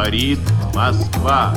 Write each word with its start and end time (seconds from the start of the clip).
Говорит 0.00 0.38
Моskva. 0.74 1.52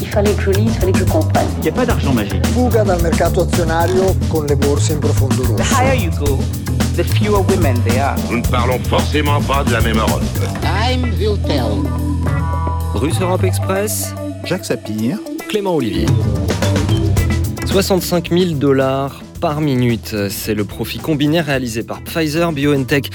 Il 0.00 0.06
fallait 0.06 0.32
que 0.32 0.42
je 0.42 0.50
lise, 0.52 0.72
il 0.72 0.80
fallait 0.80 0.92
que 0.92 0.98
je 1.00 1.04
comprenne. 1.04 1.46
Il 1.58 1.62
n'y 1.64 1.68
a 1.68 1.72
pas 1.72 1.84
d'argent 1.84 2.14
magique. 2.14 2.46
Fuga 2.46 2.82
dal 2.82 3.02
mercato 3.02 3.42
azionario 3.42 4.16
con 4.30 4.46
le 4.46 4.56
borse 4.56 4.94
in 4.94 4.98
profondo 4.98 5.42
rosso. 5.42 5.62
higher 5.74 5.94
you 5.94 6.10
go, 6.18 6.38
the 6.96 7.04
fewer 7.04 7.42
women 7.42 7.76
there 7.84 8.00
are. 8.00 8.16
Nous 8.30 8.38
ne 8.38 8.46
parlons 8.46 8.78
forcément 8.88 9.42
pas 9.42 9.64
de 9.64 9.72
la 9.72 9.82
même 9.82 9.98
Europe. 9.98 10.22
Time 10.62 11.12
will 11.20 11.38
tell. 11.46 11.84
Russe 12.94 13.20
Europe 13.20 13.44
Express, 13.44 14.14
Jacques 14.44 14.64
Sapir, 14.64 15.18
Clément 15.50 15.74
Olivier. 15.74 16.06
65 17.66 18.30
000 18.30 18.52
dollars 18.54 19.20
par 19.42 19.60
minute, 19.60 20.16
c'est 20.30 20.54
le 20.54 20.64
profit 20.64 20.98
combiné 20.98 21.42
réalisé 21.42 21.82
par 21.82 22.00
Pfizer, 22.00 22.50
BioNTech 22.52 23.10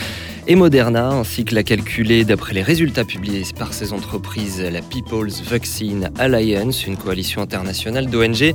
et 0.49 0.55
Moderna, 0.55 1.09
ainsi 1.09 1.45
que 1.45 1.55
l'a 1.55 1.63
calculé 1.63 2.25
d'après 2.25 2.55
les 2.55 2.63
résultats 2.63 3.05
publiés 3.05 3.43
par 3.59 3.75
ces 3.75 3.93
entreprises 3.93 4.61
la 4.61 4.81
People's 4.81 5.43
Vaccine 5.43 6.11
Alliance, 6.19 6.87
une 6.87 6.97
coalition 6.97 7.43
internationale 7.43 8.07
d'ONG 8.07 8.55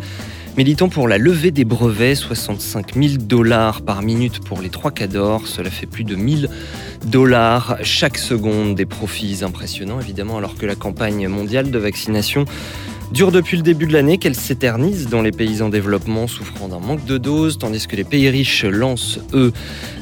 militant 0.57 0.89
pour 0.89 1.07
la 1.07 1.17
levée 1.17 1.51
des 1.51 1.65
brevets, 1.65 2.15
65 2.15 2.95
000 2.95 3.15
dollars 3.19 3.81
par 3.81 4.01
minute 4.01 4.39
pour 4.39 4.61
les 4.61 4.69
trois 4.69 4.91
cadors, 4.91 5.47
cela 5.47 5.69
fait 5.69 5.85
plus 5.85 6.03
de 6.03 6.15
1000 6.15 6.49
dollars 7.05 7.77
chaque 7.83 8.17
seconde, 8.17 8.75
des 8.75 8.85
profits 8.85 9.39
impressionnants 9.43 9.99
évidemment, 9.99 10.37
alors 10.37 10.55
que 10.55 10.65
la 10.65 10.75
campagne 10.75 11.27
mondiale 11.27 11.71
de 11.71 11.79
vaccination 11.79 12.45
dure 13.11 13.31
depuis 13.31 13.57
le 13.57 13.63
début 13.63 13.87
de 13.87 13.93
l'année, 13.93 14.17
qu'elle 14.17 14.35
s'éternise 14.35 15.09
dans 15.09 15.21
les 15.21 15.31
pays 15.31 15.61
en 15.61 15.69
développement 15.69 16.27
souffrant 16.27 16.69
d'un 16.69 16.79
manque 16.79 17.03
de 17.05 17.17
doses, 17.17 17.57
tandis 17.57 17.85
que 17.87 17.95
les 17.95 18.05
pays 18.05 18.29
riches 18.29 18.63
lancent, 18.63 19.19
eux, 19.33 19.51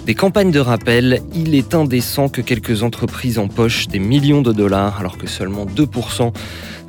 des 0.05 0.13
campagnes 0.13 0.51
de 0.51 0.59
rappel. 0.59 1.21
Il 1.33 1.55
est 1.55 1.73
indécent 1.73 2.29
que 2.29 2.41
quelques 2.41 2.83
entreprises 2.83 3.39
empochent 3.39 3.87
des 3.87 3.99
millions 3.99 4.41
de 4.41 4.53
dollars, 4.53 4.99
alors 4.99 5.17
que 5.17 5.27
seulement 5.27 5.65
2% 5.65 6.31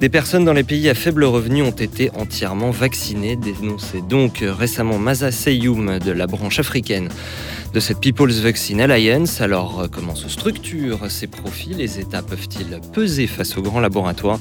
des 0.01 0.09
personnes 0.09 0.45
dans 0.45 0.53
les 0.53 0.63
pays 0.63 0.89
à 0.89 0.95
faible 0.95 1.25
revenu 1.25 1.63
ont 1.63 1.71
été 1.71 2.11
entièrement 2.17 2.71
vaccinées, 2.71 3.37
dénonçait 3.37 4.03
donc 4.07 4.43
récemment 4.43 4.99
Maza 4.99 5.31
Seyoum 5.31 5.99
de 5.99 6.11
la 6.11 6.27
branche 6.27 6.59
africaine 6.59 7.09
de 7.73 7.81
cette 7.81 8.01
People's 8.01 8.41
Vaccine 8.41 8.81
Alliance. 8.81 9.41
Alors, 9.41 9.87
comment 9.91 10.15
se 10.15 10.29
structurent 10.29 11.11
ces 11.11 11.27
profits? 11.27 11.75
Les 11.75 12.01
États 12.01 12.23
peuvent-ils 12.23 12.81
peser 12.93 13.27
face 13.27 13.57
aux 13.57 13.63
grands 13.63 13.81
laboratoires? 13.81 14.41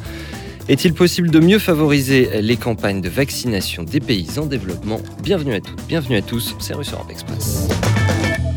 Est-il 0.70 0.94
possible 0.94 1.32
de 1.32 1.40
mieux 1.40 1.58
favoriser 1.58 2.42
les 2.42 2.56
campagnes 2.56 3.02
de 3.02 3.10
vaccination 3.10 3.84
des 3.84 4.00
pays 4.00 4.28
en 4.38 4.46
développement? 4.46 5.02
Bienvenue 5.24 5.56
à 5.56 5.60
toutes, 5.60 5.84
bienvenue 5.88 6.18
à 6.18 6.22
tous, 6.22 6.56
c'est 6.60 6.76
Russe 6.76 6.94
Europe 6.94 7.10
Express. 7.10 7.68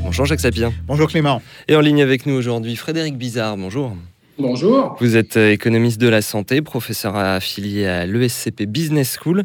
Bonjour 0.04 0.26
Jacques 0.26 0.40
Sapien. 0.40 0.74
Bonjour 0.86 1.08
Clément. 1.08 1.40
Et 1.68 1.74
en 1.74 1.80
ligne 1.80 2.02
avec 2.02 2.26
nous 2.26 2.34
aujourd'hui 2.34 2.76
Frédéric 2.76 3.16
Bizarre, 3.16 3.56
bonjour. 3.56 3.96
Bonjour. 4.38 4.96
Vous 5.00 5.16
êtes 5.16 5.38
économiste 5.38 6.00
de 6.00 6.08
la 6.08 6.20
santé, 6.20 6.60
professeur 6.60 7.16
affilié 7.16 7.86
à 7.86 8.06
l'ESCP 8.06 8.64
Business 8.64 9.18
School 9.18 9.42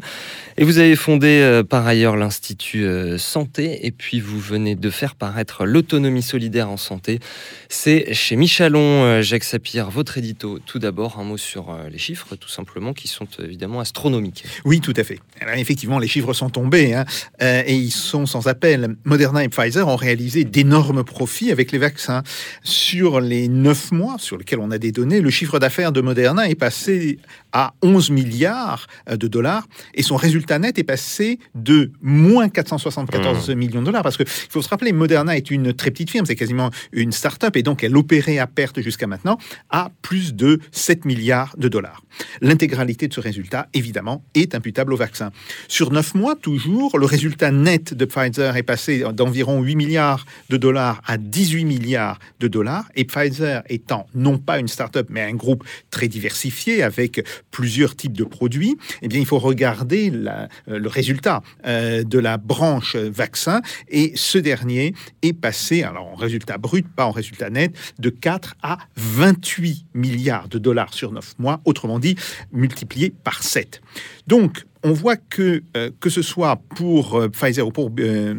et 0.60 0.64
vous 0.64 0.78
avez 0.78 0.96
fondé 0.96 1.38
euh, 1.40 1.62
par 1.62 1.86
ailleurs 1.86 2.16
l'Institut 2.16 2.84
euh, 2.84 3.16
Santé 3.16 3.86
et 3.86 3.92
puis 3.92 4.18
vous 4.18 4.40
venez 4.40 4.74
de 4.74 4.90
faire 4.90 5.14
paraître 5.14 5.64
l'autonomie 5.64 6.20
solidaire 6.20 6.68
en 6.68 6.76
santé. 6.76 7.20
C'est 7.68 8.12
chez 8.12 8.34
Michalon, 8.34 9.04
euh, 9.04 9.22
Jacques 9.22 9.44
Sapir, 9.44 9.88
votre 9.88 10.18
édito. 10.18 10.58
Tout 10.66 10.80
d'abord, 10.80 11.20
un 11.20 11.22
mot 11.22 11.36
sur 11.36 11.78
les 11.88 11.98
chiffres, 11.98 12.34
tout 12.34 12.48
simplement, 12.48 12.92
qui 12.92 13.06
sont 13.06 13.28
évidemment 13.38 13.78
astronomiques. 13.78 14.42
Oui, 14.64 14.80
tout 14.80 14.94
à 14.96 15.04
fait. 15.04 15.20
Alors, 15.40 15.54
effectivement, 15.54 16.00
les 16.00 16.08
chiffres 16.08 16.32
sont 16.32 16.50
tombés 16.50 16.92
hein, 16.92 17.04
et 17.40 17.74
ils 17.74 17.92
sont 17.92 18.26
sans 18.26 18.48
appel. 18.48 18.96
Moderna 19.04 19.44
et 19.44 19.48
Pfizer 19.48 19.86
ont 19.86 19.96
réalisé 19.96 20.42
d'énormes 20.42 21.04
profits 21.04 21.52
avec 21.52 21.70
les 21.70 21.78
vaccins. 21.78 22.24
Sur 22.64 23.20
les 23.20 23.46
neuf 23.46 23.92
mois 23.92 24.16
sur 24.18 24.36
lesquels 24.36 24.58
on 24.58 24.72
a 24.72 24.78
des 24.78 24.90
données, 24.90 25.20
le 25.20 25.30
chiffre 25.30 25.60
d'affaires 25.60 25.92
de 25.92 26.00
Moderna 26.00 26.48
est 26.48 26.56
passé 26.56 27.18
à 27.52 27.74
11 27.82 28.10
milliards 28.10 28.88
de 29.08 29.28
dollars 29.28 29.66
et 29.94 30.02
son 30.02 30.16
résultat 30.16 30.47
net 30.56 30.78
est 30.78 30.84
passé 30.84 31.38
de 31.54 31.92
moins 32.00 32.48
474 32.48 33.50
millions 33.50 33.80
de 33.80 33.86
dollars. 33.86 34.02
Parce 34.02 34.16
qu'il 34.16 34.26
faut 34.26 34.62
se 34.62 34.68
rappeler, 34.68 34.92
Moderna 34.92 35.36
est 35.36 35.50
une 35.50 35.74
très 35.74 35.90
petite 35.90 36.10
firme, 36.10 36.24
c'est 36.26 36.36
quasiment 36.36 36.70
une 36.92 37.12
start-up 37.12 37.56
et 37.56 37.62
donc 37.62 37.84
elle 37.84 37.96
opérait 37.96 38.38
à 38.38 38.46
perte 38.46 38.80
jusqu'à 38.80 39.06
maintenant 39.06 39.38
à 39.68 39.90
plus 40.00 40.34
de 40.34 40.60
7 40.72 41.04
milliards 41.04 41.54
de 41.58 41.68
dollars. 41.68 42.02
L'intégralité 42.40 43.08
de 43.08 43.14
ce 43.14 43.20
résultat, 43.20 43.68
évidemment, 43.74 44.24
est 44.34 44.54
imputable 44.54 44.92
au 44.92 44.96
vaccin. 44.96 45.30
Sur 45.68 45.92
9 45.92 46.14
mois, 46.14 46.34
toujours, 46.34 46.98
le 46.98 47.06
résultat 47.06 47.50
net 47.50 47.94
de 47.94 48.04
Pfizer 48.04 48.56
est 48.56 48.62
passé 48.62 49.04
d'environ 49.12 49.60
8 49.60 49.76
milliards 49.76 50.24
de 50.48 50.56
dollars 50.56 51.02
à 51.06 51.18
18 51.18 51.64
milliards 51.64 52.18
de 52.40 52.48
dollars. 52.48 52.84
Et 52.96 53.04
Pfizer 53.04 53.62
étant 53.68 54.06
non 54.14 54.38
pas 54.38 54.58
une 54.58 54.68
start-up, 54.68 55.08
mais 55.10 55.22
un 55.22 55.34
groupe 55.34 55.64
très 55.90 56.08
diversifié 56.08 56.82
avec 56.82 57.24
plusieurs 57.50 57.96
types 57.96 58.16
de 58.16 58.24
produits, 58.24 58.76
eh 59.02 59.08
bien, 59.08 59.20
il 59.20 59.26
faut 59.26 59.38
regarder 59.38 60.10
la, 60.10 60.37
euh, 60.68 60.78
le 60.78 60.88
résultat 60.88 61.42
euh, 61.66 62.02
de 62.04 62.18
la 62.18 62.36
branche 62.36 62.96
vaccin. 62.96 63.62
Et 63.88 64.12
ce 64.14 64.38
dernier 64.38 64.94
est 65.22 65.32
passé, 65.32 65.82
alors 65.82 66.06
en 66.06 66.14
résultat 66.14 66.58
brut, 66.58 66.86
pas 66.88 67.06
en 67.06 67.10
résultat 67.10 67.50
net, 67.50 67.74
de 67.98 68.10
4 68.10 68.54
à 68.62 68.78
28 68.96 69.86
milliards 69.94 70.48
de 70.48 70.58
dollars 70.58 70.94
sur 70.94 71.12
9 71.12 71.38
mois, 71.38 71.60
autrement 71.64 71.98
dit, 71.98 72.16
multiplié 72.52 73.12
par 73.24 73.42
7. 73.42 73.80
Donc, 74.26 74.64
on 74.82 74.92
voit 74.92 75.16
que, 75.16 75.62
euh, 75.76 75.90
que 76.00 76.10
ce 76.10 76.22
soit 76.22 76.60
pour 76.76 77.16
euh, 77.16 77.28
Pfizer 77.28 77.66
ou 77.66 77.70
pour, 77.70 77.90
euh, 77.98 78.34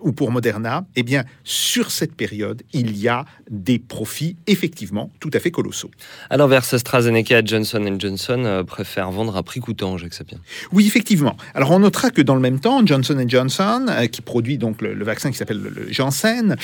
ou 0.00 0.12
pour 0.12 0.30
Moderna, 0.30 0.84
eh 0.96 1.02
bien, 1.02 1.24
sur 1.44 1.90
cette 1.90 2.14
période, 2.14 2.62
il 2.72 2.96
y 2.96 3.08
a 3.08 3.24
des 3.50 3.78
profits 3.78 4.36
effectivement 4.46 5.10
tout 5.20 5.30
à 5.32 5.38
fait 5.38 5.50
colossaux. 5.50 5.90
À 6.30 6.36
l'inverse, 6.36 6.74
AstraZeneca 6.74 7.40
et 7.40 7.46
Johnson 7.46 7.96
Johnson 7.98 8.64
préfèrent 8.66 9.10
vendre 9.10 9.36
à 9.36 9.42
prix 9.42 9.60
coûtant, 9.60 9.98
Jacques 9.98 10.14
Sapien. 10.14 10.38
Oui, 10.72 10.86
effectivement. 10.86 11.36
Alors, 11.54 11.70
on 11.70 11.78
notera 11.78 12.10
que 12.10 12.22
dans 12.22 12.34
le 12.34 12.40
même 12.40 12.60
temps, 12.60 12.84
Johnson 12.84 13.22
Johnson, 13.26 13.86
qui 14.10 14.22
produit 14.22 14.58
donc 14.58 14.82
le, 14.82 14.94
le 14.94 15.04
vaccin 15.04 15.30
qui 15.30 15.36
s'appelle 15.36 15.60
le, 15.60 15.70
le 15.70 15.92
Janssen, 15.92 16.56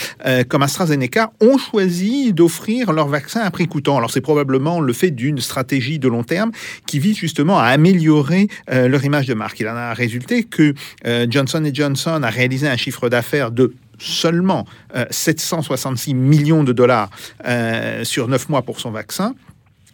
comme 0.49 0.63
AstraZeneca, 0.63 1.33
ont 1.41 1.59
choisi 1.59 2.33
d'offrir 2.33 2.93
leur 2.93 3.09
vaccin 3.09 3.41
à 3.41 3.51
prix 3.51 3.67
coûtant. 3.67 3.97
Alors, 3.99 4.11
c'est 4.11 4.21
probablement 4.21 4.81
le 4.81 4.93
fait 4.93 5.11
d'une 5.11 5.39
stratégie 5.39 5.99
de 5.99 6.09
long 6.09 6.25
terme 6.25 6.53
qui 6.87 6.99
vise 6.99 7.17
justement 7.17 7.59
à 7.59 7.65
améliorer 7.65 8.49
euh, 8.71 8.88
leur 8.89 9.05
image 9.05 9.27
de 9.27 9.35
marque. 9.35 9.61
Il 9.61 9.69
en 9.69 9.77
a 9.77 9.93
résulté 9.95 10.45
que 10.45 10.75
euh, 11.07 11.27
Johnson 11.29 11.69
Johnson 11.73 12.21
a 12.23 12.31
réalisé 12.31 12.69
un 12.69 12.77
chiffre 12.77 13.09
d'affaires 13.09 13.51
de 13.51 13.75
seulement 13.99 14.65
euh, 14.95 15.05
766 15.11 16.15
millions 16.15 16.65
de 16.65 16.73
dollars 16.73 17.11
euh, 17.47 18.05
sur 18.05 18.29
9 18.29 18.49
mois 18.49 18.63
pour 18.63 18.81
son 18.81 18.91
vaccin. 18.91 19.35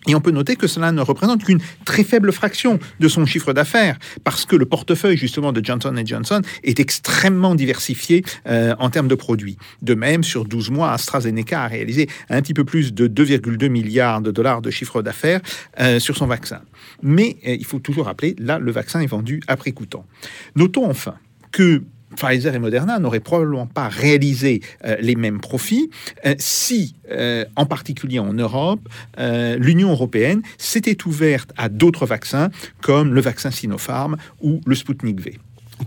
Et 0.06 0.14
on 0.14 0.20
peut 0.20 0.30
noter 0.30 0.56
que 0.56 0.66
cela 0.66 0.92
ne 0.92 1.00
représente 1.00 1.44
qu'une 1.44 1.60
très 1.84 2.04
faible 2.04 2.32
fraction 2.32 2.78
de 3.00 3.08
son 3.08 3.24
chiffre 3.26 3.52
d'affaires, 3.52 3.98
parce 4.22 4.44
que 4.44 4.56
le 4.56 4.66
portefeuille 4.66 5.16
justement 5.16 5.52
de 5.52 5.64
Johnson 5.64 5.94
Johnson 6.04 6.42
est 6.62 6.80
extrêmement 6.80 7.54
diversifié 7.54 8.24
euh, 8.46 8.74
en 8.78 8.90
termes 8.90 9.08
de 9.08 9.14
produits. 9.14 9.56
De 9.82 9.94
même, 9.94 10.22
sur 10.22 10.44
12 10.44 10.70
mois, 10.70 10.92
AstraZeneca 10.92 11.62
a 11.62 11.68
réalisé 11.68 12.08
un 12.28 12.42
petit 12.42 12.54
peu 12.54 12.64
plus 12.64 12.92
de 12.92 13.08
2,2 13.08 13.68
milliards 13.68 14.20
de 14.20 14.30
dollars 14.30 14.62
de 14.62 14.70
chiffre 14.70 15.02
d'affaires 15.02 15.40
euh, 15.80 15.98
sur 15.98 16.16
son 16.16 16.26
vaccin. 16.26 16.60
Mais 17.02 17.36
euh, 17.46 17.56
il 17.58 17.64
faut 17.64 17.78
toujours 17.78 18.06
rappeler, 18.06 18.36
là, 18.38 18.58
le 18.58 18.72
vaccin 18.72 19.00
est 19.00 19.06
vendu 19.06 19.40
prix 19.58 19.72
coûtant. 19.72 20.04
Notons 20.56 20.90
enfin 20.90 21.14
que 21.52 21.82
Pfizer 22.14 22.54
et 22.54 22.58
Moderna 22.58 22.98
n'auraient 22.98 23.20
probablement 23.20 23.66
pas 23.66 23.88
réalisé 23.88 24.60
euh, 24.84 24.96
les 25.00 25.16
mêmes 25.16 25.40
profits 25.40 25.90
euh, 26.26 26.34
si, 26.38 26.94
euh, 27.10 27.44
en 27.56 27.66
particulier 27.66 28.18
en 28.18 28.32
Europe, 28.32 28.80
l'Union 29.58 29.90
européenne 29.90 30.42
s'était 30.58 31.06
ouverte 31.06 31.50
à 31.56 31.68
d'autres 31.68 32.06
vaccins 32.06 32.50
comme 32.80 33.14
le 33.14 33.20
vaccin 33.20 33.50
Sinopharm 33.50 34.16
ou 34.42 34.60
le 34.66 34.74
Sputnik 34.74 35.20
V. 35.20 35.38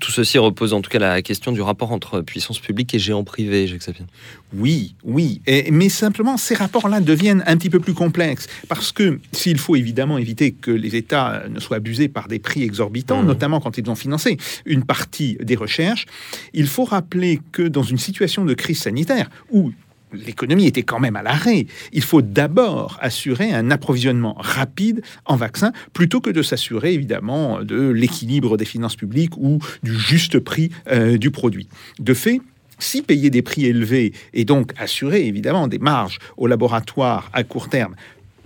Tout 0.01 0.11
ceci 0.11 0.37
repose 0.37 0.73
en 0.73 0.81
tout 0.81 0.89
cas 0.89 0.99
la 0.99 1.21
question 1.21 1.51
du 1.51 1.61
rapport 1.61 1.91
entre 1.91 2.21
puissance 2.21 2.59
publique 2.59 2.93
et 2.93 2.99
géant 2.99 3.23
privé, 3.23 3.67
Jacques 3.67 3.81
Sapien. 3.83 4.05
Oui, 4.53 4.95
oui, 5.03 5.41
Et- 5.47 5.71
mais 5.71 5.89
simplement 5.89 6.35
ces 6.37 6.55
rapports-là 6.55 6.99
deviennent 6.99 7.41
un 7.47 7.55
petit 7.57 7.69
peu 7.69 7.79
plus 7.79 7.93
complexes 7.93 8.47
parce 8.67 8.91
que 8.91 9.19
s'il 9.31 9.57
faut 9.57 9.75
évidemment 9.75 10.17
éviter 10.17 10.51
que 10.51 10.71
les 10.71 10.95
États 10.95 11.31
euh, 11.35 11.47
ne 11.47 11.59
soient 11.59 11.77
abusés 11.77 12.09
par 12.09 12.27
des 12.27 12.37
prix 12.37 12.63
exorbitants, 12.63 13.21
Mhm. 13.21 13.27
notamment 13.27 13.59
quand 13.61 13.77
ils 13.77 13.89
ont 13.89 13.95
financé 13.95 14.37
une 14.65 14.83
partie 14.83 15.37
des 15.41 15.55
recherches, 15.55 16.05
il 16.53 16.67
faut 16.67 16.83
rappeler 16.85 17.39
que 17.53 17.63
dans 17.63 17.83
une 17.83 17.97
situation 17.97 18.43
de 18.45 18.53
crise 18.53 18.79
sanitaire 18.79 19.29
où 19.51 19.71
l'économie 20.13 20.65
était 20.65 20.83
quand 20.83 20.99
même 20.99 21.15
à 21.15 21.23
l'arrêt. 21.23 21.67
Il 21.91 22.03
faut 22.03 22.21
d'abord 22.21 22.97
assurer 23.01 23.51
un 23.51 23.71
approvisionnement 23.71 24.35
rapide 24.37 25.01
en 25.25 25.35
vaccins 25.35 25.71
plutôt 25.93 26.21
que 26.21 26.29
de 26.29 26.41
s'assurer 26.41 26.93
évidemment 26.93 27.63
de 27.63 27.89
l'équilibre 27.89 28.57
des 28.57 28.65
finances 28.65 28.95
publiques 28.95 29.37
ou 29.37 29.59
du 29.83 29.97
juste 29.97 30.39
prix 30.39 30.71
euh, 30.89 31.17
du 31.17 31.31
produit. 31.31 31.67
De 31.99 32.13
fait, 32.13 32.41
si 32.79 33.01
payer 33.01 33.29
des 33.29 33.41
prix 33.41 33.65
élevés 33.65 34.13
et 34.33 34.45
donc 34.45 34.71
assurer 34.77 35.25
évidemment 35.25 35.67
des 35.67 35.79
marges 35.79 36.19
au 36.37 36.47
laboratoire 36.47 37.29
à 37.33 37.43
court 37.43 37.69
terme 37.69 37.95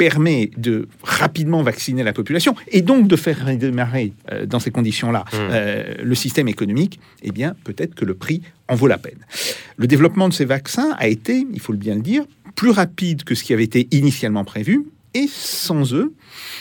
permet 0.01 0.50
de 0.57 0.88
rapidement 1.03 1.62
vacciner 1.62 2.01
la 2.01 2.12
population 2.12 2.56
et 2.69 2.81
donc 2.81 3.07
de 3.07 3.15
faire 3.15 3.45
redémarrer 3.45 4.13
euh, 4.31 4.48
dans 4.48 4.59
ces 4.59 4.71
conditions-là 4.71 5.25
euh, 5.36 5.94
le 6.01 6.15
système 6.15 6.48
économique, 6.48 7.00
eh 7.21 7.31
bien 7.31 7.56
peut-être 7.63 7.94
que 7.94 8.03
le 8.03 8.15
prix 8.15 8.42
en 8.68 8.74
vaut 8.74 8.88
la 8.88 8.98
peine. 8.98 9.19
Le 9.77 9.86
développement 9.86 10.27
de 10.27 10.33
ces 10.33 10.45
vaccins 10.45 10.95
a 10.98 11.07
été, 11.07 11.45
il 11.53 11.59
faut 11.59 11.71
le 11.71 11.77
bien 11.77 11.94
le 11.94 12.01
dire, 12.01 12.24
plus 12.56 12.71
rapide 12.71 13.24
que 13.24 13.36
ce 13.36 13.44
qui 13.44 13.53
avait 13.53 13.63
été 13.63 13.88
initialement 13.92 14.44
prévu. 14.44 14.88
Et 15.13 15.27
sans 15.27 15.94
eux, 15.94 16.15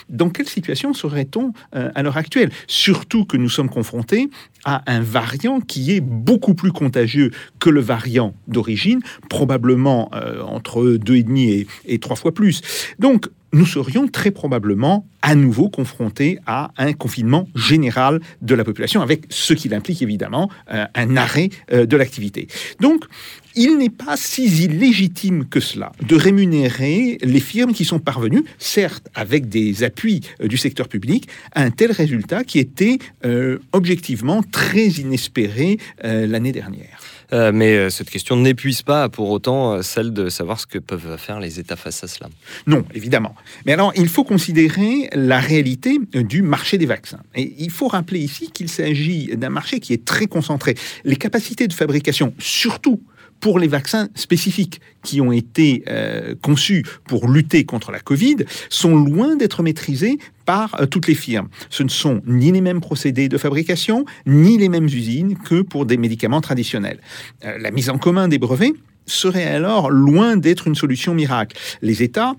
dans 0.09 0.31
quelle 0.31 0.49
situation 0.49 0.93
serait-on 0.93 1.53
euh, 1.75 1.91
à 1.95 2.03
l'heure 2.03 2.17
actuelle? 2.17 2.51
Surtout 2.67 3.25
que 3.25 3.37
nous 3.37 3.49
sommes 3.49 3.69
confrontés 3.69 4.31
à 4.65 4.83
un 4.91 5.01
variant 5.01 5.61
qui 5.61 5.93
est 5.93 6.01
beaucoup 6.01 6.55
plus 6.55 6.73
contagieux 6.73 7.31
que 7.59 7.71
le 7.71 7.81
variant 7.81 8.35
d'origine, 8.49 9.01
probablement 9.29 10.11
euh, 10.15 10.43
entre 10.43 10.97
2,5 10.97 11.39
et, 11.39 11.67
et 11.87 11.99
3 11.99 12.17
fois 12.17 12.33
plus. 12.33 12.61
Donc, 12.99 13.29
nous 13.53 13.67
serions 13.67 14.07
très 14.07 14.31
probablement 14.31 15.07
à 15.23 15.35
nouveau 15.35 15.69
confrontés 15.69 16.39
à 16.47 16.71
un 16.77 16.93
confinement 16.93 17.49
général 17.57 18.21
de 18.43 18.55
la 18.55 18.63
population, 18.63 19.03
avec 19.03 19.25
ce 19.29 19.55
qui 19.55 19.75
implique 19.75 20.03
évidemment 20.03 20.49
euh, 20.73 20.87
un 20.95 21.17
arrêt 21.17 21.51
de 21.73 21.97
l'activité. 21.97 22.47
Donc, 22.79 23.05
il 23.57 23.77
n'est 23.79 23.91
pas 23.91 24.17
si 24.17 24.45
illégitime 24.65 25.47
que 25.47 25.61
cela 25.61 25.93
de 26.07 26.15
rémunérer 26.15 27.19
les 27.23 27.41
firmes 27.41 27.73
qui 27.73 27.85
sont 27.85 27.99
parvenues, 27.99 28.45
certes 28.59 29.09
avec 29.15 29.49
des 29.49 29.60
appuis 29.83 30.21
euh, 30.43 30.49
du 30.49 30.57
secteur 30.57 30.89
public, 30.89 31.29
à 31.53 31.63
un 31.63 31.71
tel 31.71 31.93
résultat 31.93 32.45
qui 32.45 32.59
était 32.59 32.99
objectivement 33.73 34.43
très 34.43 34.87
inespéré 34.89 35.79
l'année 36.03 36.53
dernière. 36.53 36.99
Euh, 37.33 37.53
mais 37.55 37.77
euh, 37.77 37.91
cette 37.91 38.11
question 38.11 38.37
n'épuise 38.37 38.83
pas 38.83 39.09
pour 39.09 39.31
autant 39.31 39.75
euh, 39.75 39.83
celle 39.83 40.13
de 40.13 40.29
savoir 40.29 40.59
ce 40.59 40.67
que 40.67 40.79
peuvent 40.79 41.17
faire 41.17 41.39
les 41.41 41.61
États 41.61 41.77
face 41.77 42.03
à 42.03 42.09
cela. 42.09 42.29
Non, 42.67 42.85
évidemment. 42.95 43.35
Mais 43.67 43.73
alors, 43.73 43.93
il 43.97 44.09
faut 44.09 44.25
considérer 44.25 45.09
la 45.13 45.39
réalité 45.39 45.99
du 46.13 46.43
marché 46.43 46.79
des 46.79 46.87
vaccins. 46.87 47.21
Et 47.35 47.55
il 47.59 47.71
faut 47.71 47.89
rappeler 47.89 48.21
ici 48.21 48.51
qu'il 48.51 48.69
s'agit 48.69 49.37
d'un 49.37 49.51
marché 49.51 49.81
qui 49.81 49.93
est 49.93 50.05
très 50.05 50.27
concentré. 50.27 50.75
Les 51.05 51.17
capacités 51.17 51.69
de 51.69 51.73
fabrication, 51.73 52.35
surtout 52.39 53.01
pour 53.41 53.59
les 53.59 53.69
vaccins 53.69 54.09
spécifiques 54.15 54.81
qui 55.03 55.21
ont 55.21 55.33
été 55.33 55.83
euh, 55.89 56.35
conçus 56.43 56.85
pour 57.07 57.29
lutter 57.29 57.65
contre 57.65 57.91
la 57.91 57.99
Covid 57.99 58.37
sont 58.69 58.95
loin 58.95 59.37
d'être 59.37 59.63
maîtrisés 59.63 60.19
par 60.45 60.81
euh, 60.81 60.87
toutes 60.87 61.09
les 61.09 61.15
firmes. 61.15 61.49
Ce 61.71 61.83
ne 61.83 61.89
sont 61.89 62.21
ni 62.27 62.53
les 62.53 62.61
mêmes 62.61 62.81
procédés 62.81 63.29
de 63.29 63.39
fabrication, 63.39 64.05
ni 64.27 64.59
les 64.59 64.69
mêmes 64.69 64.85
usines 64.85 65.37
que 65.37 65.63
pour 65.63 65.87
des 65.87 65.97
médicaments 65.97 66.41
traditionnels. 66.41 67.01
Euh, 67.45 67.59
la 67.59 67.71
mise 67.71 67.91
en 67.91 67.99
commun 67.99 68.29
des 68.29 68.39
brevets 68.39 68.75
serait 69.07 69.47
alors 69.47 69.91
loin 69.91 70.37
d'être 70.37 70.67
une 70.69 70.75
solution 70.75 71.15
miracle. 71.15 71.57
Les 71.83 72.03
États 72.03 72.35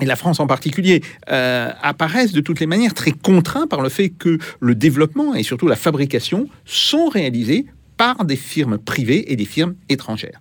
et 0.00 0.06
la 0.06 0.16
France 0.16 0.40
en 0.40 0.46
particulier, 0.46 1.02
apparaissent 1.26 2.32
de 2.32 2.40
toutes 2.40 2.58
les 2.58 2.66
manières 2.66 2.94
très 2.94 3.12
contraints 3.12 3.66
par 3.66 3.82
le 3.82 3.90
fait 3.90 4.08
que 4.08 4.38
le 4.58 4.74
développement 4.74 5.34
et 5.34 5.42
surtout 5.42 5.68
la 5.68 5.76
fabrication 5.76 6.48
sont 6.64 7.10
réalisés 7.10 7.66
par 8.00 8.24
des 8.24 8.36
firmes 8.36 8.78
privées 8.78 9.30
et 9.30 9.36
des 9.36 9.44
firmes 9.44 9.74
étrangères. 9.90 10.40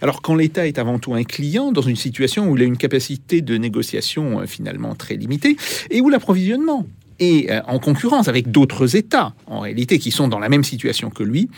Alors 0.00 0.22
quand 0.22 0.36
l'État 0.36 0.68
est 0.68 0.78
avant 0.78 1.00
tout 1.00 1.12
un 1.12 1.24
client 1.24 1.72
dans 1.72 1.82
une 1.82 1.96
situation 1.96 2.48
où 2.48 2.56
il 2.56 2.62
a 2.62 2.66
une 2.66 2.76
capacité 2.76 3.40
de 3.40 3.56
négociation 3.56 4.38
euh, 4.38 4.46
finalement 4.46 4.94
très 4.94 5.16
limitée 5.16 5.56
et 5.90 6.00
où 6.00 6.08
l'approvisionnement 6.08 6.86
est 7.18 7.50
euh, 7.50 7.62
en 7.66 7.80
concurrence 7.80 8.28
avec 8.28 8.52
d'autres 8.52 8.94
États, 8.94 9.34
en 9.48 9.58
réalité, 9.58 9.98
qui 9.98 10.12
sont 10.12 10.28
dans 10.28 10.38
la 10.38 10.48
même 10.48 10.62
situation 10.62 11.10
que 11.10 11.24
lui, 11.24 11.50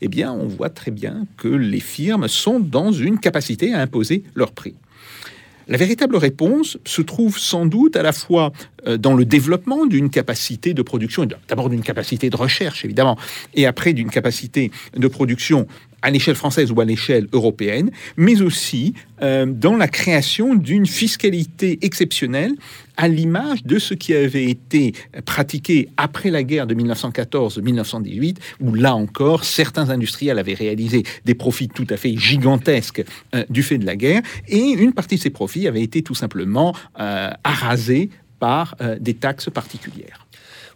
eh 0.00 0.06
bien, 0.06 0.32
on 0.32 0.46
voit 0.46 0.70
très 0.70 0.92
bien 0.92 1.26
que 1.36 1.48
les 1.48 1.80
firmes 1.80 2.28
sont 2.28 2.60
dans 2.60 2.92
une 2.92 3.18
capacité 3.18 3.74
à 3.74 3.80
imposer 3.80 4.22
leur 4.36 4.52
prix. 4.52 4.76
La 5.70 5.76
véritable 5.76 6.16
réponse 6.16 6.78
se 6.84 7.00
trouve 7.00 7.38
sans 7.38 7.64
doute 7.64 7.94
à 7.94 8.02
la 8.02 8.10
fois 8.10 8.52
euh, 8.88 8.96
dans 8.96 9.14
le 9.14 9.24
développement 9.24 9.86
d'une 9.86 10.10
capacité 10.10 10.74
de 10.74 10.82
production, 10.82 11.28
d'abord 11.48 11.70
d'une 11.70 11.82
capacité 11.82 12.28
de 12.28 12.36
recherche 12.36 12.84
évidemment, 12.84 13.16
et 13.54 13.66
après 13.66 13.92
d'une 13.92 14.10
capacité 14.10 14.72
de 14.96 15.06
production 15.06 15.68
à 16.02 16.10
l'échelle 16.10 16.34
française 16.34 16.72
ou 16.72 16.80
à 16.80 16.84
l'échelle 16.84 17.26
européenne, 17.32 17.90
mais 18.16 18.42
aussi 18.42 18.94
euh, 19.22 19.46
dans 19.46 19.76
la 19.76 19.88
création 19.88 20.54
d'une 20.54 20.86
fiscalité 20.86 21.78
exceptionnelle 21.82 22.52
à 22.96 23.08
l'image 23.08 23.64
de 23.64 23.78
ce 23.78 23.94
qui 23.94 24.14
avait 24.14 24.44
été 24.44 24.92
pratiqué 25.24 25.88
après 25.96 26.30
la 26.30 26.42
guerre 26.42 26.66
de 26.66 26.74
1914-1918, 26.74 28.36
où 28.60 28.74
là 28.74 28.94
encore, 28.94 29.44
certains 29.44 29.90
industriels 29.90 30.38
avaient 30.38 30.54
réalisé 30.54 31.02
des 31.24 31.34
profits 31.34 31.68
tout 31.68 31.86
à 31.90 31.96
fait 31.96 32.16
gigantesques 32.16 33.04
euh, 33.34 33.44
du 33.48 33.62
fait 33.62 33.78
de 33.78 33.86
la 33.86 33.96
guerre, 33.96 34.22
et 34.48 34.58
une 34.58 34.92
partie 34.92 35.16
de 35.16 35.20
ces 35.20 35.30
profits 35.30 35.66
avait 35.66 35.82
été 35.82 36.02
tout 36.02 36.14
simplement 36.14 36.74
euh, 36.98 37.30
arasée 37.44 38.10
par 38.38 38.74
des 39.00 39.12
taxes 39.12 39.50
particulières. 39.50 40.26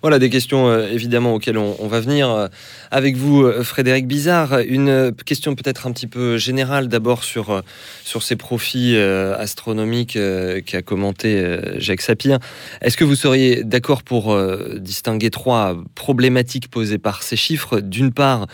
Voilà 0.04 0.18
des 0.18 0.28
questions 0.28 0.68
euh, 0.68 0.86
évidemment 0.90 1.32
auxquelles 1.32 1.56
on, 1.56 1.88
va 1.88 1.98
venir 1.98 2.28
euh, 2.28 2.48
avec 2.90 3.16
vous, 3.16 3.42
euh, 3.42 3.64
Frédéric 3.64 4.06
Bizarre. 4.06 4.58
Une 4.58 5.12
question 5.24 5.54
peut-être 5.54 5.86
un 5.86 5.92
petit 5.92 6.06
peu 6.06 6.36
générale 6.36 6.88
d'abord 6.88 7.24
sur, 7.24 7.62
sur 8.04 8.22
ces 8.22 8.36
profits 8.36 8.98
astronomiques 8.98 10.18
qu'a 10.66 10.82
commenté 10.82 11.58
Jacques 11.78 12.02
Sapir. 12.02 12.38
Est-ce 12.82 12.98
que 12.98 13.04
vous 13.04 13.14
seriez 13.14 13.64
d'accord 13.64 14.02
pour 14.02 14.36
distinguer 14.76 15.30
trois 15.30 15.74
problématiques 15.94 16.68
posées 16.68 16.98
par 16.98 17.22
ces 17.22 17.36
chiffres? 17.36 17.80
D'une 17.80 18.12
part, 18.12 18.46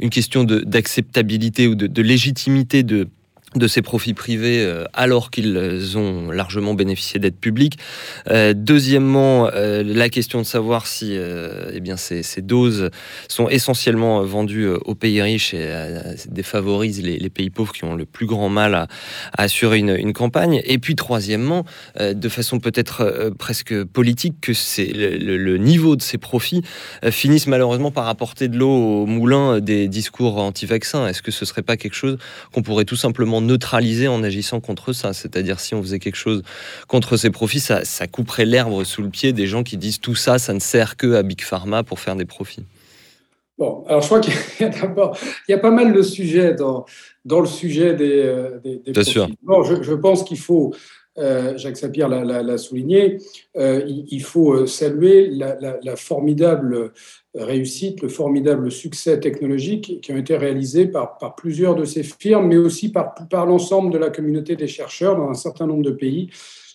une 0.00 0.10
question 0.10 0.44
d'acceptabilité 0.44 1.68
ou 1.68 1.74
de, 1.74 1.86
de 1.86 2.02
légitimité 2.02 2.82
de 2.82 3.08
de 3.54 3.66
ces 3.66 3.80
profits 3.80 4.14
privés 4.14 4.60
euh, 4.60 4.84
alors 4.92 5.30
qu'ils 5.30 5.96
ont 5.96 6.30
largement 6.30 6.74
bénéficié 6.74 7.18
d'aides 7.18 7.38
publiques. 7.38 7.78
Euh, 8.28 8.52
deuxièmement, 8.54 9.48
euh, 9.54 9.82
la 9.82 10.10
question 10.10 10.40
de 10.40 10.46
savoir 10.46 10.86
si 10.86 11.16
eh 11.72 11.80
bien, 11.80 11.96
ces, 11.96 12.22
doses 12.42 12.90
sont 13.28 13.48
essentiellement 13.48 14.22
vendues 14.22 14.68
aux 14.68 14.94
pays 14.94 15.20
riches 15.20 15.54
et 15.54 15.72
défavorisent 16.28 17.02
les, 17.02 17.30
pays 17.30 17.50
pauvres 17.50 17.72
qui 17.72 17.84
ont 17.84 17.94
le 17.94 18.04
plus 18.04 18.26
grand 18.26 18.48
mal 18.48 18.74
à, 18.74 18.88
assurer 19.36 19.78
une, 19.78 20.12
campagne. 20.12 20.60
Et 20.64 20.78
puis 20.78 20.94
troisièmement, 20.94 21.64
de 21.98 22.28
façon 22.28 22.60
peut-être 22.60 23.32
presque 23.38 23.84
politique, 23.84 24.40
que 24.40 24.52
c'est 24.52 24.92
le, 24.92 25.56
niveau 25.58 25.96
de 25.96 26.02
ces 26.02 26.18
profits 26.18 26.62
finissent 27.10 27.46
malheureusement 27.46 27.90
par 27.90 28.08
apporter 28.08 28.48
de 28.48 28.56
l'eau 28.56 29.02
au 29.02 29.06
moulin 29.06 29.60
des 29.60 29.88
discours 29.88 30.38
anti-vaccins. 30.38 31.06
Est-ce 31.06 31.22
que 31.22 31.30
ce 31.30 31.44
serait 31.44 31.62
pas 31.62 31.76
quelque 31.76 31.94
chose 31.94 32.18
qu'on 32.52 32.62
pourrait 32.62 32.84
tout 32.84 32.96
simplement 32.96 33.37
neutraliser 33.40 34.08
en 34.08 34.22
agissant 34.22 34.60
contre 34.60 34.92
ça. 34.92 35.12
C'est-à-dire 35.12 35.60
si 35.60 35.74
on 35.74 35.82
faisait 35.82 35.98
quelque 35.98 36.16
chose 36.16 36.42
contre 36.86 37.16
ces 37.16 37.30
profits, 37.30 37.60
ça, 37.60 37.84
ça 37.84 38.06
couperait 38.06 38.44
l'herbe 38.44 38.84
sous 38.84 39.02
le 39.02 39.10
pied 39.10 39.32
des 39.32 39.46
gens 39.46 39.62
qui 39.62 39.76
disent 39.76 40.00
tout 40.00 40.14
ça, 40.14 40.38
ça 40.38 40.54
ne 40.54 40.60
sert 40.60 40.96
que 40.96 41.14
à 41.14 41.22
Big 41.22 41.40
Pharma 41.40 41.82
pour 41.82 42.00
faire 42.00 42.16
des 42.16 42.24
profits. 42.24 42.64
Bon, 43.58 43.84
alors 43.88 44.02
je 44.02 44.06
crois 44.06 44.20
qu'il 44.20 44.34
y 44.60 44.64
a 44.64 44.68
d'abord, 44.68 45.18
il 45.48 45.52
y 45.52 45.54
a 45.54 45.58
pas 45.58 45.72
mal 45.72 45.92
de 45.92 46.02
sujets 46.02 46.54
dans, 46.54 46.86
dans 47.24 47.40
le 47.40 47.46
sujet 47.46 47.94
des, 47.94 48.22
euh, 48.22 48.58
des, 48.62 48.76
des 48.76 48.92
profits. 48.92 49.10
Sûr. 49.10 49.28
Bon, 49.42 49.64
je, 49.64 49.82
je 49.82 49.94
pense 49.94 50.22
qu'il 50.22 50.38
faut 50.38 50.72
euh, 51.18 51.56
Jacques 51.56 51.76
Sapir 51.76 52.08
l'a 52.08 52.58
souligné, 52.58 53.18
euh, 53.56 53.82
il, 53.86 54.22
faut 54.22 54.66
saluer 54.66 55.30
la, 55.30 55.96
formidable 55.96 56.92
réussite, 57.38 58.02
le 58.02 58.08
formidable 58.08 58.70
succès 58.70 59.18
technologique 59.20 60.00
qui 60.02 60.12
ont 60.12 60.16
été 60.16 60.36
réalisés 60.36 60.86
par, 60.86 61.18
plusieurs 61.36 61.74
de 61.74 61.84
ces 61.84 62.02
firmes, 62.02 62.48
mais 62.48 62.56
aussi 62.56 62.90
par, 62.90 63.14
par 63.28 63.46
l'ensemble 63.46 63.92
de 63.92 63.98
la 63.98 64.10
communauté 64.10 64.56
des 64.56 64.66
chercheurs 64.66 65.16
dans 65.16 65.28
un 65.28 65.34
certain 65.34 65.66
nombre 65.66 65.82
de 65.82 65.90
pays 65.90 66.30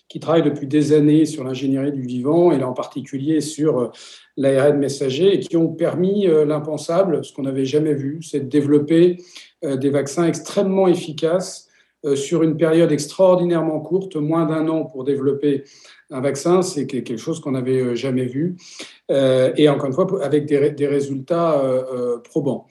qui 0.08 0.20
travaillent 0.20 0.42
depuis 0.42 0.66
des 0.66 0.92
années 0.92 1.24
sur 1.24 1.44
l'ingénierie 1.44 1.92
du 1.92 2.02
vivant, 2.02 2.52
et 2.52 2.58
là 2.58 2.68
en 2.68 2.72
particulier 2.72 3.40
sur 3.40 3.90
l'ARN 4.36 4.78
messager, 4.78 5.34
et 5.34 5.40
qui 5.40 5.56
ont 5.56 5.68
permis 5.68 6.26
l'impensable, 6.26 7.24
ce 7.24 7.32
qu'on 7.32 7.42
n'avait 7.42 7.64
jamais 7.64 7.94
vu, 7.94 8.22
c'est 8.22 8.40
de 8.40 8.48
développer 8.48 9.16
des 9.62 9.90
vaccins 9.90 10.26
extrêmement 10.26 10.88
efficaces 10.88 11.68
euh, 12.04 12.16
sur 12.16 12.42
une 12.42 12.56
période 12.56 12.92
extraordinairement 12.92 13.80
courte, 13.80 14.16
moins 14.16 14.44
d'un 14.44 14.68
an 14.68 14.84
pour 14.84 15.04
développer 15.04 15.64
un 16.10 16.20
vaccin, 16.20 16.60
c'est 16.60 16.86
quelque 16.86 17.16
chose 17.16 17.40
qu'on 17.40 17.52
n'avait 17.52 17.80
euh, 17.80 17.94
jamais 17.94 18.26
vu, 18.26 18.56
euh, 18.56 18.58
et 19.08 19.68
encore 19.68 19.86
une 19.86 19.92
fois, 19.92 20.24
avec 20.24 20.46
des, 20.46 20.86
résultats 20.86 21.62
probants. 22.24 22.66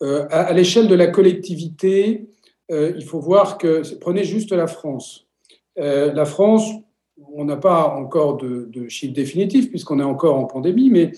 À, 0.00 0.52
l'échelle 0.52 0.88
de 0.88 0.94
la 0.94 1.06
collectivité, 1.06 2.28
il 2.70 3.04
faut 3.04 3.20
voir 3.20 3.58
que, 3.58 3.82
prenez 3.98 4.24
juste 4.24 4.52
la 4.52 4.66
France. 4.66 5.26
la 5.76 6.24
France, 6.24 6.68
on 7.34 7.44
n'a 7.44 7.56
pas 7.56 7.94
encore 7.94 8.36
de, 8.38 8.88
chiffre 8.88 9.14
définitif 9.14 9.70
puisqu'on 9.70 10.00
est 10.00 10.04
encore 10.04 10.36
en 10.36 10.44
pandémie, 10.46 10.90
mais 10.90 11.12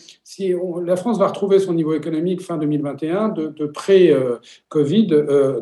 la 0.84 0.96
France 0.96 1.18
va 1.18 1.28
retrouver 1.28 1.58
son 1.58 1.72
niveau 1.72 1.94
économique 1.94 2.42
fin 2.42 2.58
2021 2.58 3.30
de, 3.30 3.48
de 3.48 3.66
pré-Covid 3.66 5.06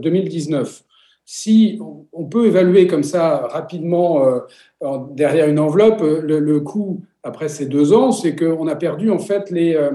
2019 0.01 0.85
si 1.31 1.79
on 2.15 2.25
peut 2.25 2.47
évaluer 2.47 2.87
comme 2.87 3.03
ça 3.03 3.49
rapidement 3.49 4.25
euh, 4.25 4.41
derrière 5.11 5.47
une 5.47 5.59
enveloppe 5.59 6.01
le, 6.01 6.61
coût 6.61 7.03
après 7.23 7.51
ces 7.51 7.67
deux 7.67 7.93
ans, 7.93 8.13
c'est 8.13 8.35
qu'on 8.35 8.67
a 8.67 8.75
perdu 8.77 9.11
en 9.11 9.19
fait 9.19 9.51
les, 9.51 9.75
euh, 9.75 9.91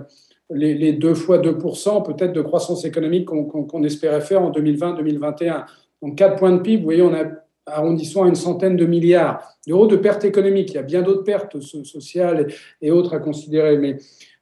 les, 0.52 0.94
deux 0.94 1.16
fois 1.16 1.40
2% 1.40 2.06
peut-être 2.06 2.34
de 2.34 2.42
croissance 2.44 2.86
économique 2.86 3.26
qu'on 3.26 3.84
espérait 3.84 4.22
faire 4.22 4.44
en 4.44 4.52
2020-2021. 4.52 5.66
Donc 6.04 6.16
4 6.20 6.36
points 6.36 6.52
de 6.52 6.60
PIB, 6.60 6.78
vous 6.78 6.84
voyez, 6.84 7.02
on 7.02 7.16
a 7.16 7.24
arrondissant 7.66 8.26
à 8.26 8.28
une 8.28 8.36
centaine 8.36 8.76
de 8.76 8.86
milliards 8.86 9.42
d'euros 9.66 9.88
de 9.88 9.96
pertes 9.96 10.26
économiques. 10.26 10.70
Il 10.70 10.76
y 10.76 10.78
a 10.78 10.84
bien 10.84 11.02
d'autres 11.02 11.24
pertes 11.24 11.60
sociales 11.60 12.46
et 12.80 12.92
autres 12.92 13.16
à 13.16 13.18
considérer. 13.18 13.80
Mais, 13.80 13.98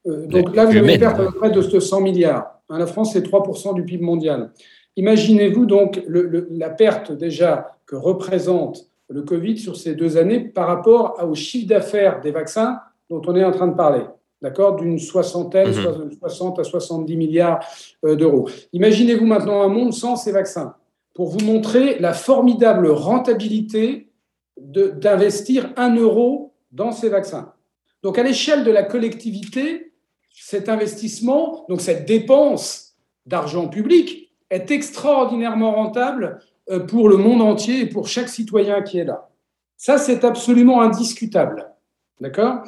euh, 0.08 0.28
donc 0.28 0.54
là, 0.54 0.66
vous 0.66 0.76
avez 0.76 0.94
une 0.94 1.00
perte 1.00 1.22
à 1.22 1.24
peu 1.24 1.32
près 1.32 1.52
de 1.52 1.62
100 1.62 2.02
milliards. 2.02 2.60
Hein, 2.68 2.80
la 2.80 2.88
France, 2.88 3.14
c'est 3.14 3.26
3% 3.26 3.76
du 3.76 3.86
PIB 3.86 4.04
mondial. 4.04 4.52
Imaginez-vous 4.98 5.66
donc 5.66 6.02
la 6.08 6.70
perte 6.70 7.12
déjà 7.12 7.78
que 7.86 7.96
représente 7.96 8.88
le 9.10 9.24
Covid 9.24 9.58
sur 9.58 9.76
ces 9.76 9.96
deux 9.96 10.18
années 10.18 10.40
par 10.40 10.68
rapport 10.68 11.18
au 11.24 11.36
chiffre 11.36 11.68
d'affaires 11.68 12.22
des 12.22 12.32
vaccins 12.32 12.80
dont 13.10 13.22
on 13.26 13.36
est 13.36 13.44
en 13.44 13.52
train 13.52 13.68
de 13.68 13.76
parler 13.76 14.04
d'accord, 14.42 14.76
d'une 14.76 15.00
soixantaine, 15.00 15.74
60 15.74 16.58
mhm. 16.58 16.62
à 16.62 16.64
70 16.64 17.16
milliards 17.16 17.66
euh, 18.06 18.16
d'euros. 18.16 18.50
Imaginez-vous 18.74 19.26
maintenant 19.26 19.62
un 19.62 19.68
monde 19.68 19.94
sans 19.94 20.16
ces 20.16 20.32
vaccins, 20.32 20.76
pour 21.14 21.30
vous 21.30 21.46
montrer 21.46 22.00
la 22.00 22.14
formidable 22.14 22.88
rentabilité 22.88 24.10
d'investir 24.58 25.72
un 25.78 25.96
euro 25.96 26.54
dans 26.72 26.92
ces 26.92 27.10
vaccins. 27.10 27.54
Donc 28.04 28.18
à 28.18 28.24
l'échelle 28.24 28.64
de 28.64 28.72
la 28.72 28.84
collectivité, 28.84 29.94
cet 30.34 30.70
investissement, 30.70 31.66
donc 31.70 31.82
cette 31.82 32.06
dépense 32.08 32.96
d'argent 33.26 33.68
public, 33.68 34.31
est 34.52 34.70
extraordinairement 34.70 35.74
rentable 35.74 36.40
euh, 36.70 36.82
pour 36.82 37.10
le 37.10 37.18
monde 37.18 37.42
entier 37.42 37.80
et 37.80 37.86
pour 37.88 38.08
chaque 38.08 38.30
citoyen 38.30 38.84
qui 38.84 39.00
est 39.00 39.06
là. 39.06 39.30
Ça, 39.78 39.98
c'est 39.98 40.24
absolument 40.24 40.82
indiscutable. 40.82 41.72
D'accord? 42.20 42.62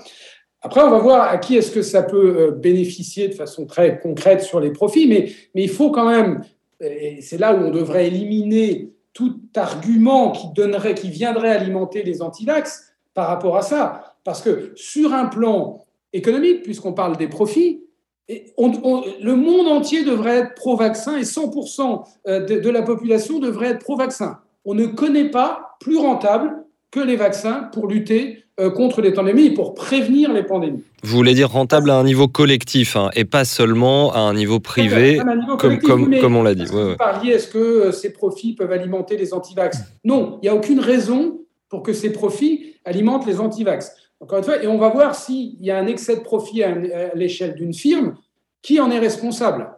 Après, 0.62 0.82
on 0.82 0.90
va 0.90 0.98
voir 0.98 1.30
à 1.30 1.38
qui 1.38 1.58
est-ce 1.58 1.72
que 1.72 1.84
ça 1.84 2.02
peut 2.02 2.36
euh, 2.40 2.52
bénéficier 2.52 3.28
de 3.28 3.34
façon 3.36 3.68
très 3.68 4.00
concrète 4.00 4.42
sur 4.42 4.60
les 4.60 4.72
profits, 4.72 5.08
mais, 5.08 5.32
mais 5.54 5.63
il 5.63 5.70
faut 5.70 5.92
quand 5.92 6.10
même, 6.10 6.42
et 6.80 7.22
c'est 7.22 7.38
là 7.38 7.54
où 7.54 7.58
on 7.58 7.70
devrait 7.70 8.08
éliminer 8.08 8.94
tout 9.13 9.40
argument 9.56 10.32
qui, 10.32 10.48
donnerait, 10.56 10.96
qui 10.96 11.10
viendrait 11.10 11.52
alimenter 11.52 12.02
les 12.02 12.22
antivax 12.22 12.94
par 13.13 13.28
rapport 13.28 13.58
à 13.58 13.62
ça. 13.62 14.16
Parce 14.24 14.42
que 14.42 14.72
sur 14.75 15.13
un 15.13 15.25
plan 15.25 15.86
économique, 16.13 16.63
puisqu'on 16.63 16.94
parle 16.94 17.18
des 17.18 17.28
profits, 17.28 17.83
le 18.30 19.34
monde 19.34 19.68
entier 19.68 20.03
devrait 20.03 20.38
être 20.39 20.56
pro-vaccin 20.56 21.18
et 21.18 21.24
100% 21.24 22.03
euh, 22.27 22.46
de, 22.46 22.60
de 22.60 22.70
la 22.70 22.82
population 22.82 23.39
devrait 23.39 23.68
être 23.68 23.80
pro-vaccin. 23.80 24.39
On 24.65 24.74
ne 24.74 24.86
connaît 24.86 25.30
pas 25.30 25.75
plus 25.80 25.98
rentable 25.98 26.63
que 26.92 27.00
les 27.00 27.15
vaccins 27.15 27.70
pour 27.74 27.88
lutter 27.88 28.44
euh, 28.60 28.70
contre 28.70 29.01
les 29.01 29.12
pandémies 29.12 29.48
et 29.48 29.53
pour 29.53 29.74
prévenir 29.74 30.32
les 30.32 30.44
pandémies. 30.44 30.84
Vous 31.01 31.18
voulez 31.18 31.34
dire 31.34 31.50
rentable 31.50 31.89
à 31.89 31.96
un 31.96 32.03
niveau 32.03 32.27
collectif 32.27 32.96
hein, 32.96 33.10
et 33.15 33.25
pas 33.25 33.46
seulement 33.46 34.13
à 34.13 34.20
un 34.20 34.36
niveau 34.36 34.60
privé, 34.60 35.20
comme, 35.58 35.80
comme, 35.80 36.36
on 36.36 36.44
l'a 36.44 36.53
dit. 36.53 36.65
Vous 36.65 36.96
parliez, 36.96 37.32
est-ce 37.32 37.48
que 37.48 37.58
euh, 37.58 37.92
ces 37.92 38.13
profits 38.13 38.53
peuvent 38.53 38.72
alimenter 38.72 39.18
les 39.18 39.34
antivax? 39.34 39.80
Non, 40.03 40.38
il 40.42 40.46
n'y 40.46 40.50
a 40.50 40.56
aucune 40.56 40.80
raison 40.80 41.39
pour 41.68 41.82
que 41.82 41.94
ces 41.94 42.12
profits 42.12 42.75
alimentent 42.86 43.25
les 43.25 43.39
antivax. 43.39 43.96
Encore 44.24 44.38
une 44.38 44.46
fois, 44.46 44.63
et 44.63 44.68
on 44.68 44.77
va 44.77 44.88
voir 44.88 45.15
s'il 45.15 45.62
y 45.62 45.70
a 45.70 45.77
un 45.77 45.86
excès 45.86 46.15
de 46.15 46.22
profit 46.22 46.63
à, 46.63 47.13
l'échelle 47.13 47.56
d'une 47.56 47.74
firme, 47.74 48.15
qui 48.62 48.80
en 48.80 48.89
est 48.89 49.00
responsable? 49.00 49.70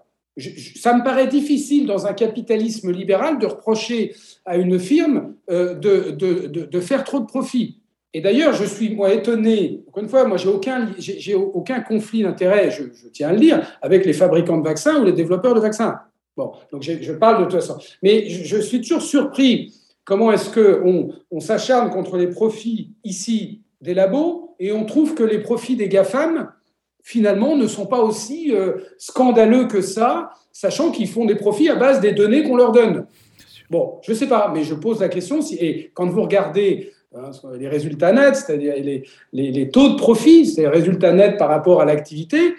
Ça 0.76 0.94
me 0.94 1.04
paraît 1.04 1.26
difficile 1.26 1.88
dans 1.88 2.06
un 2.06 2.14
capitalisme 2.14 2.92
libéral 2.92 3.40
de 3.40 3.48
reprocher 3.48 4.14
à 4.46 4.58
une 4.58 4.78
firme 4.78 5.34
euh, 5.50 5.74
de, 5.74 6.12
de, 6.12 6.66
de, 6.66 6.80
faire 6.80 7.04
trop 7.04 7.20
de 7.22 7.26
profits. 7.26 7.80
Et 8.14 8.22
d'ailleurs, 8.22 8.54
je 8.54 8.66
suis 8.66 8.94
moi 8.94 9.14
étonné. 9.14 9.84
Encore 9.88 10.04
une 10.04 10.10
fois, 10.10 10.26
moi, 10.26 10.38
j'ai 10.38 10.50
aucun, 10.50 10.92
aucun 11.54 11.80
conflit 11.82 12.22
d'intérêt. 12.22 12.70
Je, 12.70 12.84
tiens 13.12 13.30
à 13.30 13.34
le 13.34 13.40
dire 13.40 13.80
avec 13.82 14.06
les 14.06 14.14
fabricants 14.14 14.58
de 14.58 14.64
vaccins 14.64 15.02
ou 15.02 15.06
les 15.06 15.14
développeurs 15.14 15.56
de 15.56 15.60
vaccins. 15.60 16.02
Bon, 16.38 16.52
donc 16.72 16.84
je 16.84 17.14
parle 17.14 17.40
de 17.40 17.44
toute 17.46 17.62
façon. 17.62 17.80
Mais 18.04 18.30
je, 18.30 18.58
suis 18.58 18.80
toujours 18.80 19.02
surpris. 19.02 19.74
Comment 20.04 20.32
est-ce 20.32 20.52
que 20.52 20.84
on, 20.86 21.10
on 21.32 21.40
s'acharne 21.40 21.90
contre 21.90 22.18
les 22.18 22.28
profits 22.28 22.92
ici 23.04 23.62
des 23.82 23.94
labos 23.94 24.56
et 24.60 24.72
on 24.72 24.86
trouve 24.86 25.16
que 25.16 25.24
les 25.24 25.40
profits 25.40 25.76
des 25.76 25.90
GAFAM 25.90 26.52
finalement 27.04 27.56
ne 27.56 27.68
sont 27.68 27.86
pas 27.86 28.02
aussi 28.02 28.54
euh, 28.54 28.78
scandaleux 28.98 29.68
que 29.68 29.82
ça, 29.82 30.32
sachant 30.52 30.92
qu'ils 30.92 31.10
font 31.10 31.26
des 31.26 31.36
profits 31.36 31.70
à 31.70 31.76
base 31.76 32.00
des 32.00 32.14
données 32.14 32.44
qu'on 32.44 32.56
leur 32.56 32.72
donne. 32.72 33.06
Bon, 33.70 34.00
je 34.04 34.12
ne 34.12 34.18
sais 34.18 34.28
pas, 34.28 34.52
mais 34.54 34.64
je 34.64 34.74
pose 34.74 35.02
la 35.02 35.10
question. 35.10 35.42
Si, 35.42 35.56
et 35.56 35.92
quand 35.94 36.08
vous 36.08 36.22
regardez 36.22 36.94
Hein, 37.18 37.32
les 37.58 37.70
résultats 37.70 38.12
nets, 38.12 38.36
c'est-à-dire 38.36 38.74
les, 39.32 39.70
taux 39.70 39.90
de 39.90 39.96
profit, 39.96 40.46
c'est 40.46 40.62
les 40.62 40.68
résultats 40.68 41.14
nets 41.14 41.38
par 41.38 41.48
rapport 41.48 41.80
à 41.82 41.86
l'activité. 41.86 42.56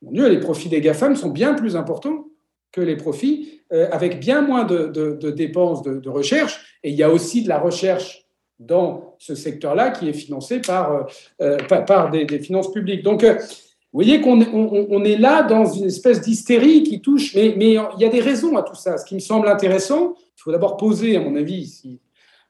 Mon 0.00 0.12
Dieu, 0.12 0.28
les 0.28 0.40
profits 0.40 0.70
des 0.70 0.80
GAFAM 0.80 1.16
sont 1.16 1.28
bien 1.28 1.52
plus 1.52 1.76
importants 1.76 2.24
que 2.72 2.80
les 2.80 2.96
profits, 2.96 3.60
euh, 3.72 3.88
avec 3.92 4.18
bien 4.18 4.40
moins 4.40 4.64
de, 4.64 5.30
dépenses 5.32 5.82
de, 5.82 6.08
recherche. 6.08 6.78
Et 6.82 6.90
il 6.90 6.96
y 6.96 7.02
a 7.02 7.10
aussi 7.10 7.42
de 7.42 7.48
la 7.48 7.58
recherche 7.58 8.24
dans 8.60 9.16
ce 9.18 9.34
secteur-là 9.34 9.90
qui 9.90 10.08
est 10.08 10.12
financée 10.12 10.60
par, 10.60 10.92
euh, 10.92 11.02
euh, 11.40 11.56
par, 11.58 12.10
des, 12.10 12.26
finances 12.38 12.70
publiques. 12.70 13.02
Donc, 13.02 13.24
vous 13.24 13.30
voyez 13.92 14.20
qu'on 14.20 14.40
on, 14.42 15.02
est 15.02 15.16
là 15.16 15.42
dans 15.42 15.64
une 15.64 15.86
espèce 15.86 16.20
d'hystérie 16.20 16.84
qui 16.84 17.00
touche, 17.00 17.34
mais, 17.34 17.54
mais 17.56 17.70
il 17.72 18.00
y 18.02 18.04
a 18.04 18.08
des 18.08 18.20
raisons 18.20 18.56
à 18.56 18.62
tout 18.62 18.76
ça. 18.76 18.98
Ce 18.98 19.04
qui 19.04 19.14
me 19.14 19.20
semble 19.20 19.48
intéressant, 19.48 20.14
il 20.36 20.42
faut 20.42 20.52
d'abord 20.52 20.76
poser, 20.76 21.16
à 21.16 21.20
mon 21.20 21.34
avis, 21.34 21.66
si, 21.66 22.00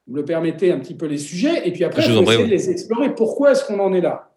vous 0.07 0.15
me 0.15 0.19
le 0.19 0.25
permettez, 0.25 0.73
un 0.73 0.81
petit 0.81 0.95
peu 0.95 1.07
les 1.07 1.19
sujets, 1.19 1.67
et 1.67 1.73
puis 1.73 1.85
après, 1.85 2.03
je 2.03 2.13
essayer 2.13 2.45
de 2.45 2.51
les 2.51 2.71
explorer. 2.71 3.15
Pourquoi 3.15 3.53
est-ce 3.53 3.65
qu'on 3.65 3.79
en 3.79 3.95
est 3.95 4.01
là? 4.01 4.33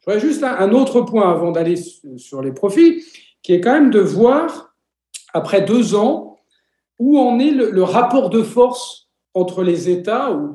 Je 0.00 0.10
voudrais 0.12 0.20
juste 0.20 0.44
un 0.44 0.70
autre 0.72 1.00
point 1.00 1.32
avant 1.32 1.50
d'aller 1.50 1.76
sur 2.18 2.42
les 2.42 2.52
profits, 2.52 3.02
qui 3.42 3.54
est 3.54 3.60
quand 3.60 3.72
même 3.72 3.90
de 3.90 4.00
voir, 4.00 4.74
après 5.32 5.62
deux 5.62 5.94
ans, 5.94 6.36
où 6.98 7.18
en 7.18 7.38
est 7.38 7.50
le, 7.50 7.82
rapport 7.82 8.30
de 8.30 8.42
force 8.42 9.08
entre 9.32 9.62
les 9.62 9.88
États, 9.88 10.30
où 10.30 10.54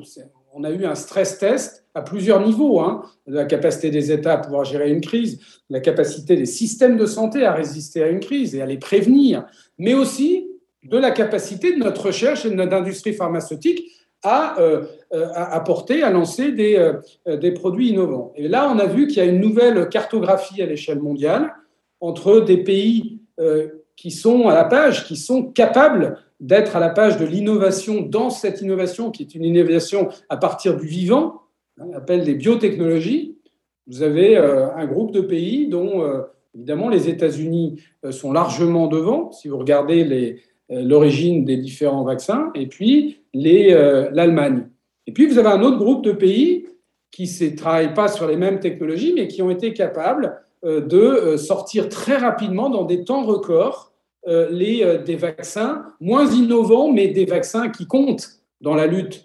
on 0.54 0.64
a 0.64 0.70
eu 0.70 0.84
un 0.84 0.94
stress 0.94 1.38
test 1.38 1.84
à 1.94 2.02
plusieurs 2.02 2.44
niveaux, 2.44 2.80
hein, 2.80 3.02
de 3.26 3.34
la 3.34 3.44
capacité 3.44 3.90
des 3.90 4.12
États 4.12 4.34
à 4.34 4.38
pouvoir 4.38 4.64
gérer 4.64 4.90
une 4.90 5.00
crise, 5.00 5.40
la 5.68 5.80
capacité 5.80 6.36
des 6.36 6.46
systèmes 6.46 6.96
de 6.96 7.06
santé 7.06 7.44
à 7.44 7.52
résister 7.52 8.02
à 8.02 8.08
une 8.08 8.20
crise 8.20 8.54
et 8.54 8.62
à 8.62 8.66
les 8.66 8.78
prévenir, 8.78 9.46
mais 9.78 9.94
aussi 9.94 10.48
de 10.82 10.98
la 10.98 11.10
capacité 11.10 11.74
de 11.74 11.78
notre 11.78 12.06
recherche 12.06 12.44
et 12.46 12.50
de 12.50 12.54
notre 12.54 12.74
industrie 12.74 13.12
pharmaceutique 13.12 13.84
à, 14.22 14.60
euh, 14.60 14.84
à 15.10 15.54
apporter, 15.54 16.02
à 16.02 16.10
lancer 16.10 16.52
des, 16.52 16.76
euh, 16.76 17.36
des 17.36 17.52
produits 17.52 17.88
innovants. 17.88 18.32
Et 18.36 18.48
là, 18.48 18.70
on 18.72 18.78
a 18.78 18.86
vu 18.86 19.06
qu'il 19.06 19.18
y 19.18 19.20
a 19.20 19.24
une 19.24 19.40
nouvelle 19.40 19.88
cartographie 19.88 20.62
à 20.62 20.66
l'échelle 20.66 21.00
mondiale 21.00 21.54
entre 22.00 22.40
des 22.40 22.58
pays 22.58 23.20
euh, 23.38 23.68
qui 23.96 24.10
sont 24.10 24.48
à 24.48 24.54
la 24.54 24.64
page, 24.64 25.06
qui 25.06 25.16
sont 25.16 25.44
capables 25.44 26.18
d'être 26.40 26.76
à 26.76 26.80
la 26.80 26.88
page 26.88 27.18
de 27.18 27.24
l'innovation 27.24 28.00
dans 28.00 28.30
cette 28.30 28.60
innovation, 28.60 29.10
qui 29.10 29.22
est 29.22 29.34
une 29.34 29.44
innovation 29.44 30.08
à 30.28 30.36
partir 30.36 30.76
du 30.76 30.86
vivant, 30.86 31.42
on 31.78 31.92
appelle 31.92 32.24
des 32.24 32.34
biotechnologies. 32.34 33.36
Vous 33.86 34.02
avez 34.02 34.36
un 34.36 34.86
groupe 34.86 35.12
de 35.12 35.20
pays 35.20 35.68
dont, 35.68 36.04
évidemment, 36.54 36.88
les 36.88 37.08
États-Unis 37.08 37.80
sont 38.10 38.32
largement 38.32 38.86
devant. 38.86 39.32
Si 39.32 39.48
vous 39.48 39.58
regardez 39.58 40.04
les, 40.04 40.42
l'origine 40.70 41.44
des 41.44 41.56
différents 41.56 42.04
vaccins, 42.04 42.50
et 42.54 42.66
puis 42.66 43.20
euh, 43.34 44.10
l'Allemagne. 44.12 44.68
Et 45.06 45.12
puis, 45.12 45.26
vous 45.26 45.38
avez 45.38 45.48
un 45.48 45.62
autre 45.62 45.78
groupe 45.78 46.04
de 46.04 46.12
pays 46.12 46.66
qui 47.10 47.24
ne 47.24 47.56
travaillent 47.56 47.94
pas 47.94 48.08
sur 48.08 48.26
les 48.26 48.36
mêmes 48.36 48.60
technologies, 48.60 49.12
mais 49.14 49.28
qui 49.28 49.42
ont 49.42 49.50
été 49.50 49.72
capables 49.72 50.40
euh, 50.64 50.80
de 50.80 50.98
euh, 50.98 51.36
sortir 51.36 51.88
très 51.88 52.16
rapidement, 52.16 52.70
dans 52.70 52.84
des 52.84 53.04
temps 53.04 53.24
records, 53.24 53.89
les, 54.26 54.98
des 55.04 55.16
vaccins 55.16 55.86
moins 56.00 56.30
innovants, 56.30 56.92
mais 56.92 57.08
des 57.08 57.24
vaccins 57.24 57.70
qui 57.70 57.86
comptent 57.86 58.28
dans 58.60 58.74
la 58.74 58.86
lutte 58.86 59.24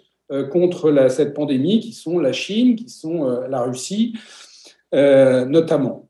contre 0.50 0.90
la, 0.90 1.08
cette 1.08 1.34
pandémie, 1.34 1.80
qui 1.80 1.92
sont 1.92 2.18
la 2.18 2.32
Chine, 2.32 2.76
qui 2.76 2.88
sont 2.88 3.24
la 3.48 3.62
Russie, 3.62 4.14
notamment. 4.92 6.08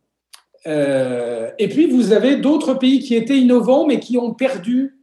et 0.65 1.69
puis, 1.69 1.87
vous 1.87 2.13
avez 2.13 2.37
d'autres 2.37 2.75
pays 2.75 3.01
qui 3.01 3.17
étaient 3.17 3.39
innovants, 3.39 3.87
mais 3.87 3.99
qui 3.99 4.19
ont 4.19 4.35
perdu 4.35 4.97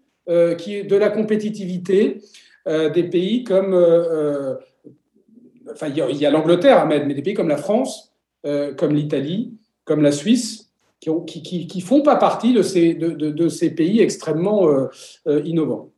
qui, 0.57 0.83
de 0.85 0.95
la 0.95 1.09
compétitivité. 1.09 2.21
Euh, 2.67 2.89
des 2.89 3.03
pays 3.03 3.43
comme. 3.43 3.73
Euh, 3.73 4.53
euh, 4.53 4.55
enfin, 5.71 5.87
il 5.89 5.97
y 5.97 6.25
a, 6.25 6.31
l'Angleterre, 6.31 6.79
Ahmed, 6.79 7.05
mais 7.05 7.13
des 7.13 7.21
pays 7.21 7.33
comme 7.33 7.49
la 7.49 7.57
France, 7.57 8.13
comme 8.77 8.93
l'Italie, 8.93 9.53
comme 9.85 10.01
la 10.01 10.11
Suisse, 10.11 10.62
qui 11.25 11.67
qui, 11.67 11.81
font 11.81 12.01
pas 12.01 12.15
partie 12.15 12.53
de 12.53 12.61
ces, 12.61 13.69
pays 13.75 14.01
extrêmement 14.01 14.67
innovants. 15.25 15.89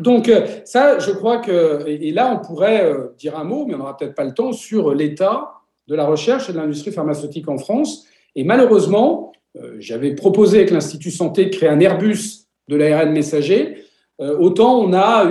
Donc 0.00 0.30
ça, 0.64 0.98
je 0.98 1.10
crois 1.10 1.38
que, 1.38 1.86
et 1.86 2.10
là, 2.10 2.38
on 2.40 2.44
pourrait 2.44 2.92
dire 3.18 3.38
un 3.38 3.44
mot, 3.44 3.66
mais 3.66 3.74
on 3.74 3.78
n'aura 3.78 3.96
peut-être 3.96 4.14
pas 4.14 4.24
le 4.24 4.34
temps, 4.34 4.52
sur 4.52 4.94
l'état 4.94 5.52
de 5.86 5.94
la 5.94 6.06
recherche 6.06 6.48
et 6.48 6.52
de 6.52 6.58
l'industrie 6.58 6.92
pharmaceutique 6.92 7.48
en 7.48 7.58
France. 7.58 8.06
Et 8.34 8.44
malheureusement, 8.44 9.32
j'avais 9.78 10.14
proposé 10.14 10.58
avec 10.58 10.70
l'Institut 10.70 11.10
Santé 11.10 11.46
de 11.46 11.50
créer 11.50 11.68
un 11.68 11.80
Airbus 11.80 12.46
de 12.68 12.76
l'ARN 12.76 13.12
messager. 13.12 13.84
autant 14.18 14.80
on 14.80 14.92
a 14.94 15.26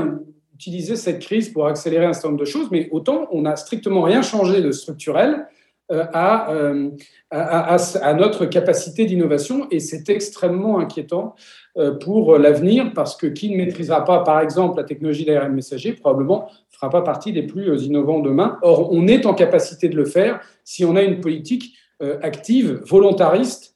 utiliser 0.53 0.95
cette 0.95 1.19
crise 1.19 1.49
pour 1.49 1.67
accélérer 1.67 2.05
un 2.05 2.13
certain 2.13 2.29
nombre 2.29 2.39
de 2.39 2.45
choses, 2.45 2.69
mais 2.71 2.87
autant 2.91 3.27
on 3.31 3.41
n'a 3.41 3.55
strictement 3.55 4.01
rien 4.01 4.21
changé 4.21 4.61
de 4.61 4.71
structurel 4.71 5.45
euh, 5.93 6.05
euh, 6.15 6.89
à, 7.29 7.75
à, 7.75 8.13
notre 8.13 8.45
capacité 8.45 9.05
d'innovation 9.05 9.67
et 9.69 9.79
c'est 9.79 10.09
extrêmement 10.09 10.79
inquiétant 10.79 11.35
euh, 11.77 11.91
pour 11.91 12.37
l'avenir 12.37 12.91
parce 12.93 13.15
que 13.15 13.27
qui 13.27 13.49
ne 13.49 13.57
maîtrisera 13.57 14.03
pas, 14.03 14.23
par 14.23 14.39
exemple, 14.39 14.77
la 14.77 14.83
technologie 14.83 15.25
d'ARN 15.25 15.53
messager, 15.53 15.93
probablement 15.93 16.49
ne 16.49 16.75
fera 16.75 16.89
pas 16.89 17.01
partie 17.01 17.31
des 17.31 17.43
plus 17.43 17.83
innovants 17.83 18.19
demain. 18.19 18.57
Or, 18.63 18.91
on 18.91 19.07
est 19.07 19.25
en 19.25 19.33
capacité 19.33 19.87
de 19.87 19.95
le 19.95 20.05
faire 20.05 20.41
si 20.63 20.83
on 20.83 20.95
a 20.95 21.03
une 21.03 21.19
politique 21.19 21.75
active, 22.21 22.81
volontariste 22.85 23.75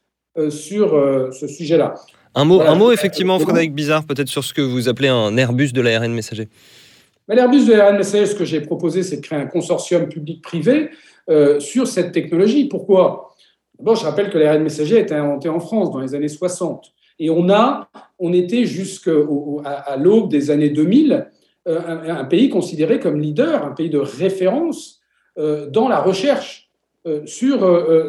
sur 0.50 0.90
ce 1.32 1.48
sujet-là. 1.48 1.94
Un 2.36 2.44
mot, 2.44 2.60
un 2.60 2.76
mot 2.76 2.92
effectivement, 2.92 3.40
Frédéric 3.40 3.74
Bizarre, 3.74 4.04
peut-être 4.06 4.28
sur 4.28 4.44
ce 4.44 4.54
que 4.54 4.62
vous 4.62 4.90
appelez 4.90 5.08
un 5.08 5.38
Airbus 5.38 5.72
de 5.72 5.80
l'ARN 5.80 6.12
messager. 6.12 6.50
L'Airbus 7.30 7.66
de 7.66 7.74
l'ARN 7.74 7.98
messager, 7.98 8.26
ce 8.26 8.36
que 8.36 8.46
j'ai 8.46 8.62
proposé, 8.62 9.04
c'est 9.04 9.18
de 9.18 9.22
créer 9.22 9.40
un 9.40 9.46
consortium 9.46 10.08
public-privé 10.08 10.90
sur 11.60 11.88
cette 11.88 12.12
technologie. 12.12 12.66
Pourquoi? 12.66 13.36
D'abord, 13.78 13.96
je 13.96 14.06
rappelle 14.06 14.30
que 14.30 14.38
l'ARN 14.38 14.64
messager 14.64 14.98
a 14.98 15.02
été 15.02 15.14
inventé 15.14 15.50
en 15.50 15.60
France 15.60 15.92
dans 15.92 16.00
les 16.00 16.16
années 16.16 16.28
60. 16.28 16.92
Et 17.20 17.30
on, 17.30 17.50
a, 17.50 17.90
on 18.20 18.34
était 18.34 18.66
jusqu'à 18.66 19.12
l'aube 19.98 20.30
des 20.30 20.52
années 20.52 20.70
2000 20.70 21.28
un, 21.66 22.24
pays 22.26 22.50
considéré 22.50 23.00
comme 23.00 23.20
leader, 23.20 23.66
un 23.66 23.72
pays 23.72 23.90
de 23.90 23.98
référence 23.98 25.02
dans 25.36 25.88
la 25.88 26.00
recherche 26.00 26.70
sur 27.26 27.60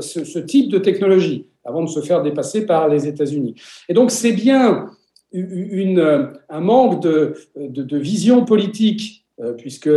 ce, 0.01 0.39
type 0.39 0.71
de 0.71 0.79
technologie, 0.79 1.47
avant 1.65 1.83
de 1.83 1.89
se 1.89 2.01
faire 2.01 2.23
dépasser 2.23 2.67
par 2.67 2.89
les 2.89 3.07
États-Unis. 3.07 3.55
Et 3.89 3.95
donc, 3.95 4.11
c'est 4.11 4.33
bien 4.33 4.91
un 5.35 6.61
manque 6.61 7.03
de, 7.03 7.35
de, 7.57 7.97
vision 7.99 8.45
politique, 8.45 9.27
puisque, 9.59 9.91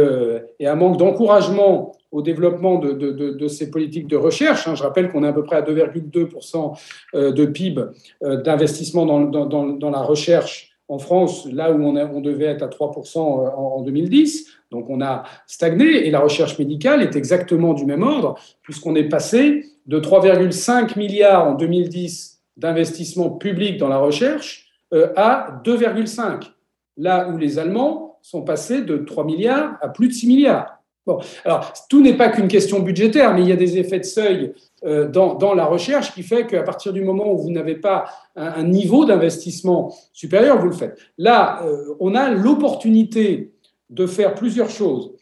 et 0.60 0.68
un 0.68 0.76
manque 0.76 0.98
d'encouragement 0.98 1.94
au 2.12 2.22
développement 2.22 2.78
de, 2.78 3.48
ces 3.48 3.72
politiques 3.72 4.08
de 4.08 4.18
recherche. 4.18 4.68
Hein. 4.68 4.76
Je 4.76 4.84
rappelle 4.84 5.12
qu'on 5.12 5.24
est 5.24 5.28
à 5.28 5.34
peu 5.34 5.44
près 5.44 5.58
à 5.58 5.62
2,2% 5.62 6.78
de 7.14 7.46
PIB 7.46 7.84
d'investissement 8.22 9.06
dans, 9.06 9.90
la 9.90 10.02
recherche 10.02 10.72
en 10.88 11.00
France, 11.00 11.48
là 11.52 11.72
où 11.72 11.82
on, 11.82 11.96
on 11.96 12.20
devait 12.20 12.46
être 12.46 12.64
à 12.64 12.68
3% 12.68 13.18
en, 13.18 13.82
2010. 13.82 14.48
Donc 14.72 14.90
on 14.90 15.02
a 15.02 15.24
stagné 15.48 16.06
et 16.06 16.12
la 16.12 16.20
recherche 16.20 16.60
médicale 16.60 17.02
est 17.02 17.16
exactement 17.16 17.74
du 17.74 17.86
même 17.86 18.04
ordre, 18.04 18.36
puisqu'on 18.62 18.96
est 18.96 19.08
passé 19.08 19.66
de 19.86 20.00
3,5 20.00 20.98
milliards 20.98 21.48
en 21.48 21.54
2010 21.54 22.42
d'investissement 22.58 23.30
public 23.30 23.78
dans 23.78 23.88
la 23.88 23.98
recherche 23.98 24.70
à 25.16 25.62
2,5, 25.64 26.52
là 26.98 27.30
où 27.30 27.38
les 27.38 27.58
Allemands 27.58 28.20
sont 28.22 28.42
passés 28.42 28.82
de 28.82 28.98
3 28.98 29.24
milliards 29.26 29.78
à 29.82 29.90
plus 29.90 30.10
de 30.10 30.14
6 30.14 30.28
milliards. 30.28 30.81
Bon, 31.08 31.20
alors 31.46 31.74
tout 31.90 32.02
n'est 32.02 32.16
pas 32.16 32.30
qu'une 32.30 32.48
question 32.48 32.80
budgétaire, 32.80 33.34
mais 33.34 33.42
il 33.42 33.48
y 33.48 33.52
a 33.52 33.56
des 33.56 33.80
effets 33.80 33.98
de 33.98 34.06
seuil 34.06 34.54
euh, 34.86 35.08
dans, 35.08 35.34
dans, 35.34 35.56
la 35.56 35.66
recherche 35.66 36.14
qui 36.14 36.22
fait 36.22 36.46
qu'à 36.46 36.62
partir 36.62 36.94
du 36.94 37.04
moment 37.04 37.32
où 37.34 37.40
vous 37.40 37.50
n'avez 37.50 37.76
pas 37.76 38.06
un, 38.36 38.64
niveau 38.64 39.06
d'investissement 39.06 39.96
supérieur, 40.14 40.60
vous 40.60 40.68
le 40.68 40.76
faites. 40.76 41.00
Là, 41.18 41.64
euh, 41.66 41.96
on 42.00 42.14
a 42.14 42.30
l'opportunité 42.30 43.52
de 43.90 44.06
faire 44.06 44.36
plusieurs 44.36 44.70
choses, 44.70 45.14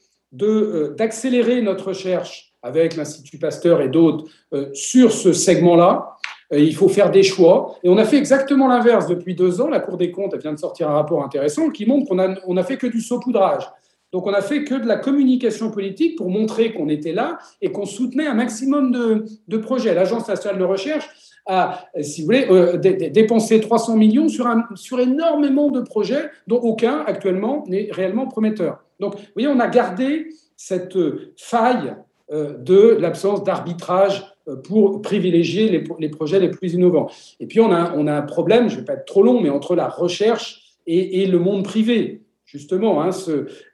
euh, 0.42 0.94
d'accélérer 0.96 1.62
notre 1.62 1.88
recherche 1.88 2.54
avec 2.62 2.98
l'Institut 2.98 3.38
Pasteur 3.38 3.80
et 3.82 3.88
d'autres 3.88 4.26
sur 4.74 5.14
ce 5.14 5.32
segment-là. 5.32 6.18
Il 6.52 6.76
faut 6.76 6.90
faire 6.90 7.10
des 7.10 7.24
choix. 7.24 7.78
Et 7.84 7.90
on 7.90 7.98
a 7.98 8.04
fait 8.04 8.18
exactement 8.18 8.68
l'inverse 8.68 9.08
depuis 9.08 9.34
deux 9.34 9.62
ans. 9.62 9.70
La 9.70 9.80
Cour 9.80 9.96
des 9.96 10.12
comptes 10.12 10.36
vient 10.36 10.52
de 10.52 10.60
sortir 10.60 10.90
un 10.90 10.94
rapport 10.94 11.24
intéressant 11.24 11.70
qui 11.70 11.86
montre 11.86 12.10
qu'on 12.10 12.20
a, 12.20 12.36
on 12.46 12.58
a 12.58 12.64
fait 12.64 12.76
que 12.76 12.88
du 12.88 13.00
saupoudrage. 13.00 13.66
Donc 14.12 14.26
on 14.26 14.34
a 14.34 14.42
fait 14.42 14.64
que 14.64 14.76
de 14.76 14.88
la 14.88 14.98
communication 14.98 15.70
politique 15.72 16.18
pour 16.18 16.30
montrer 16.30 16.74
qu'on 16.74 16.90
était 16.90 17.14
là 17.14 17.38
et 17.62 17.72
qu'on 17.72 17.86
soutenait 17.86 18.26
un 18.26 18.34
maximum 18.34 18.92
de, 19.48 19.58
projets. 19.58 19.94
L'Agence 19.94 20.28
nationale 20.28 20.60
de 20.60 20.64
recherche 20.64 21.08
a, 21.46 21.86
si 22.02 22.22
vous 22.22 22.26
voulez, 22.26 22.48
euh, 22.50 22.78
dépensé 22.78 23.60
300 23.60 23.98
millions 23.98 24.30
sur, 24.30 24.48
sur 24.76 25.00
énormément 25.00 25.70
de 25.70 25.82
projets 25.82 26.30
dont 26.48 26.58
aucun 26.58 27.04
actuellement 27.06 27.64
n'est 27.68 27.90
réellement 27.92 28.28
prometteur. 28.28 28.84
Donc 29.00 29.16
vous 29.16 29.22
voyez, 29.36 29.48
on 29.48 29.60
a 29.60 29.68
gardé 29.68 30.28
cette 30.56 30.98
faille 31.38 31.96
euh, 32.32 32.58
de 32.58 32.98
l'absence 33.00 33.44
d'arbitrage 33.44 34.26
euh, 34.48 34.56
pour 34.56 35.02
privilégier 35.02 35.86
les, 36.00 36.10
projets 36.10 36.40
les 36.40 36.50
plus 36.50 36.74
innovants. 36.74 37.10
Et 37.40 37.46
puis 37.46 37.60
on 37.60 37.72
a, 37.72 37.94
on 37.96 38.08
a 38.08 38.14
un 38.14 38.24
problème, 38.24 38.70
je 38.70 38.76
ne 38.76 38.80
vais 38.80 38.86
pas 38.86 38.94
être 38.94 39.06
trop 39.06 39.24
long, 39.24 39.40
mais 39.40 39.50
entre 39.50 39.76
la 39.76 39.88
recherche 39.88 40.64
et 40.92 41.28
le 41.28 41.38
monde 41.38 41.64
privé 41.64 42.24
justement. 42.52 43.04
Hein, 43.04 43.12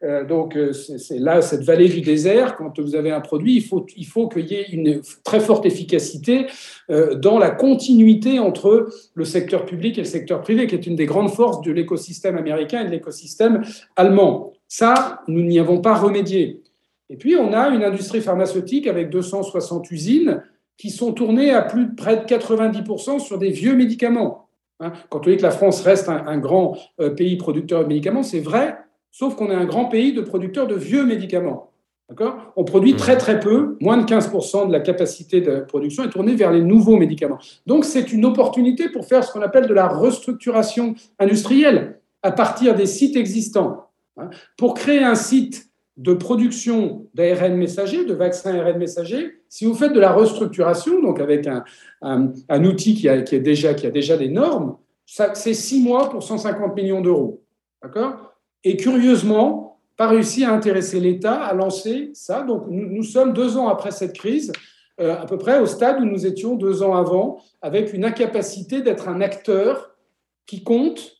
euh, 0.03 0.25
donc, 0.25 0.55
euh, 0.55 0.73
c'est 0.73 1.17
là, 1.17 1.41
cette 1.41 1.63
vallée 1.63 1.87
du 1.87 2.01
désert, 2.01 2.55
quand 2.55 2.79
vous 2.79 2.95
avez 2.95 3.11
un 3.11 3.21
produit, 3.21 3.55
il 3.55 3.63
faut, 3.63 3.85
il 3.95 4.05
faut 4.05 4.27
qu'il 4.27 4.47
y 4.47 4.55
ait 4.55 4.67
une 4.71 5.01
très 5.23 5.39
forte 5.39 5.65
efficacité 5.65 6.47
euh, 6.89 7.15
dans 7.15 7.39
la 7.39 7.51
continuité 7.51 8.39
entre 8.39 8.89
le 9.13 9.25
secteur 9.25 9.65
public 9.65 9.97
et 9.97 10.01
le 10.01 10.07
secteur 10.07 10.41
privé, 10.41 10.67
qui 10.67 10.75
est 10.75 10.87
une 10.87 10.95
des 10.95 11.05
grandes 11.05 11.31
forces 11.31 11.61
de 11.61 11.71
l'écosystème 11.71 12.37
américain 12.37 12.81
et 12.81 12.85
de 12.85 12.91
l'écosystème 12.91 13.63
allemand. 13.95 14.53
Ça, 14.67 15.21
nous 15.27 15.43
n'y 15.43 15.59
avons 15.59 15.79
pas 15.79 15.95
remédié. 15.95 16.61
Et 17.09 17.15
puis, 17.15 17.35
on 17.35 17.53
a 17.53 17.69
une 17.69 17.83
industrie 17.83 18.21
pharmaceutique 18.21 18.87
avec 18.87 19.09
260 19.09 19.89
usines 19.91 20.43
qui 20.77 20.89
sont 20.89 21.13
tournées 21.13 21.51
à 21.51 21.61
plus 21.61 21.85
de 21.85 21.95
près 21.95 22.17
de 22.17 22.23
90% 22.23 23.19
sur 23.19 23.37
des 23.37 23.51
vieux 23.51 23.75
médicaments. 23.75 24.44
Hein, 24.79 24.91
quand 25.09 25.25
on 25.25 25.29
dit 25.29 25.37
que 25.37 25.43
la 25.43 25.51
France 25.51 25.81
reste 25.81 26.09
un, 26.09 26.37
grand 26.37 26.77
euh, 26.99 27.09
pays 27.09 27.37
producteur 27.37 27.83
de 27.83 27.87
médicaments, 27.87 28.23
c'est 28.23 28.39
vrai, 28.39 28.77
sauf 29.11 29.35
qu'on 29.35 29.49
est 29.49 29.55
un 29.55 29.65
grand 29.65 29.85
pays 29.85 30.13
de 30.13 30.21
producteurs 30.21 30.67
de 30.67 30.75
vieux 30.75 31.05
médicaments. 31.05 31.71
On 32.55 32.63
produit 32.63 32.95
très 32.95 33.17
très 33.17 33.39
peu, 33.39 33.77
moins 33.81 33.97
de 33.97 34.05
15% 34.05 34.67
de 34.67 34.71
la 34.71 34.79
capacité 34.79 35.41
de 35.41 35.61
production 35.61 36.03
est 36.03 36.09
tournée 36.09 36.35
vers 36.35 36.51
les 36.51 36.61
nouveaux 36.61 36.97
médicaments. 36.97 37.39
Donc 37.65 37.83
c'est 37.83 38.13
une 38.13 38.25
opportunité 38.25 38.89
pour 38.89 39.07
faire 39.07 39.23
ce 39.23 39.31
qu'on 39.31 39.41
appelle 39.41 39.67
de 39.67 39.73
la 39.73 39.87
restructuration 39.87 40.93
industrielle 41.17 41.99
à 42.21 42.31
partir 42.31 42.75
des 42.75 42.85
sites 42.85 43.15
existants. 43.15 43.89
Hein. 44.17 44.29
Pour 44.55 44.75
créer 44.75 45.03
un 45.03 45.15
site 45.15 45.69
de 45.97 46.13
production 46.13 47.07
d'ARN 47.15 47.55
messager, 47.55 48.05
de 48.05 48.13
vaccins 48.13 48.53
ARN 48.53 48.77
messager, 48.77 49.41
si 49.55 49.63
vous 49.63 49.73
faites 49.73 49.93
de 49.93 50.01
la 50.01 50.11
restructuration, 50.11 51.01
donc 51.01 51.21
avec 51.21 51.47
un, 52.01 52.65
outil 52.65 52.93
qui 52.93 53.07
a, 53.07 53.21
qui, 53.21 53.35
est 53.35 53.39
déjà, 53.39 53.73
qui 53.73 53.87
a 53.87 53.89
déjà 53.89 54.17
des 54.17 54.27
normes, 54.27 54.75
c'est 55.05 55.53
six 55.53 55.81
mois 55.81 56.09
pour 56.09 56.23
150 56.23 56.75
millions 56.75 56.99
d'euros. 56.99 57.41
D'accord? 57.81 58.33
Et 58.65 58.75
curieusement, 58.75 59.79
pas 59.95 60.09
réussi 60.09 60.43
à 60.43 60.51
intéresser 60.51 60.99
l'État 60.99 61.35
à 61.35 61.53
lancer 61.53 62.11
ça. 62.13 62.41
Donc 62.41 62.65
nous, 62.67 63.03
sommes 63.03 63.31
deux 63.31 63.55
ans 63.55 63.69
après 63.69 63.91
cette 63.91 64.11
crise, 64.11 64.51
euh, 64.99 65.15
à 65.15 65.25
peu 65.25 65.37
près 65.37 65.57
au 65.61 65.67
stade 65.67 66.01
où 66.01 66.03
nous 66.03 66.25
étions 66.25 66.55
deux 66.55 66.83
ans 66.83 66.93
avant, 66.93 67.41
avec 67.61 67.93
une 67.93 68.03
incapacité 68.03 68.81
d'être 68.81 69.07
un 69.07 69.21
acteur 69.21 69.95
qui 70.45 70.65
compte 70.65 71.14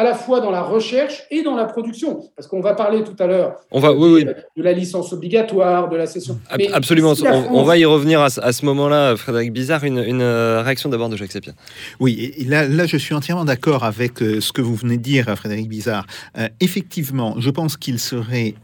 à 0.00 0.02
la 0.02 0.14
fois 0.14 0.40
dans 0.40 0.50
la 0.50 0.62
recherche 0.62 1.24
et 1.30 1.42
dans 1.42 1.54
la 1.54 1.66
production. 1.66 2.22
Parce 2.34 2.48
qu'on 2.48 2.62
va 2.62 2.72
parler 2.72 3.04
tout 3.04 3.16
à 3.18 3.26
l'heure 3.26 3.56
de 3.70 4.62
la 4.62 4.72
licence 4.72 5.12
obligatoire, 5.12 5.90
de 5.90 5.96
la 5.96 6.06
session. 6.06 6.40
absolument, 6.72 7.12
on, 7.50 7.64
va 7.64 7.76
y 7.76 7.84
revenir 7.84 8.22
à, 8.22 8.30
ce 8.30 8.64
moment-là, 8.64 9.14
Frédéric 9.16 9.52
Bizarre. 9.52 9.84
Une, 9.84 9.98
euh, 9.98 10.62
réaction 10.62 10.88
d'abord 10.88 11.10
de 11.10 11.16
Jacques 11.16 11.32
Sapien. 11.32 11.52
Oui, 12.00 12.32
et 12.34 12.44
là, 12.44 12.66
là, 12.66 12.86
je 12.86 12.96
suis 12.96 13.14
entièrement 13.14 13.44
d'accord 13.44 13.84
avec 13.84 14.22
euh, 14.22 14.40
ce 14.40 14.52
que 14.52 14.62
vous 14.62 14.74
venez 14.74 14.96
de 14.96 15.02
dire, 15.02 15.26
Frédéric 15.36 15.68
Bizarre. 15.68 16.06
Euh, 16.38 16.48
effectivement, 16.60 17.34
je 17.38 17.50
pense 17.50 17.76
qu'il 17.76 17.98
serait 17.98 18.54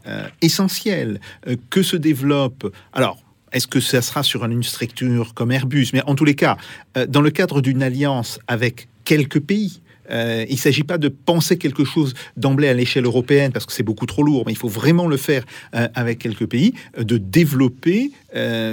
essentiel 0.41 1.19
que 1.69 1.83
se 1.83 1.97
développe. 1.97 2.73
Alors, 2.93 3.17
est-ce 3.51 3.67
que 3.67 3.79
ça 3.79 4.01
sera 4.01 4.23
sur 4.23 4.43
une 4.43 4.63
structure 4.63 5.35
comme 5.35 5.51
Airbus? 5.51 5.89
Mais 5.93 6.01
en 6.07 6.15
tous 6.15 6.25
les 6.25 6.35
cas, 6.35 6.57
dans 7.07 7.21
le 7.21 7.29
cadre 7.29 7.61
d'une 7.61 7.83
alliance 7.83 8.39
avec 8.47 8.87
quelques 9.05 9.39
pays, 9.39 9.81
euh, 10.11 10.45
il 10.47 10.55
ne 10.55 10.59
s'agit 10.59 10.83
pas 10.83 10.97
de 10.97 11.09
penser 11.09 11.57
quelque 11.57 11.83
chose 11.83 12.13
d'emblée 12.35 12.67
à 12.67 12.73
l'échelle 12.73 13.05
européenne 13.05 13.51
parce 13.51 13.65
que 13.65 13.73
c'est 13.73 13.83
beaucoup 13.83 14.05
trop 14.05 14.23
lourd, 14.23 14.43
mais 14.45 14.53
il 14.53 14.57
faut 14.57 14.67
vraiment 14.67 15.07
le 15.07 15.17
faire 15.17 15.43
euh, 15.75 15.87
avec 15.95 16.19
quelques 16.19 16.45
pays, 16.45 16.73
euh, 16.97 17.03
de 17.03 17.17
développer 17.17 18.11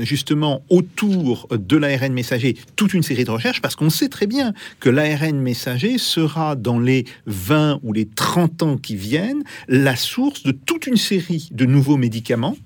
justement 0.03 0.63
autour 0.69 1.49
de 1.51 1.77
l'ARN 1.79 2.13
messager 2.13 2.55
toute 2.77 2.93
une 2.93 3.03
série 3.03 3.25
de 3.25 3.31
recherches 3.31 3.63
parce 3.63 3.77
qu'on 3.77 3.89
sait 3.89 4.09
très 4.09 4.27
bien 4.27 4.53
que 4.79 4.91
l'ARN 4.91 5.39
messager 5.39 5.97
sera 5.97 6.55
dans 6.55 6.79
les 6.79 7.07
20 7.27 7.81
ou 7.83 7.95
les 7.95 8.05
30 8.05 8.63
ans 8.63 8.77
qui 8.77 8.95
viennent 8.95 9.43
la 9.69 9.97
source 9.97 10.43
de 10.43 10.51
toute 10.51 10.87
une 10.87 10.99
série 10.99 11.49
de 11.51 11.65
nouveaux 11.65 11.97
médicaments 11.97 12.57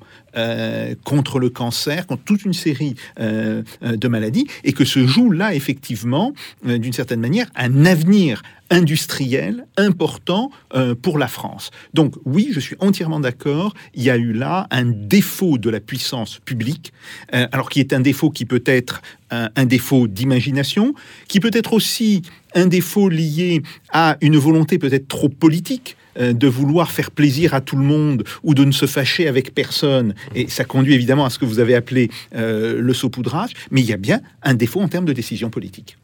contre 1.05 1.39
le 1.39 1.51
cancer, 1.51 2.07
contre 2.07 2.23
toute 2.25 2.45
une 2.45 2.53
série 2.53 2.95
de 3.19 4.09
maladies, 4.09 4.47
et 4.65 4.73
que 4.73 4.85
se 4.85 5.07
joue 5.07 5.31
là 5.31 5.55
effectivement, 5.55 6.33
d'une 6.65 6.93
certaine 6.93 7.21
manière, 7.21 7.47
un 7.57 7.85
avenir 7.87 8.43
industriel 8.71 9.67
important 9.77 10.51
euh, 10.75 10.95
pour 10.95 11.19
la 11.19 11.29
France. 11.29 11.71
Donc 11.95 12.15
oui, 12.25 12.49
je 12.53 12.61
suis 12.61 12.77
entièrement 12.81 13.21
d'accord, 13.21 13.75
il 13.95 14.03
y 14.03 14.11
a 14.11 14.17
eu 14.17 14.33
là 14.33 14.67
un 14.71 14.85
défaut 14.85 15.59
de 15.59 15.71
la 15.71 15.81
puissance 15.81 16.39
publique, 16.45 16.93
euh, 17.35 17.47
alors 17.53 17.71
qui 17.71 17.81
est 17.81 17.93
un 17.93 18.01
défaut 18.01 18.31
qui 18.31 18.45
peut 18.45 18.63
être 18.67 19.01
un, 19.31 19.67
défaut 19.67 20.09
d'imagination, 20.09 20.95
qui 21.29 21.39
peut 21.39 21.51
être 21.53 21.75
aussi 21.75 22.23
un 22.55 22.67
défaut 22.67 23.11
lié 23.11 23.63
à 23.93 24.17
une 24.23 24.39
volonté 24.39 24.79
peut-être 24.79 25.07
trop 25.07 25.29
politique 25.29 25.99
euh, 26.08 26.08
de 26.19 26.49
vouloir 26.49 26.91
faire 26.91 27.11
plaisir 27.11 27.55
à 27.55 27.61
tout 27.61 27.77
le 27.77 27.85
monde 27.85 28.25
ou 28.43 28.55
de 28.55 28.65
ne 28.65 28.73
se 28.73 28.87
fâcher 28.87 29.29
avec 29.29 29.55
personne. 29.55 30.15
Et 30.35 30.49
ça 30.49 30.65
conduit 30.65 30.95
évidemment 30.95 31.25
à 31.25 31.31
ce 31.31 31.39
que 31.39 31.45
vous 31.45 31.61
avez 31.61 31.75
appelé 31.75 32.11
le 32.33 32.93
saupoudrage, 32.93 33.53
mais 33.71 33.81
il 33.81 33.87
y 33.87 33.93
a 33.93 33.97
bien 33.97 34.21
un 34.43 34.55
défaut 34.55 34.81
en 34.81 34.89
termes 34.89 35.05
de 35.07 35.13
décision 35.13 35.51
politique. 35.51 35.97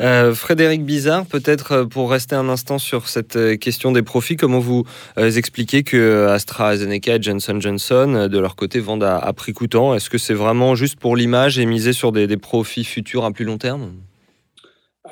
Euh, 0.00 0.34
Frédéric 0.34 0.84
Bizarre, 0.84 1.26
peut-être 1.26 1.72
euh, 1.72 1.84
pour 1.84 2.10
rester 2.10 2.36
un 2.36 2.48
instant 2.48 2.78
sur 2.78 3.08
cette 3.08 3.34
euh, 3.36 3.56
question 3.56 3.90
des 3.90 4.02
profits, 4.02 4.36
comment 4.36 4.60
vous 4.60 4.84
expliquez 5.16 5.82
que 5.82 6.28
AstraZeneca 6.28 7.16
et 7.16 7.22
Johnson 7.22 7.60
Johnson, 7.60 8.28
de 8.30 8.38
leur 8.38 8.54
côté, 8.54 8.78
vendent 8.78 9.04
à, 9.04 9.32
prix 9.32 9.52
coûtant? 9.52 9.94
Est-ce 9.94 10.08
que 10.08 10.18
c'est 10.18 10.34
vraiment 10.34 10.74
juste 10.74 10.98
pour 11.00 11.16
l'image 11.16 11.58
et 11.58 11.66
miser 11.66 11.92
sur 11.92 12.12
des, 12.12 12.28
profits 12.36 12.84
futurs 12.84 13.24
à 13.24 13.32
plus 13.32 13.44
long 13.44 13.58
terme? 13.58 13.90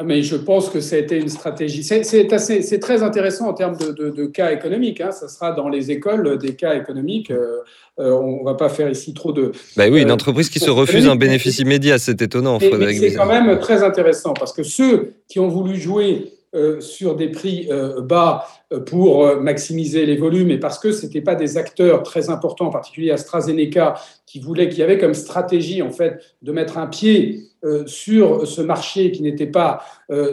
Mais 0.04 0.22
je 0.22 0.36
pense 0.36 0.70
que 0.70 0.80
ça 0.80 0.96
a 0.96 0.98
été 0.98 1.16
une 1.18 1.28
stratégie. 1.28 1.82
C'est 1.82 2.78
très 2.80 3.02
intéressant 3.02 3.48
en 3.48 3.54
termes 3.54 3.76
de, 3.76 4.26
cas 4.26 4.52
économiques. 4.52 5.00
Hein. 5.00 5.12
Ça 5.12 5.28
sera 5.28 5.52
dans 5.52 5.68
les 5.68 5.90
écoles 5.90 6.38
des 6.38 6.54
cas 6.54 6.74
économiques. 6.74 7.30
Euh, 7.30 7.58
euh, 7.98 8.12
on 8.12 8.40
ne 8.40 8.44
va 8.44 8.54
pas 8.54 8.68
faire 8.68 8.90
ici 8.90 9.14
trop 9.14 9.32
de. 9.32 9.52
Bah 9.76 9.84
oui, 9.90 10.02
une 10.02 10.10
entreprise 10.10 10.50
qui 10.50 10.58
se 10.58 10.70
refuse 10.70 11.08
un 11.08 11.16
bénéfice 11.16 11.58
immédiat, 11.58 11.98
c'est 11.98 12.20
étonnant. 12.20 12.58
C'est 12.60 13.14
quand 13.14 13.26
même 13.26 13.58
très 13.58 13.82
intéressant 13.82 14.34
parce 14.34 14.52
que 14.52 14.62
ceux 14.62 15.12
qui 15.28 15.40
ont 15.40 15.48
voulu 15.48 15.76
jouer 15.76 16.32
euh, 16.56 16.80
sur 16.80 17.16
des 17.16 17.28
prix 17.28 17.66
euh, 17.70 18.00
bas 18.00 18.46
euh, 18.72 18.80
pour 18.80 19.36
maximiser 19.36 20.06
les 20.06 20.16
volumes 20.16 20.50
et 20.50 20.58
parce 20.58 20.78
que 20.78 20.90
ce 20.90 21.04
n'étaient 21.04 21.20
pas 21.20 21.34
des 21.34 21.58
acteurs 21.58 22.02
très 22.02 22.30
importants, 22.30 22.68
en 22.68 22.70
particulier 22.70 23.10
AstraZeneca, 23.10 23.94
qui 24.26 24.40
voulaient, 24.40 24.70
qui 24.70 24.82
avaient 24.82 24.96
comme 24.96 25.12
stratégie 25.12 25.82
en 25.82 25.90
fait 25.90 26.18
de 26.40 26.52
mettre 26.52 26.78
un 26.78 26.86
pied 26.86 27.42
sur 27.86 28.46
ce 28.46 28.60
marché 28.60 29.12
qui 29.12 29.22
n'était 29.22 29.46
pas 29.46 29.84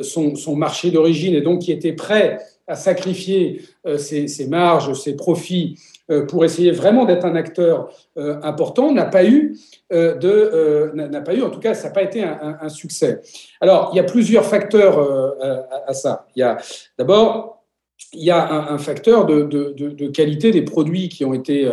son, 0.02 0.36
son, 0.36 0.56
marché 0.56 0.92
d'origine 0.92 1.36
et 1.36 1.42
donc 1.42 1.62
qui 1.62 1.72
était 1.72 1.94
prêt 1.94 2.40
à 2.68 2.76
sacrifier 2.76 3.62
ses, 3.98 4.28
ses 4.28 4.48
marges, 4.48 4.94
ses 4.94 5.16
profits 5.16 5.78
euh, 6.12 6.26
pour 6.26 6.44
essayer 6.44 6.72
vraiment 6.72 7.06
d'être 7.06 7.24
un 7.24 7.36
acteur 7.36 7.90
euh, 8.18 8.38
important 8.44 8.92
n'a 8.92 9.06
pas 9.06 9.24
eu 9.24 9.58
euh, 9.94 10.16
de 10.16 10.92
n'a 10.94 11.22
pas 11.22 11.34
eu 11.34 11.42
en 11.42 11.50
tout 11.50 11.62
cas 11.62 11.74
ça 11.74 11.88
n'a 11.88 11.94
pas 11.94 12.04
été 12.04 12.22
un, 12.22 12.68
succès. 12.68 13.22
Alors 13.62 13.92
il 13.94 13.98
y 13.98 14.00
a 14.02 14.04
plusieurs 14.04 14.44
facteurs 14.44 15.00
à, 15.88 15.94
ça. 15.94 16.28
Il 16.36 16.40
y 16.42 16.44
a 16.44 16.58
d'abord 16.98 17.63
il 18.12 18.24
y 18.24 18.32
a 18.32 18.72
un, 18.72 18.78
facteur 18.78 19.26
de, 19.26 20.08
qualité 20.08 20.52
des 20.52 20.62
produits 20.62 21.10
qui 21.10 21.26
ont 21.26 21.34
été, 21.34 21.70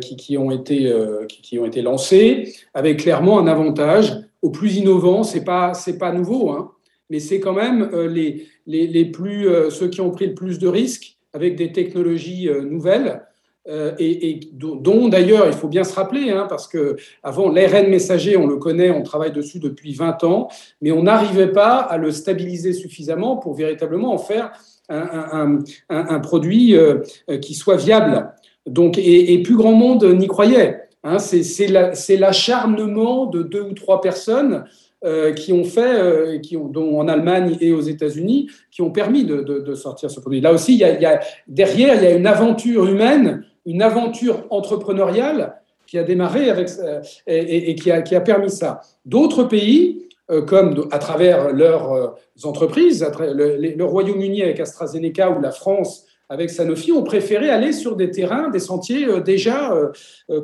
qui, 0.00 0.16
qui, 0.16 0.36
ont 0.36 0.50
été, 0.50 0.92
qui, 1.28 1.58
ont 1.58 1.66
été 1.66 1.82
lancés, 1.82 2.54
avec 2.74 3.00
clairement 3.00 3.38
un 3.38 3.46
avantage. 3.46 4.16
Au 4.40 4.50
plus 4.50 4.76
innovant, 4.76 5.24
ce 5.24 5.38
n'est 5.38 5.44
pas, 5.44 5.72
pas 5.98 6.12
nouveau, 6.12 6.50
hein, 6.50 6.70
mais 7.10 7.18
c'est 7.18 7.40
quand 7.40 7.54
même 7.54 7.90
les, 8.08 8.46
les, 8.66 8.86
les 8.86 9.04
plus, 9.06 9.48
ceux 9.70 9.88
qui 9.88 10.00
ont 10.00 10.12
pris 10.12 10.28
le 10.28 10.34
plus 10.34 10.60
de 10.60 10.68
risques 10.68 11.16
avec 11.32 11.56
des 11.56 11.72
technologies 11.72 12.48
nouvelles 12.62 13.22
euh, 13.68 13.92
et, 13.98 14.40
dont 14.52 15.08
d'ailleurs 15.08 15.46
il 15.46 15.52
faut 15.52 15.68
bien 15.68 15.84
se 15.84 15.94
rappeler, 15.94 16.30
hein, 16.30 16.46
parce 16.48 16.66
que 16.66 16.96
avant 17.22 17.50
l'ARN 17.50 17.88
messager, 17.88 18.36
on 18.36 18.46
le 18.46 18.56
connaît, 18.56 18.90
on 18.90 19.02
travaille 19.02 19.32
dessus 19.32 19.58
depuis 19.58 19.92
20 19.92 20.24
ans, 20.24 20.48
mais 20.80 20.90
on 20.90 21.02
n'arrivait 21.02 21.52
pas 21.52 21.76
à 21.76 21.98
le 21.98 22.10
stabiliser 22.10 22.72
suffisamment 22.72 23.36
pour 23.36 23.54
véritablement 23.54 24.14
en 24.14 24.18
faire 24.18 24.52
un, 24.88 26.20
produit 26.20 26.76
euh, 26.76 27.02
qui 27.40 27.54
soit 27.54 27.76
viable. 27.76 28.32
Donc, 28.66 28.98
et, 28.98 29.42
plus 29.42 29.56
grand 29.56 29.72
monde 29.72 30.04
n'y 30.04 30.26
croyait. 30.26 30.82
Hein, 31.04 31.18
c'est 31.18 32.16
l'acharnement 32.16 33.26
de 33.26 33.42
deux 33.42 33.62
ou 33.62 33.72
trois 33.72 34.00
personnes 34.00 34.64
euh, 35.04 35.32
qui 35.32 35.52
ont 35.52 35.64
fait, 35.64 36.40
qui 36.42 36.56
ont, 36.56 36.66
dont 36.66 36.98
en 36.98 37.08
Allemagne 37.08 37.56
et 37.60 37.72
aux 37.72 37.80
États-Unis, 37.80 38.50
qui 38.70 38.82
ont 38.82 38.90
permis 38.90 39.24
de, 39.24 39.74
sortir 39.74 40.10
ce 40.10 40.20
produit. 40.20 40.40
Là 40.40 40.52
aussi, 40.52 40.76
y, 40.76 40.84
a, 40.84 41.20
derrière, 41.46 41.94
il 41.94 42.02
y 42.02 42.06
a 42.06 42.16
une 42.16 42.26
aventure 42.26 42.86
humaine 42.86 43.44
une 43.68 43.82
aventure 43.82 44.46
entrepreneuriale 44.50 45.60
qui 45.86 45.98
a 45.98 46.02
démarré 46.02 46.50
avec, 46.50 46.70
euh, 46.78 47.00
et, 47.26 47.74
qui, 47.74 47.90
a, 47.90 48.02
qui, 48.02 48.14
a, 48.14 48.20
permis 48.20 48.50
ça. 48.50 48.80
D'autres 49.04 49.44
pays, 49.44 50.07
euh, 50.07 50.07
comme 50.46 50.86
à 50.90 50.98
travers 50.98 51.52
leurs 51.52 51.92
euh, 51.92 52.08
entreprises, 52.44 53.06
le, 53.18 53.84
Royaume-Uni 53.84 54.42
avec 54.42 54.60
AstraZeneca 54.60 55.30
ou 55.30 55.40
la 55.40 55.50
France 55.50 56.04
avec 56.30 56.50
Sanofi, 56.50 56.92
ont 56.92 57.04
préféré 57.04 57.48
aller 57.48 57.72
sur 57.72 57.96
des 57.96 58.10
terrains, 58.10 58.50
des 58.50 58.58
sentiers 58.58 59.06
déjà 59.24 59.74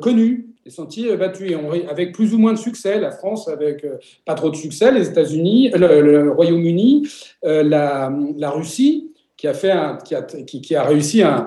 connus, 0.01 0.47
des 0.65 0.71
sentiers 0.71 1.15
battus, 1.15 1.55
avec 1.87 2.11
plus 2.11 2.33
ou 2.33 2.39
moins 2.39 2.53
de 2.53 2.57
succès. 2.57 2.99
La 2.99 3.11
France 3.11 3.47
avec 3.47 3.85
pas 4.25 4.33
trop 4.33 4.49
de 4.49 4.55
succès, 4.55 4.91
les 4.91 5.07
États-Unis, 5.09 5.69
le, 5.75 6.31
Royaume-Uni, 6.31 7.07
la 7.43 8.49
Russie 8.49 9.14
qui 9.45 9.49
a, 9.49 9.53
fait 9.53 10.03
qui, 10.03 10.15
a, 10.15 10.21
qui, 10.23 10.75
a 10.75 10.83
réussi 10.83 11.21
un, 11.21 11.45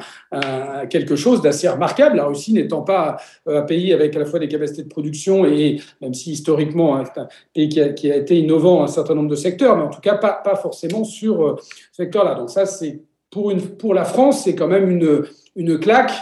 quelque 0.89 1.17
chose 1.17 1.43
d'assez 1.43 1.69
remarquable. 1.69 2.17
La 2.17 2.27
Russie 2.27 2.53
n'étant 2.53 2.83
pas 2.83 3.17
euh, 3.49 3.61
un 3.61 3.63
pays 3.63 3.93
avec 3.93 4.15
à 4.15 4.21
la 4.21 4.25
fois 4.25 4.39
des 4.39 4.49
capacités 4.49 4.83
de 4.83 4.89
production 4.89 5.45
et, 5.45 5.81
même 6.01 6.15
si 6.15 6.33
historiquement, 6.33 6.97
hein, 6.97 7.05
un 7.17 7.29
pays 7.55 7.69
qui 7.69 7.81
a, 7.81 7.89
qui 7.91 8.11
a, 8.11 8.17
été 8.17 8.39
innovant 8.39 8.79
dans 8.79 8.85
un 8.85 8.89
certain 8.89 9.15
nombre 9.15 9.31
de 9.31 9.37
secteurs, 9.37 9.77
mais 9.77 9.83
en 9.83 9.91
tout 9.91 10.01
cas 10.01 10.15
pas, 10.15 10.33
pas 10.33 10.57
forcément 10.57 11.05
sur 11.05 11.45
euh, 11.45 11.57
ce 11.93 12.05
secteur-là. 12.05 12.35
Donc 12.35 12.51
ça, 12.51 12.67
c'est 12.67 13.03
pour, 13.31 13.53
pour 13.79 13.95
la 13.95 14.05
France, 14.05 14.45
c'est 14.45 14.55
quand 14.55 14.69
même 14.69 14.91
une, 14.91 15.25
une 15.57 15.79
claque 15.79 16.13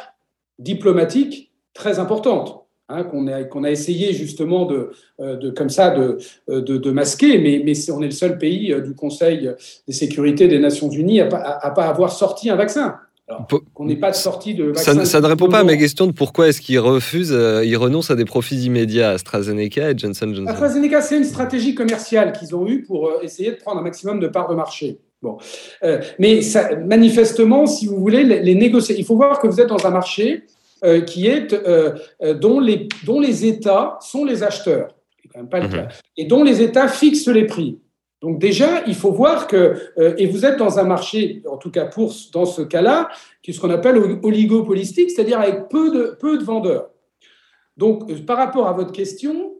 diplomatique 0.58 1.52
très 1.74 1.98
importante. 1.98 2.65
Hein, 2.88 3.02
qu'on 3.02 3.26
a, 3.26 3.42
qu'on 3.42 3.64
a 3.64 3.70
essayé 3.72 4.12
justement 4.12 4.64
de, 4.64 4.92
euh, 5.18 5.34
de 5.34 5.50
comme 5.50 5.70
ça 5.70 5.90
de, 5.90 6.18
euh, 6.48 6.60
de, 6.60 6.76
de 6.76 6.90
masquer, 6.92 7.36
mais, 7.38 7.60
mais 7.64 7.72
on 7.90 8.00
est 8.00 8.06
le 8.06 8.10
seul 8.12 8.38
pays 8.38 8.72
euh, 8.72 8.80
du 8.80 8.94
Conseil 8.94 9.50
des 9.88 9.92
sécurités 9.92 10.46
des 10.46 10.60
Nations 10.60 10.88
Unies 10.88 11.20
à 11.20 11.24
ne 11.24 11.30
pas, 11.30 11.72
pas 11.74 11.86
avoir 11.86 12.12
sorti 12.12 12.48
un 12.48 12.54
vaccin. 12.54 12.94
qu'on 13.74 13.86
n'ait 13.86 13.96
pas 13.96 14.12
de 14.12 14.14
sortie 14.14 14.54
de 14.54 14.66
vaccin. 14.66 15.04
Ça, 15.04 15.20
ne 15.20 15.26
répond 15.26 15.48
pas 15.48 15.58
à 15.58 15.64
mes 15.64 15.76
questions 15.76 16.06
de 16.06 16.12
pourquoi 16.12 16.46
est-ce 16.46 16.60
qu'ils 16.60 16.78
refusent, 16.78 17.36
ils 17.64 17.76
renoncent 17.76 18.12
à 18.12 18.14
des 18.14 18.24
profits 18.24 18.62
immédiats 18.62 19.10
à 19.10 19.12
AstraZeneca 19.14 19.90
et 19.90 19.98
Johnson 19.98 20.32
Johnson. 20.32 20.46
AstraZeneca, 20.46 21.02
c'est 21.02 21.16
une 21.16 21.24
stratégie 21.24 21.74
commerciale 21.74 22.30
qu'ils 22.30 22.54
ont 22.54 22.68
eue 22.68 22.82
pour 22.82 23.10
essayer 23.20 23.50
de 23.50 23.56
prendre 23.56 23.80
un 23.80 23.82
maximum 23.82 24.20
de 24.20 24.28
parts 24.28 24.48
de 24.48 24.54
marché. 24.54 25.00
Bon. 25.22 25.38
mais 26.20 26.40
ça, 26.40 26.76
manifestement, 26.76 27.66
si 27.66 27.88
vous 27.88 27.96
voulez, 27.96 28.22
les, 28.22 28.42
les 28.42 28.54
négocier. 28.54 28.94
Il 28.96 29.04
faut 29.04 29.16
voir 29.16 29.40
que 29.40 29.48
vous 29.48 29.60
êtes 29.60 29.70
dans 29.70 29.84
un 29.84 29.90
marché 29.90 30.44
euh, 30.84 31.00
qui 31.00 31.26
est, 31.26 31.54
euh, 31.54 31.94
euh, 32.22 32.34
dont, 32.34 32.60
les, 32.60 32.86
dont 33.06 33.18
les 33.18 33.46
États 33.46 33.96
sont 34.02 34.26
les 34.26 34.42
acheteurs. 34.42 34.88
Quand 35.32 35.40
même 35.40 35.48
pas 35.48 35.60
le 35.60 35.68
mhm. 35.68 35.72
cas. 35.72 35.88
Et 36.18 36.26
dont 36.26 36.44
les 36.44 36.60
États 36.60 36.86
fixent 36.86 37.28
les 37.28 37.46
prix. 37.46 37.78
Donc 38.20 38.38
déjà, 38.38 38.84
il 38.86 38.94
faut 38.94 39.10
voir 39.10 39.46
que, 39.46 39.74
et 40.18 40.26
vous 40.26 40.44
êtes 40.44 40.58
dans 40.58 40.78
un 40.78 40.84
marché, 40.84 41.42
en 41.50 41.56
tout 41.56 41.70
cas 41.70 41.86
pour, 41.86 42.12
dans 42.32 42.44
ce 42.44 42.60
cas-là, 42.60 43.08
qui 43.42 43.50
est 43.50 43.54
ce 43.54 43.60
qu'on 43.60 43.70
appelle 43.70 43.96
oligopolistique, 44.22 45.10
c'est-à-dire 45.10 45.40
avec 45.40 45.68
peu 45.68 45.90
de, 45.90 46.16
peu 46.18 46.36
de 46.36 46.44
vendeurs. 46.44 46.90
Donc 47.76 48.24
par 48.26 48.36
rapport 48.36 48.68
à 48.68 48.72
votre 48.72 48.92
question, 48.92 49.54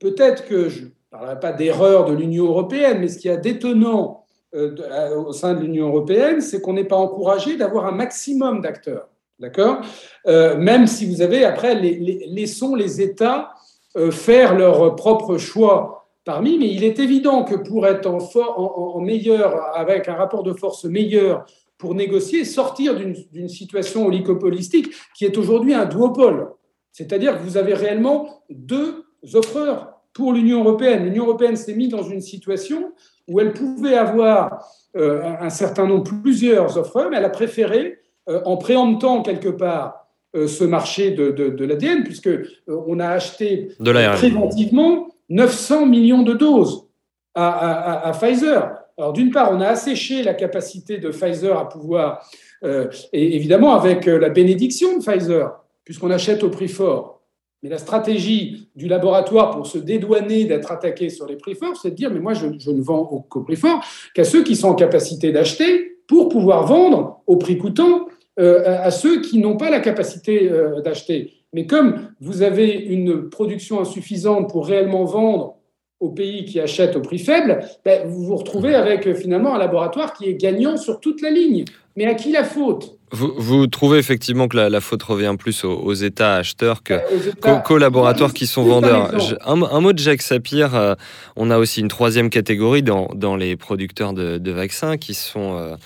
peut-être 0.00 0.46
que 0.46 0.68
je 0.68 0.84
ne 0.84 0.88
parlerai 1.10 1.40
pas 1.40 1.52
d'erreur 1.52 2.04
de 2.04 2.14
l'Union 2.14 2.46
européenne, 2.46 2.98
mais 3.00 3.08
ce 3.08 3.18
qui 3.18 3.28
est 3.28 3.38
détonnant 3.38 4.24
au 4.52 5.32
sein 5.32 5.54
de 5.54 5.60
l'Union 5.60 5.88
européenne, 5.88 6.40
c'est 6.40 6.60
qu'on 6.60 6.72
n'est 6.72 6.84
pas 6.84 6.96
encouragé 6.96 7.56
d'avoir 7.56 7.86
un 7.86 7.92
maximum 7.92 8.60
d'acteurs. 8.60 9.08
D'accord? 9.38 9.80
Euh, 10.26 10.56
Même 10.56 10.86
si 10.86 11.06
vous 11.06 11.22
avez, 11.22 11.44
après, 11.44 11.74
les, 11.74 12.26
laissons 12.28 12.74
les 12.74 13.00
États 13.00 13.52
euh, 13.96 14.10
faire 14.10 14.56
leur 14.56 14.94
propre 14.96 15.36
choix 15.38 16.08
parmi, 16.24 16.58
mais 16.58 16.68
il 16.68 16.84
est 16.84 16.98
évident 16.98 17.44
que 17.44 17.54
pour 17.54 17.86
être 17.86 18.06
en, 18.06 19.00
meilleur, 19.00 19.76
avec 19.76 20.08
un 20.08 20.14
rapport 20.14 20.42
de 20.42 20.52
force 20.52 20.84
meilleur 20.84 21.46
pour 21.78 21.94
négocier, 21.94 22.44
sortir 22.44 22.96
d'une 22.96 23.48
situation 23.48 24.06
oligopolistique 24.06 24.92
qui 25.14 25.24
est 25.24 25.36
aujourd'hui 25.38 25.74
un 25.74 25.84
duopole. 25.84 26.48
C'est-à-dire 26.90 27.38
que 27.38 27.42
vous 27.42 27.58
avez 27.58 27.74
réellement 27.74 28.42
deux 28.50 29.04
offreurs 29.34 30.00
pour 30.14 30.32
l'Union 30.32 30.60
européenne. 30.64 31.04
L'Union 31.04 31.24
européenne 31.24 31.56
s'est 31.56 31.74
mise 31.74 31.90
dans 31.90 32.02
une 32.02 32.22
situation 32.22 32.92
où 33.28 33.38
elle 33.38 33.52
pouvait 33.52 33.96
avoir 33.96 34.64
euh, 34.96 35.22
un 35.40 35.50
certain 35.50 35.86
nombre, 35.86 36.04
plusieurs 36.22 36.78
offreurs, 36.78 37.10
mais 37.10 37.18
elle 37.18 37.24
a 37.24 37.30
préféré 37.30 37.98
euh, 38.28 38.40
en 38.44 38.56
préemptant 38.56 39.22
quelque 39.22 39.48
part 39.48 40.08
euh, 40.34 40.48
ce 40.48 40.64
marché 40.64 41.12
de, 41.12 41.30
de, 41.30 41.64
l'ADN, 41.64 42.02
puisque 42.02 42.26
euh, 42.26 42.48
on 42.66 42.98
a 42.98 43.08
acheté 43.08 43.68
préventivement 43.78 45.08
900 45.28 45.86
millions 45.86 46.22
de 46.22 46.34
doses 46.34 46.88
à, 47.36 48.10
Pfizer. 48.18 48.74
Alors 48.98 49.12
d'une 49.12 49.30
part, 49.30 49.50
on 49.52 49.60
a 49.60 49.68
asséché 49.68 50.24
la 50.24 50.34
capacité 50.34 50.98
de 50.98 51.10
Pfizer 51.10 51.56
à 51.56 51.68
pouvoir, 51.68 52.26
et 52.64 53.36
évidemment 53.36 53.74
avec 53.74 54.06
la 54.06 54.30
bénédiction 54.30 54.96
de 54.96 55.04
Pfizer, 55.04 55.52
puisqu'on 55.84 56.10
achète 56.10 56.42
au 56.42 56.48
prix 56.48 56.68
fort. 56.68 57.20
Mais 57.62 57.68
la 57.68 57.76
stratégie 57.76 58.70
du 58.74 58.88
laboratoire 58.88 59.50
pour 59.50 59.66
se 59.66 59.76
dédouaner 59.76 60.44
d'être 60.44 60.72
attaqué 60.72 61.10
sur 61.10 61.26
les 61.26 61.36
prix 61.36 61.54
forts, 61.54 61.76
c'est 61.76 61.90
de 61.90 61.94
dire, 61.94 62.10
mais 62.10 62.20
moi, 62.20 62.32
je, 62.32 62.46
je 62.58 62.70
ne 62.70 62.80
vends 62.80 63.26
au 63.30 63.40
prix 63.42 63.56
fort 63.56 63.84
qu'à 64.14 64.24
ceux 64.24 64.42
qui 64.42 64.56
sont 64.56 64.68
en 64.68 64.74
capacité 64.74 65.30
d'acheter 65.30 65.98
pour 66.06 66.30
pouvoir 66.30 66.66
vendre 66.66 67.20
au 67.26 67.36
prix 67.36 67.58
coûtant 67.58 68.06
à 68.38 68.90
ceux 68.90 69.20
qui 69.20 69.38
n'ont 69.38 69.56
pas 69.56 69.70
la 69.70 69.80
capacité 69.80 70.50
euh, 70.50 70.80
d'acheter. 70.82 71.32
Mais 71.52 71.66
comme 71.66 72.08
vous 72.20 72.42
avez 72.42 72.70
une 72.70 73.30
production 73.30 73.80
insuffisante 73.80 74.50
pour 74.50 74.66
réellement 74.66 75.04
vendre 75.04 75.54
aux 76.00 76.10
pays 76.10 76.44
qui 76.44 76.60
achètent 76.60 76.96
au 76.96 77.00
prix 77.00 77.18
faible, 77.18 77.60
ben, 77.84 78.06
vous 78.06 78.24
vous 78.24 78.36
retrouvez 78.36 78.74
avec 78.74 79.06
euh, 79.06 79.14
finalement 79.14 79.54
un 79.54 79.58
laboratoire 79.58 80.12
qui 80.12 80.26
est 80.26 80.34
gagnant 80.34 80.76
sur 80.76 81.00
toute 81.00 81.22
la 81.22 81.30
ligne. 81.30 81.64
Mais 81.96 82.04
à 82.04 82.14
qui 82.14 82.30
la 82.30 82.44
faute? 82.44 82.98
Vous, 83.10 83.66
trouvez 83.68 83.98
effectivement 83.98 84.48
que 84.48 84.58
la, 84.58 84.80
faute 84.82 85.02
revient 85.02 85.34
plus 85.38 85.64
aux, 85.64 85.94
États 85.94 86.34
acheteurs 86.34 86.82
qu'aux 86.82 87.78
laboratoires 87.78 88.34
qui 88.34 88.46
sont 88.46 88.64
vendeurs. 88.64 89.14
Un, 89.46 89.80
mot 89.80 89.92
de 89.94 89.98
Jacques 89.98 90.20
Sapir, 90.20 90.96
on 91.36 91.50
a 91.50 91.56
aussi 91.56 91.80
une 91.80 91.88
troisième 91.88 92.28
catégorie 92.28 92.82
dans, 92.82 93.36
les 93.36 93.56
producteurs 93.56 94.12
de, 94.12 94.50
vaccins 94.50 94.98
qui 94.98 95.14
sont 95.14 95.78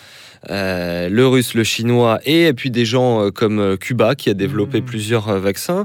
le 0.49 1.25
russe, 1.27 1.55
le 1.55 1.65
chinois, 1.65 2.21
et 2.25 2.53
puis 2.53 2.71
des 2.71 2.85
gens 2.85 3.31
comme 3.31 3.77
Cuba 3.79 4.15
qui 4.15 4.31
a 4.31 4.35
développé 4.35 4.81
mmh. 4.81 4.85
plusieurs 4.85 5.39
vaccins. 5.39 5.85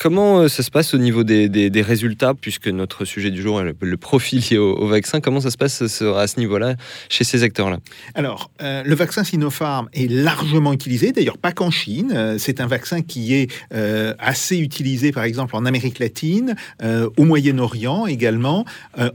comment 0.00 0.48
ça 0.48 0.62
se 0.62 0.70
passe 0.70 0.94
au 0.94 0.98
niveau 0.98 1.24
des, 1.24 1.82
résultats, 1.82 2.34
puisque 2.34 2.68
notre 2.68 3.04
sujet 3.04 3.30
du 3.30 3.42
jour 3.42 3.60
est 3.60 3.74
le, 3.80 3.96
profil 3.96 4.40
lié 4.50 4.58
au, 4.58 4.86
vaccin? 4.86 5.20
Comment 5.20 5.40
ça 5.40 5.50
se 5.50 5.56
passe 5.56 5.82
à 5.82 6.26
ce 6.26 6.38
niveau-là 6.38 6.76
chez 7.08 7.24
ces 7.24 7.42
acteurs-là? 7.42 7.78
Alors, 8.14 8.50
le 8.60 8.94
vaccin 8.94 9.24
Sinopharm 9.24 9.88
est 9.92 10.10
largement 10.10 10.72
utilisé, 10.72 11.12
d'ailleurs 11.12 11.38
pas 11.38 11.52
qu'en 11.52 11.70
Chine. 11.70 12.36
C'est 12.38 12.60
un 12.60 12.66
vaccin 12.66 13.02
qui 13.02 13.34
est 13.34 13.50
assez 14.18 14.58
utilisé, 14.58 15.12
par 15.12 15.24
exemple, 15.24 15.56
en 15.56 15.64
Amérique 15.64 15.98
latine, 15.98 16.54
au 17.16 17.24
Moyen-Orient 17.24 18.06
également. 18.06 18.64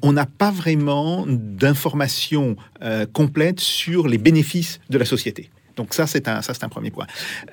on 0.01 0.11
n'a 0.13 0.25
pas 0.25 0.51
vraiment 0.51 1.25
d'informations 1.27 2.55
euh, 2.83 3.05
complètes 3.11 3.59
sur 3.59 4.06
les 4.07 4.17
bénéfices 4.17 4.79
de 4.89 4.97
la 4.97 5.05
société. 5.05 5.49
Donc 5.75 5.93
ça, 5.93 6.07
c'est 6.07 6.27
un, 6.27 6.39
un 6.39 6.69
premier 6.69 6.89
point. 6.89 7.05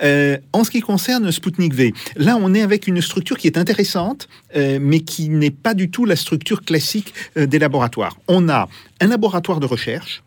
Euh, 0.02 0.38
en 0.54 0.64
ce 0.64 0.70
qui 0.70 0.80
concerne 0.80 1.30
Sputnik 1.30 1.74
V, 1.74 1.92
là, 2.16 2.38
on 2.40 2.54
est 2.54 2.62
avec 2.62 2.86
une 2.86 3.02
structure 3.02 3.36
qui 3.36 3.46
est 3.46 3.58
intéressante, 3.58 4.28
euh, 4.56 4.78
mais 4.80 5.00
qui 5.00 5.28
n'est 5.28 5.50
pas 5.50 5.74
du 5.74 5.90
tout 5.90 6.06
la 6.06 6.16
structure 6.16 6.62
classique 6.62 7.12
des 7.36 7.58
laboratoires. 7.58 8.16
On 8.28 8.48
a 8.48 8.68
un 9.00 9.06
laboratoire 9.06 9.60
de 9.60 9.66
recherche 9.66 10.22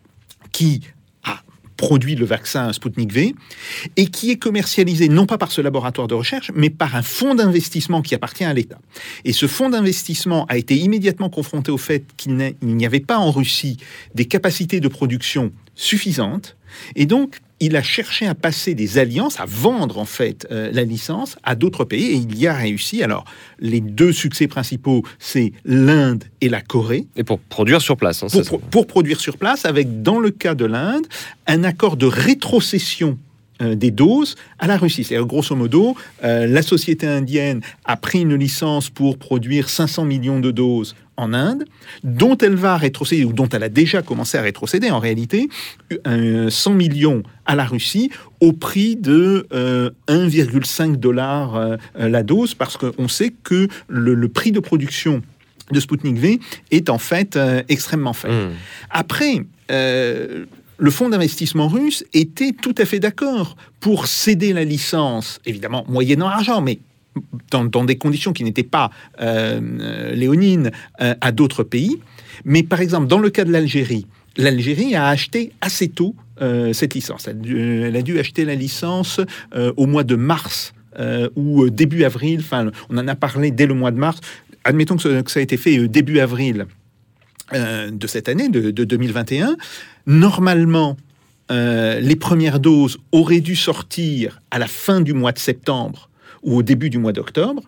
qui 0.51 0.81
produit 1.77 2.15
le 2.15 2.25
vaccin 2.25 2.73
Sputnik 2.73 3.13
V 3.13 3.35
et 3.95 4.07
qui 4.07 4.31
est 4.31 4.37
commercialisé 4.37 5.07
non 5.07 5.25
pas 5.25 5.37
par 5.37 5.51
ce 5.51 5.61
laboratoire 5.61 6.07
de 6.07 6.15
recherche, 6.15 6.51
mais 6.53 6.69
par 6.69 6.95
un 6.95 7.03
fonds 7.03 7.35
d'investissement 7.35 8.01
qui 8.01 8.15
appartient 8.15 8.43
à 8.43 8.53
l'État. 8.53 8.79
Et 9.23 9.31
ce 9.31 9.47
fonds 9.47 9.69
d'investissement 9.69 10.45
a 10.47 10.57
été 10.57 10.75
immédiatement 10.75 11.29
confronté 11.29 11.71
au 11.71 11.77
fait 11.77 12.03
qu'il 12.17 12.55
n'y 12.61 12.85
avait 12.85 12.99
pas 12.99 13.17
en 13.17 13.31
Russie 13.31 13.77
des 14.15 14.25
capacités 14.25 14.79
de 14.79 14.87
production 14.87 15.51
suffisantes. 15.77 16.57
Et 16.95 17.05
donc, 17.05 17.39
il 17.59 17.75
a 17.75 17.81
cherché 17.81 18.27
à 18.27 18.35
passer 18.35 18.75
des 18.75 18.97
alliances, 18.97 19.39
à 19.39 19.45
vendre 19.45 19.97
en 19.97 20.05
fait 20.05 20.45
euh, 20.51 20.69
la 20.71 20.83
licence 20.83 21.37
à 21.43 21.55
d'autres 21.55 21.85
pays 21.85 22.11
et 22.11 22.13
il 22.13 22.37
y 22.37 22.45
a 22.45 22.53
réussi. 22.53 23.01
Alors, 23.01 23.25
les 23.59 23.79
deux 23.79 24.11
succès 24.11 24.47
principaux, 24.47 25.03
c'est 25.17 25.53
l'Inde 25.65 26.23
et 26.41 26.49
la 26.49 26.61
Corée. 26.61 27.07
Et 27.15 27.23
pour 27.23 27.39
produire 27.39 27.81
sur 27.81 27.97
place. 27.97 28.23
Hein, 28.23 28.27
pour, 28.69 28.85
produire 28.85 29.19
sur 29.19 29.37
place, 29.37 29.65
avec 29.65 30.03
dans 30.03 30.19
le 30.19 30.29
cas 30.29 30.55
de 30.55 30.65
l'Inde, 30.65 31.07
un 31.47 31.63
accord 31.63 31.97
de 31.97 32.05
rétrocession 32.05 33.17
euh, 33.61 33.75
des 33.75 33.91
doses 33.91 34.35
à 34.59 34.67
la 34.67 34.77
Russie. 34.77 35.03
C'est 35.03 35.17
grosso 35.17 35.55
modo, 35.55 35.95
euh, 36.23 36.47
la 36.47 36.61
société 36.61 37.07
indienne 37.07 37.61
a 37.85 37.97
pris 37.97 38.21
une 38.21 38.35
licence 38.35 38.89
pour 38.89 39.17
produire 39.17 39.69
500 39.69 40.05
millions 40.05 40.39
de 40.39 40.51
doses 40.51 40.95
en 41.17 41.33
Inde, 41.33 41.65
dont 42.03 42.37
elle 42.37 42.55
va 42.55 42.77
rétrocéder, 42.77 43.25
ou 43.25 43.33
dont 43.33 43.49
elle 43.49 43.63
a 43.63 43.69
déjà 43.69 44.01
commencé 44.01 44.37
à 44.37 44.41
rétrocéder 44.41 44.91
en 44.91 44.99
réalité, 44.99 45.49
100 46.05 46.73
millions 46.73 47.23
à 47.45 47.55
la 47.55 47.65
Russie 47.65 48.11
au 48.39 48.53
prix 48.53 48.95
de 48.95 49.47
1,5 50.07 50.93
euh, 50.93 50.95
dollars 50.95 51.55
euh, 51.55 51.77
la 51.95 52.21
dose, 52.23 52.53
parce 52.53 52.77
qu'on 52.77 53.07
sait 53.07 53.33
que 53.43 53.67
le, 53.87 54.27
prix 54.29 54.51
de 54.51 54.59
production 54.59 55.23
de 55.71 55.79
Sputnik 55.79 56.17
V 56.17 56.39
est 56.71 56.89
en 56.89 56.99
fait 56.99 57.37
extrêmement 57.67 58.13
faible. 58.13 58.35
Hmm. 58.35 58.51
Après, 58.91 59.43
le 60.77 60.91
fonds 60.91 61.09
d'investissement 61.09 61.67
russe 61.67 62.05
était 62.13 62.51
tout 62.51 62.75
à 62.77 62.85
fait 62.85 62.99
d'accord 62.99 63.55
pour 63.79 64.07
céder 64.07 64.53
la 64.53 64.63
licence, 64.63 65.39
évidemment 65.45 65.85
moyennant 65.87 66.27
argent, 66.27 66.61
mais 66.61 66.79
dans, 67.51 67.85
des 67.85 67.97
conditions 67.97 68.33
qui 68.33 68.43
n'étaient 68.43 68.63
pas 68.63 68.91
euh, 69.21 70.13
léonines 70.13 70.71
euh, 71.01 71.15
à 71.21 71.31
d'autres 71.31 71.63
pays. 71.63 71.97
Mais 72.45 72.63
par 72.63 72.81
exemple, 72.81 73.07
dans 73.07 73.19
le 73.19 73.29
cas 73.29 73.43
de 73.43 73.51
l'Algérie, 73.51 74.05
l'Algérie 74.37 74.95
a 74.95 75.07
acheté 75.07 75.51
assez 75.61 75.89
tôt 75.89 76.15
euh, 76.41 76.73
cette 76.73 76.93
licence. 76.93 77.27
Elle, 77.27 77.95
a 77.95 78.01
dû 78.01 78.19
acheter 78.19 78.45
la 78.45 78.55
licence 78.55 79.19
au 79.55 79.87
mois 79.87 80.03
de 80.03 80.15
mars 80.15 80.73
ou 81.35 81.69
début 81.69 82.03
avril. 82.03 82.39
Enfin, 82.41 82.71
on 82.89 82.97
en 82.97 83.07
a 83.07 83.15
parlé 83.15 83.51
dès 83.51 83.65
le 83.65 83.73
mois 83.73 83.91
de 83.91 83.97
mars. 83.97 84.19
Admettons 84.63 84.97
que 84.97 85.23
ça, 85.27 85.39
a 85.39 85.43
été 85.43 85.57
fait 85.57 85.87
début 85.87 86.19
avril 86.19 86.67
de 87.53 88.07
cette 88.07 88.29
année, 88.29 88.49
de, 88.49 88.71
de 88.71 88.83
2021. 88.83 89.55
Normalement, 90.05 90.97
les 91.49 92.15
premières 92.15 92.59
doses 92.59 92.97
auraient 93.11 93.41
dû 93.41 93.55
sortir 93.55 94.41
à 94.51 94.59
la 94.59 94.67
fin 94.67 95.01
du 95.01 95.13
mois 95.13 95.31
de 95.31 95.39
septembre 95.39 96.09
ou 96.43 96.57
au 96.57 96.63
début 96.63 96.89
du 96.89 96.97
mois 96.97 97.13
d'octobre, 97.13 97.63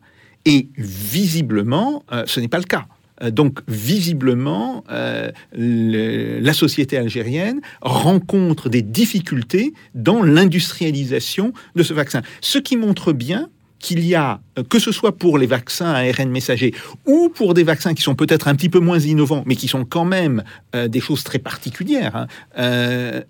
et 0.46 0.70
visiblement, 0.78 2.04
euh, 2.12 2.24
ce 2.26 2.40
n'est 2.40 2.48
pas 2.48 2.58
le 2.58 2.64
cas. 2.64 2.86
Euh, 3.22 3.32
donc, 3.32 3.60
visiblement, 3.68 4.84
euh, 4.90 5.32
la 5.52 6.54
société 6.54 6.98
algérienne 6.98 7.62
rencontre 7.82 8.70
des 8.70 8.82
difficultés 8.82 9.74
dans 9.96 10.24
l'industrialisation 10.24 11.54
de 11.76 11.84
ce 11.84 11.94
vaccin. 11.94 12.22
Ce 12.42 12.58
qui 12.58 12.78
montre 12.78 13.12
bien 13.12 13.50
qu'il 13.80 14.06
y 14.06 14.16
a, 14.16 14.42
que 14.70 14.80
ce 14.80 14.92
soit 14.92 15.18
pour 15.18 15.38
les 15.38 15.48
vaccins 15.48 15.92
à 15.92 16.00
ARN 16.00 16.30
messager 16.30 16.74
ou 17.06 17.30
pour 17.30 17.54
des 17.54 17.64
vaccins 17.64 17.94
qui 17.94 18.02
sont 18.02 18.16
peut-être 18.16 18.48
un 18.48 18.56
petit 18.56 18.70
peu 18.70 18.80
moins 18.80 19.00
innovants, 19.00 19.44
mais 19.46 19.56
qui 19.56 19.68
sont 19.68 19.86
quand 19.86 20.06
même 20.06 20.44
des 20.74 21.00
choses 21.00 21.24
très 21.24 21.40
particulières, 21.40 22.28
hein, 22.56 23.22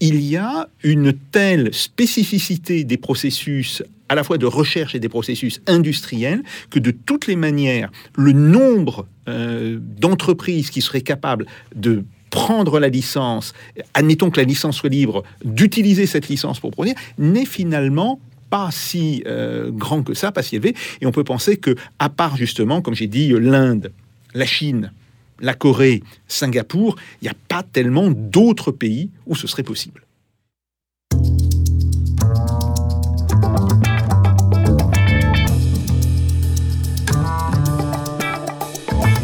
il 0.00 0.20
y 0.20 0.36
a 0.36 0.68
une 0.82 1.12
telle 1.12 1.72
spécificité 1.72 2.84
des 2.84 2.96
processus 2.96 3.82
à 4.08 4.14
la 4.14 4.24
fois 4.24 4.38
de 4.38 4.46
recherche 4.46 4.94
et 4.94 5.00
des 5.00 5.08
processus 5.08 5.60
industriels, 5.66 6.42
que 6.70 6.78
de 6.78 6.90
toutes 6.90 7.26
les 7.26 7.36
manières, 7.36 7.90
le 8.16 8.32
nombre 8.32 9.06
euh, 9.28 9.78
d'entreprises 9.80 10.70
qui 10.70 10.82
seraient 10.82 11.00
capables 11.00 11.46
de 11.74 12.04
prendre 12.30 12.80
la 12.80 12.88
licence, 12.88 13.54
admettons 13.94 14.30
que 14.30 14.40
la 14.40 14.46
licence 14.46 14.76
soit 14.76 14.90
libre, 14.90 15.22
d'utiliser 15.44 16.06
cette 16.06 16.28
licence 16.28 16.60
pour 16.60 16.72
produire, 16.72 16.96
n'est 17.16 17.46
finalement 17.46 18.20
pas 18.54 18.70
si 18.70 19.24
euh, 19.26 19.72
grand 19.72 20.04
que 20.04 20.14
ça, 20.14 20.30
pas 20.30 20.44
si 20.44 20.54
élevé. 20.54 20.76
Et 21.00 21.06
on 21.06 21.10
peut 21.10 21.24
penser 21.24 21.56
que, 21.56 21.74
à 21.98 22.08
part 22.08 22.36
justement, 22.36 22.82
comme 22.82 22.94
j'ai 22.94 23.08
dit, 23.08 23.30
l'Inde, 23.30 23.90
la 24.32 24.46
Chine, 24.46 24.92
la 25.40 25.54
Corée, 25.54 26.04
Singapour, 26.28 26.94
il 27.20 27.24
n'y 27.24 27.30
a 27.30 27.34
pas 27.48 27.64
tellement 27.64 28.12
d'autres 28.12 28.70
pays 28.70 29.10
où 29.26 29.34
ce 29.34 29.48
serait 29.48 29.64
possible. 29.64 30.02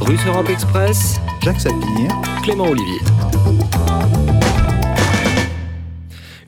Russe 0.00 0.26
Europe 0.26 0.50
Express, 0.50 1.20
Jacques 1.44 1.60
Sapir, 1.60 2.20
Clément 2.42 2.64
Olivier. 2.64 2.98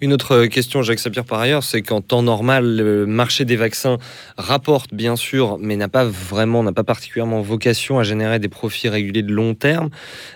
Une 0.03 0.13
autre 0.13 0.47
question, 0.47 0.83
Jacques 0.83 0.99
Sapir, 0.99 1.25
par 1.25 1.39
ailleurs, 1.39 1.63
c'est 1.63 1.81
qu'en 1.81 2.01
temps 2.01 2.25
normal, 2.25 2.77
le 2.77 3.07
marché 3.07 3.45
des 3.45 3.55
vaccins 3.55 3.99
rapporte, 4.37 4.93
bien 4.93 5.15
sûr, 5.15 5.59
mais 5.61 5.77
n'a 5.77 5.87
pas 5.87 6.05
vraiment, 6.05 6.65
n'a 6.65 6.73
pas 6.73 6.83
particulièrement 6.83 7.41
vocation 7.41 8.01
à 8.01 8.03
générer 8.03 8.41
des 8.41 8.49
profits 8.49 8.89
réguliers 8.89 9.23
de 9.23 9.33
long 9.33 9.55
terme, 9.55 9.91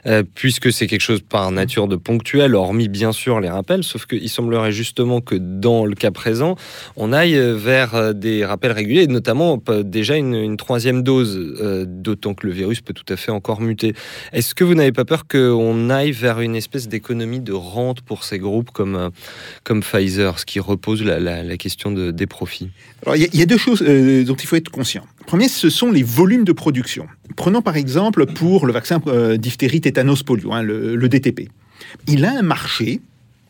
euh, 0.07 0.22
puisque 0.37 0.72
c'est 0.72 0.87
quelque 0.87 1.00
chose 1.00 1.20
par 1.20 1.50
nature 1.50 1.88
de 1.88 1.96
ponctuel, 1.96 2.55
hormis 2.55 2.87
bien 2.87 3.11
sûr 3.11 3.40
les 3.40 3.48
rappels, 3.48 3.83
sauf 3.83 4.07
qu'il 4.07 4.29
semblerait 4.29 4.70
justement 4.70 5.20
que 5.20 5.35
dans 5.35 5.85
le 5.85 5.96
cas 5.96 6.12
présent, 6.12 6.55
on 6.94 7.12
aille 7.12 7.37
vers 7.37 7.96
euh, 7.96 8.12
des 8.12 8.44
rappels 8.44 8.70
réguliers, 8.70 9.09
notamment 9.09 9.61
euh, 9.68 9.83
déjà 9.83 10.14
une, 10.14 10.57
troisième 10.57 11.02
dose, 11.02 11.85
d'autant 11.88 12.35
que 12.35 12.46
le 12.46 12.52
virus 12.52 12.83
peut 12.83 12.94
tout 12.94 13.12
à 13.12 13.16
fait 13.16 13.33
encore 13.33 13.61
muter. 13.61 13.94
Est-ce 14.33 14.55
que 14.55 14.62
vous 14.62 14.76
n'avez 14.76 14.92
pas 14.92 15.05
peur 15.05 15.26
qu'on 15.26 15.90
aille 15.90 16.12
vers 16.12 16.40
une 16.40 16.55
espèce 16.55 16.87
d'économie 16.87 17.40
de 17.40 17.52
rente 17.52 18.00
pour 18.02 18.22
ces 18.22 18.38
groupes 18.38 18.70
comme 18.70 19.11
comme 19.64 19.82
Pfizer, 19.82 20.38
ce 20.38 20.46
qui 20.46 20.60
repose 20.60 21.02
la, 21.02 21.56
question 21.56 21.90
de, 21.90 22.10
des 22.10 22.26
profits 22.26 22.70
Alors, 23.02 23.16
il 23.16 23.34
y, 23.34 23.42
a 23.42 23.46
deux 23.46 23.58
choses 23.58 23.82
euh, 23.86 24.24
dont 24.24 24.34
il 24.34 24.46
faut 24.46 24.56
être 24.56 24.70
conscient. 24.70 25.04
premier, 25.26 25.48
ce 25.48 25.70
sont 25.70 25.90
les 25.90 26.02
volumes 26.02 26.44
de 26.44 26.52
production. 26.52 27.06
Prenons 27.36 27.62
par 27.62 27.76
exemple 27.76 28.26
pour 28.26 28.66
le 28.66 28.72
vaccin 28.72 29.00
euh, 29.06 29.36
diphtérie, 29.36 29.80
tétanos, 29.80 30.22
polio, 30.22 30.52
hein, 30.52 30.62
le, 30.62 31.08
DTP. 31.08 31.48
Il 32.06 32.24
a 32.24 32.38
un 32.38 32.42
marché 32.42 33.00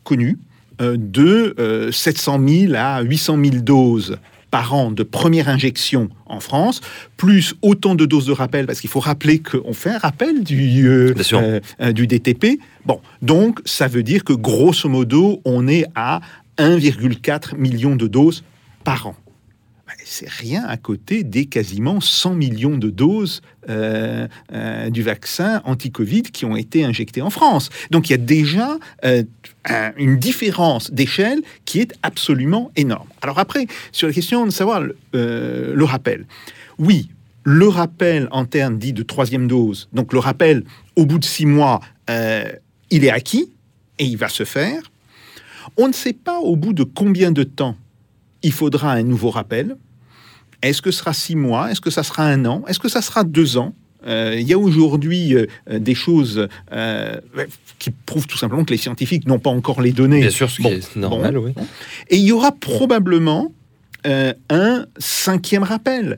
connu 0.03 0.37
euh, 0.81 0.95
de 0.97 1.89
700 1.91 2.39
000 2.47 2.73
à 2.75 3.01
800 3.01 3.37
000 3.43 3.55
doses 3.57 4.17
par 4.51 4.73
an 4.73 4.91
de 4.91 5.03
première 5.03 5.49
injection 5.49 6.09
en 6.25 6.39
France, 6.39 6.81
plus 7.17 7.55
autant 7.61 7.95
de 7.95 8.05
doses 8.05 8.27
de 8.27 8.31
rappel, 8.31 8.65
parce 8.65 8.79
qu'il 8.79 8.89
faut 8.89 8.99
rappeler 8.99 9.39
qu'on 9.39 9.73
fait 9.73 9.91
un 9.91 9.97
rappel 9.97 10.43
du, 10.43 10.87
euh, 10.87 11.13
euh, 11.33 11.59
euh, 11.81 11.91
du 11.91 12.07
DTP. 12.07 12.59
Bon, 12.87 13.01
donc 13.21 13.59
ça 13.65 13.87
veut 13.87 14.03
dire 14.03 14.23
que 14.23 14.33
grosso 14.33 14.89
modo, 14.89 15.41
on 15.45 15.67
est 15.67 15.85
à 15.93 16.21
1,4 16.57 17.55
million 17.55 17.95
de 17.95 18.07
doses 18.07 18.43
par 18.83 19.07
an 19.07 19.15
c'est 20.07 20.29
rien 20.29 20.63
à 20.65 20.77
côté 20.77 21.23
des 21.23 21.45
quasiment 21.45 21.99
100 21.99 22.33
millions 22.35 22.77
de 22.77 22.89
doses 22.89 23.41
euh, 23.69 24.27
euh, 24.53 24.89
du 24.89 25.03
vaccin 25.03 25.61
anti-Covid 25.65 26.23
qui 26.23 26.45
ont 26.45 26.55
été 26.55 26.85
injectées 26.85 27.21
en 27.21 27.29
France. 27.29 27.69
Donc 27.91 28.09
il 28.09 28.13
y 28.13 28.15
a 28.15 28.17
déjà 28.17 28.77
euh, 29.05 29.23
une 29.97 30.17
différence 30.17 30.91
d'échelle 30.91 31.41
qui 31.65 31.81
est 31.81 31.93
absolument 32.03 32.71
énorme. 32.75 33.07
Alors 33.21 33.37
après, 33.37 33.67
sur 33.91 34.07
la 34.07 34.13
question 34.13 34.45
de 34.45 34.51
savoir 34.51 34.81
le 35.13 35.83
rappel, 35.83 36.25
oui, 36.79 37.09
le 37.43 37.67
rappel 37.67 38.27
en 38.31 38.45
termes 38.45 38.77
dits 38.77 38.93
de 38.93 39.03
troisième 39.03 39.47
dose, 39.47 39.89
donc 39.93 40.13
le 40.13 40.19
rappel 40.19 40.63
au 40.95 41.05
bout 41.05 41.19
de 41.19 41.25
six 41.25 41.45
mois, 41.45 41.81
il 42.89 43.05
est 43.05 43.09
acquis 43.09 43.51
et 43.99 44.05
il 44.05 44.17
va 44.17 44.29
se 44.29 44.43
faire. 44.43 44.81
On 45.75 45.87
ne 45.87 45.93
sait 45.93 46.13
pas 46.13 46.39
au 46.39 46.55
bout 46.55 46.73
de 46.73 46.83
combien 46.83 47.31
de 47.31 47.43
temps 47.43 47.75
il 48.43 48.51
faudra 48.51 48.93
un 48.93 49.03
nouveau 49.03 49.29
rappel. 49.29 49.75
Est-ce 50.61 50.81
que 50.81 50.91
ce 50.91 50.99
sera 50.99 51.13
six 51.13 51.35
mois? 51.35 51.71
Est-ce 51.71 51.81
que 51.81 51.89
ça 51.89 52.03
sera 52.03 52.23
un 52.23 52.45
an? 52.45 52.63
Est-ce 52.67 52.79
que 52.79 52.89
ça 52.89 53.01
sera 53.01 53.23
deux 53.23 53.57
ans? 53.57 53.73
Euh, 54.05 54.35
il 54.39 54.47
y 54.47 54.53
a 54.53 54.57
aujourd'hui 54.57 55.35
euh, 55.35 55.45
des 55.69 55.95
choses 55.95 56.47
euh, 56.71 57.19
qui 57.79 57.91
prouvent 57.91 58.27
tout 58.27 58.37
simplement 58.37 58.63
que 58.63 58.71
les 58.71 58.77
scientifiques 58.77 59.27
n'ont 59.27 59.39
pas 59.39 59.49
encore 59.49 59.81
les 59.81 59.91
données. 59.91 60.21
Bien 60.21 60.29
sûr, 60.29 60.49
ce 60.49 60.61
qui 60.61 60.67
est 60.67 60.95
normal, 60.95 61.37
oui. 61.37 61.53
Et 62.09 62.17
il 62.17 62.23
y 62.23 62.31
aura 62.31 62.51
probablement 62.51 63.51
un 64.05 64.85
cinquième 64.97 65.63
rappel. 65.63 66.17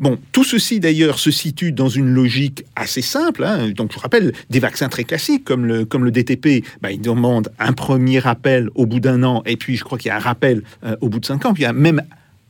Bon, 0.00 0.18
tout 0.32 0.44
ceci 0.44 0.80
d'ailleurs 0.80 1.18
se 1.18 1.30
situe 1.30 1.72
dans 1.72 1.88
une 1.88 2.08
logique 2.08 2.64
assez 2.74 3.02
simple. 3.02 3.44
Hein. 3.44 3.70
Donc, 3.70 3.90
je 3.90 3.96
vous 3.96 4.02
rappelle, 4.02 4.32
des 4.48 4.58
vaccins 4.58 4.88
très 4.88 5.04
classiques 5.04 5.44
comme 5.44 5.66
le, 5.66 5.84
comme 5.84 6.04
le 6.04 6.10
DTP, 6.10 6.64
bah, 6.80 6.90
ils 6.90 7.00
demandent 7.00 7.50
un 7.58 7.72
premier 7.72 8.18
rappel 8.18 8.70
au 8.74 8.86
bout 8.86 9.00
d'un 9.00 9.22
an, 9.22 9.42
et 9.46 9.56
puis 9.56 9.76
je 9.76 9.84
crois 9.84 9.98
qu'il 9.98 10.08
y 10.08 10.12
a 10.12 10.16
un 10.16 10.20
rappel 10.20 10.62
au 11.00 11.08
bout 11.08 11.20
de 11.20 11.26
cinq 11.26 11.44
ans. 11.44 11.52
Puis 11.52 11.62
il 11.62 11.66
y 11.66 11.68
a 11.68 11.72
même 11.72 12.02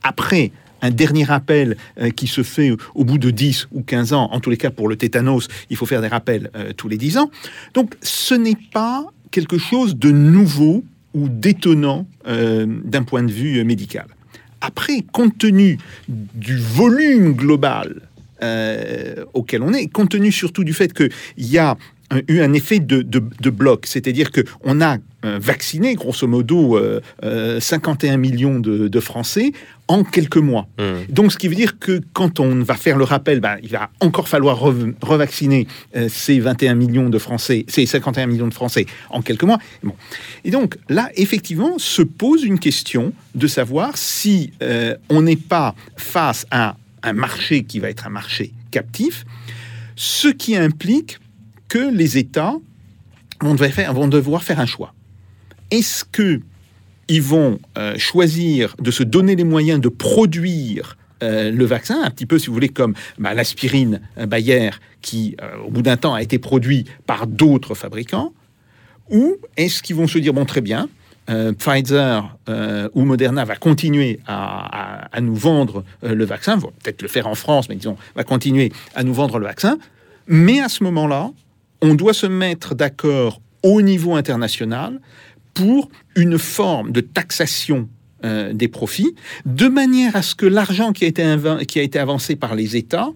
après 0.03 0.51
un 0.81 0.91
dernier 0.91 1.23
rappel 1.23 1.77
euh, 1.99 2.09
qui 2.09 2.27
se 2.27 2.43
fait 2.43 2.71
au 2.95 3.05
bout 3.05 3.17
de 3.17 3.29
10 3.29 3.67
ou 3.71 3.81
15 3.81 4.13
ans. 4.13 4.29
En 4.31 4.39
tous 4.39 4.49
les 4.49 4.57
cas, 4.57 4.71
pour 4.71 4.87
le 4.87 4.95
tétanos, 4.95 5.47
il 5.69 5.77
faut 5.77 5.85
faire 5.85 6.01
des 6.01 6.07
rappels 6.07 6.49
euh, 6.55 6.73
tous 6.75 6.87
les 6.87 6.97
10 6.97 7.17
ans. 7.17 7.31
Donc, 7.73 7.95
ce 8.01 8.33
n'est 8.33 8.57
pas 8.73 9.05
quelque 9.29 9.57
chose 9.57 9.95
de 9.95 10.11
nouveau 10.11 10.83
ou 11.13 11.29
d'étonnant 11.29 12.07
euh, 12.27 12.65
d'un 12.83 13.03
point 13.03 13.23
de 13.23 13.31
vue 13.31 13.63
médical. 13.63 14.07
Après, 14.61 15.03
compte 15.11 15.37
tenu 15.37 15.77
du 16.07 16.57
volume 16.57 17.33
global 17.33 18.01
auquel 19.33 19.61
on 19.61 19.71
est, 19.73 19.87
compte 19.87 20.09
tenu 20.09 20.31
surtout 20.31 20.63
du 20.63 20.73
fait 20.73 20.93
qu'il 20.93 21.11
y 21.37 21.59
a 21.59 21.77
eu 22.27 22.41
un 22.41 22.53
effet 22.53 22.79
de, 22.79 23.01
de, 23.01 23.49
bloc, 23.49 23.85
c'est-à-dire 23.85 24.31
que 24.31 24.41
on 24.63 24.81
a 24.81 24.97
euh, 25.23 25.37
vacciné 25.39 25.93
grosso 25.95 26.27
modo 26.27 26.79
51 26.79 27.29
euh, 27.29 27.59
euh, 28.13 28.17
millions 28.17 28.59
de, 28.59 28.99
Français 28.99 29.51
en 29.87 30.03
quelques 30.03 30.37
mois. 30.37 30.67
Mmh. 30.79 30.83
Donc, 31.09 31.31
ce 31.31 31.37
qui 31.37 31.47
veut 31.47 31.55
dire 31.55 31.79
que 31.79 32.01
quand 32.13 32.39
on 32.39 32.63
va 32.63 32.75
faire 32.75 32.97
le 32.97 33.03
rappel, 33.03 33.39
ben, 33.39 33.57
il 33.61 33.69
va 33.69 33.89
encore 33.99 34.27
falloir 34.27 34.59
revacciner 34.59 35.67
ces 36.07 36.39
21 36.39 36.75
millions 36.75 37.09
de 37.09 37.17
Français, 37.17 37.65
ces 37.67 37.85
51 37.85 38.27
millions 38.27 38.47
de 38.47 38.53
Français 38.53 38.85
en 39.09 39.21
quelques 39.21 39.43
mois. 39.43 39.59
Bon. 39.83 39.93
Et 40.43 40.51
donc 40.51 40.77
là, 40.89 41.09
effectivement, 41.15 41.77
se 41.77 42.01
pose 42.01 42.43
une 42.43 42.59
question 42.59 43.13
de 43.35 43.47
savoir 43.47 43.97
si 43.97 44.53
on 45.09 45.21
n'est 45.23 45.35
pas 45.35 45.75
face 45.97 46.45
à 46.51 46.77
un 47.03 47.13
marché 47.13 47.63
qui 47.63 47.79
va 47.79 47.89
être 47.89 48.07
un 48.07 48.11
marché 48.11 48.53
captif, 48.71 49.25
ce 49.95 50.29
qui 50.29 50.55
implique 50.55 51.19
que 51.71 51.89
les 51.89 52.17
États 52.17 52.55
vont, 53.39 53.55
faire, 53.55 53.93
vont 53.93 54.09
devoir 54.09 54.43
faire 54.43 54.59
un 54.59 54.65
choix. 54.65 54.93
Est-ce 55.71 56.03
que 56.03 56.41
ils 57.07 57.21
vont 57.21 57.59
euh, 57.77 57.97
choisir 57.97 58.75
de 58.77 58.91
se 58.91 59.03
donner 59.03 59.37
les 59.37 59.45
moyens 59.45 59.79
de 59.79 59.87
produire 59.87 60.97
euh, 61.23 61.49
le 61.49 61.63
vaccin, 61.63 62.03
un 62.03 62.09
petit 62.09 62.25
peu, 62.25 62.39
si 62.39 62.47
vous 62.47 62.53
voulez, 62.53 62.67
comme 62.67 62.93
bah, 63.19 63.33
l'aspirine 63.33 64.01
euh, 64.17 64.25
Bayer, 64.25 64.71
qui, 65.01 65.37
au 65.65 65.71
bout 65.71 65.81
d'un 65.81 65.95
temps, 65.95 66.13
a 66.13 66.21
été 66.21 66.39
produit 66.39 66.85
par 67.05 67.25
d'autres 67.25 67.73
fabricants, 67.73 68.33
ou 69.09 69.37
est-ce 69.55 69.81
qu'ils 69.81 69.95
vont 69.95 70.07
se 70.07 70.17
dire, 70.17 70.33
bon, 70.33 70.45
très 70.45 70.61
bien, 70.61 70.89
Pfizer 71.57 72.37
ou 72.93 73.03
Moderna 73.03 73.45
va 73.45 73.55
continuer 73.55 74.19
à, 74.27 75.09
nous 75.21 75.35
vendre 75.35 75.85
le 76.01 76.25
vaccin, 76.25 76.57
vont 76.57 76.73
peut-être 76.83 77.01
le 77.01 77.07
faire 77.07 77.27
en 77.27 77.35
France, 77.35 77.69
mais 77.69 77.75
disons, 77.75 77.95
va 78.15 78.25
continuer 78.25 78.73
à 78.95 79.03
nous 79.03 79.13
vendre 79.13 79.39
le 79.39 79.45
vaccin, 79.45 79.77
mais 80.27 80.59
à 80.59 80.67
ce 80.67 80.83
moment-là, 80.83 81.31
on 81.81 81.95
doit 81.95 82.13
se 82.13 82.27
mettre 82.27 82.75
d'accord 82.75 83.41
au 83.63 83.81
niveau 83.81 84.15
international 84.15 84.99
pour 85.53 85.89
une 86.15 86.37
forme 86.37 86.91
de 86.91 87.01
taxation 87.01 87.89
euh, 88.23 88.53
des 88.53 88.67
profits, 88.67 89.15
de 89.45 89.67
manière 89.67 90.15
à 90.15 90.21
ce 90.21 90.35
que 90.35 90.45
l'argent 90.45 90.93
qui, 90.93 91.05
a 91.05 91.07
été 91.07 91.99
avancé 91.99 92.35
par 92.35 92.55
les 92.55 92.77
États, 92.77 93.09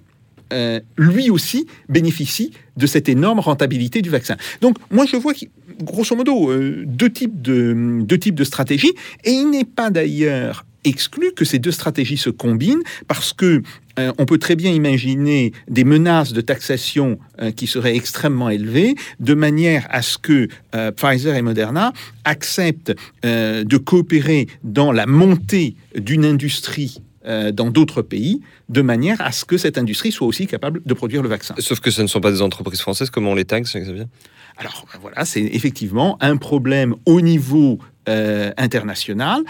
euh, 0.54 0.80
lui 0.98 1.30
aussi 1.30 1.68
bénéficie 1.90 2.52
de 2.78 2.88
cette 2.88 3.10
énorme 3.10 3.40
rentabilité 3.40 4.02
du 4.02 4.10
vaccin. 4.10 4.36
Donc 4.62 4.78
moi 4.92 5.06
je 5.06 5.16
vois 5.16 5.34
grosso 5.82 6.16
modo 6.16 6.52
euh, 6.52 6.84
deux, 6.86 7.12
types 7.12 7.42
de, 7.42 8.02
deux 8.02 8.18
types 8.18 8.36
de 8.36 8.44
stratégies, 8.44 8.94
et 9.24 9.32
il 9.32 9.50
n'est 9.50 9.66
pas 9.66 9.90
d'ailleurs 9.90 10.65
exclu 10.86 11.32
que 11.36 11.46
ces 11.46 11.60
deux 11.60 11.72
stratégies 11.72 12.18
se 12.18 12.30
combinent 12.30 12.84
parce 13.08 13.34
que 13.34 13.62
euh, 13.98 14.12
on 14.18 14.26
peut 14.26 14.38
très 14.38 14.56
bien 14.56 14.72
imaginer 14.72 15.54
des 15.70 15.84
menaces 15.84 16.34
de 16.34 16.42
taxation 16.42 17.18
euh, 17.42 17.52
qui 17.52 17.68
seraient 17.68 17.96
extrêmement 17.96 18.50
élevées, 18.50 18.96
de 19.20 19.34
manière 19.34 19.88
à 19.90 20.02
ce 20.02 20.18
que 20.18 20.48
euh, 20.76 20.92
Pfizer 20.92 21.36
et 21.36 21.42
Moderna 21.42 21.94
acceptent 22.24 22.94
de 23.24 23.78
coopérer 23.78 24.48
dans 24.64 24.92
la 24.92 25.06
montée 25.06 25.76
d'une 25.96 26.26
industrie 26.26 27.02
dans 27.26 27.70
d'autres 27.70 28.02
pays, 28.02 28.42
de 28.70 28.82
manière 28.82 29.20
à 29.22 29.32
ce 29.32 29.46
que 29.46 29.58
cette 29.58 29.78
industrie 29.78 30.12
soit 30.12 30.28
aussi 30.28 30.48
capable 30.48 30.82
de 30.86 30.94
produire 30.94 31.24
le 31.24 31.30
vaccin. 31.30 31.56
Sauf 31.60 31.80
que 31.80 31.92
ce 31.92 32.02
ne 32.02 32.08
sont 32.08 32.22
pas 32.22 32.32
des 32.32 32.42
entreprises 32.42 32.82
françaises, 32.82 33.10
comment 33.10 33.32
on 33.32 33.36
les 33.36 33.46
taxe, 33.46 33.76
Xavier 33.76 34.06
alors 34.58 34.86
voilà, 35.02 35.26
c'est 35.26 35.42
effectivement 35.42 36.18
un 36.22 36.38
problème 36.38 36.96
au 37.06 37.20
niveau 37.20 37.78
international. 38.08 39.44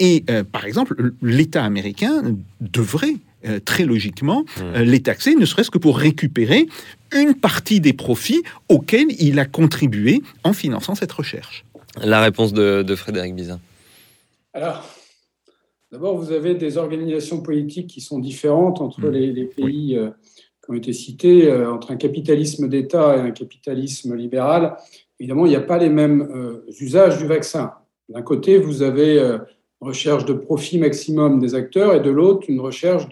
et 0.00 0.24
par 0.50 0.64
exemple, 0.64 1.12
l'État 1.22 1.64
américain 1.64 2.34
devrait 2.60 3.14
euh, 3.44 3.58
très 3.58 3.84
logiquement, 3.84 4.42
mmh. 4.42 4.60
euh, 4.62 4.84
les 4.84 5.02
taxer, 5.02 5.34
ne 5.34 5.44
serait-ce 5.44 5.70
que 5.70 5.78
pour 5.78 5.98
récupérer 5.98 6.68
une 7.12 7.34
partie 7.34 7.80
des 7.80 7.92
profits 7.92 8.40
auxquels 8.68 9.08
il 9.18 9.40
a 9.40 9.46
contribué 9.46 10.22
en 10.44 10.52
finançant 10.52 10.94
cette 10.94 11.10
recherche. 11.10 11.64
La 12.00 12.20
réponse 12.20 12.52
de, 12.52 12.94
Frédéric 12.94 13.34
Bizin. 13.34 13.58
Alors, 14.54 14.88
d'abord, 15.92 16.16
vous 16.16 16.32
avez 16.32 16.54
des 16.54 16.78
organisations 16.78 17.42
politiques 17.42 17.88
qui 17.88 18.00
sont 18.00 18.18
différentes 18.18 18.80
entre 18.80 19.02
mmh. 19.02 19.10
les, 19.10 19.44
pays 19.44 19.96
euh, 19.96 20.10
qui 20.64 20.70
ont 20.70 20.74
été 20.74 20.92
cités, 20.92 21.52
entre 21.52 21.90
un 21.90 21.96
capitalisme 21.96 22.68
d'État 22.68 23.16
et 23.16 23.20
un 23.20 23.32
capitalisme 23.32 24.16
libéral. 24.16 24.76
Évidemment, 25.20 25.46
il 25.46 25.50
n'y 25.50 25.56
a 25.56 25.60
pas 25.60 25.78
les 25.78 25.88
mêmes 25.88 26.62
usages 26.80 27.18
du 27.18 27.26
vaccin. 27.26 27.72
D'un 28.08 28.22
côté, 28.22 28.58
vous 28.58 28.82
avez 28.82 29.38
recherche 29.82 30.24
de 30.24 30.32
profit 30.32 30.78
maximum 30.78 31.40
des 31.40 31.54
acteurs 31.54 31.94
et 31.94 32.00
de 32.00 32.10
l'autre, 32.10 32.48
une 32.48 32.60
recherche 32.60 33.08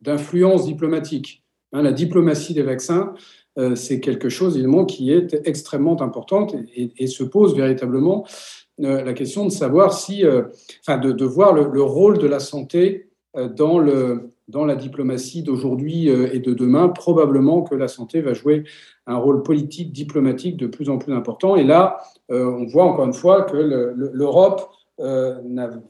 d'influence 0.00 0.64
diplomatique. 0.64 1.44
Hein, 1.72 1.82
la 1.82 1.92
diplomatie 1.92 2.54
des 2.54 2.62
vaccins, 2.62 3.12
euh, 3.58 3.74
c'est 3.74 4.00
quelque 4.00 4.30
chose 4.30 4.54
évidemment 4.54 4.86
qui 4.86 5.12
est 5.12 5.38
extrêmement 5.46 6.00
importante 6.00 6.54
et, 6.74 7.06
se 7.06 7.24
pose 7.24 7.54
véritablement 7.54 8.24
euh, 8.26 8.30
la 8.78 9.12
question 9.12 9.44
de 9.44 9.50
savoir 9.50 9.92
si, 9.92 10.24
euh, 10.24 10.42
enfin, 10.80 10.98
de, 10.98 11.24
voir 11.24 11.52
le, 11.52 11.82
rôle 11.82 12.18
de 12.18 12.26
la 12.26 12.40
santé 12.40 13.08
dans, 13.34 13.78
le, 13.78 14.30
dans 14.48 14.64
la 14.64 14.76
diplomatie 14.76 15.42
d'aujourd'hui 15.42 16.08
et 16.08 16.38
de 16.38 16.54
demain. 16.54 16.88
Probablement 16.88 17.62
que 17.62 17.74
la 17.74 17.88
santé 17.88 18.20
va 18.20 18.34
jouer 18.34 18.64
un 19.06 19.16
rôle 19.16 19.42
politique, 19.42 19.92
diplomatique 19.92 20.56
de 20.56 20.66
plus 20.66 20.88
en 20.88 20.98
plus 20.98 21.12
important. 21.12 21.56
Et 21.56 21.64
là, 21.64 21.98
on 22.28 22.64
voit 22.66 22.84
encore 22.84 23.04
une 23.04 23.14
fois 23.14 23.42
que 23.42 23.56
l'Europe 23.56 24.70
euh, 25.00 25.40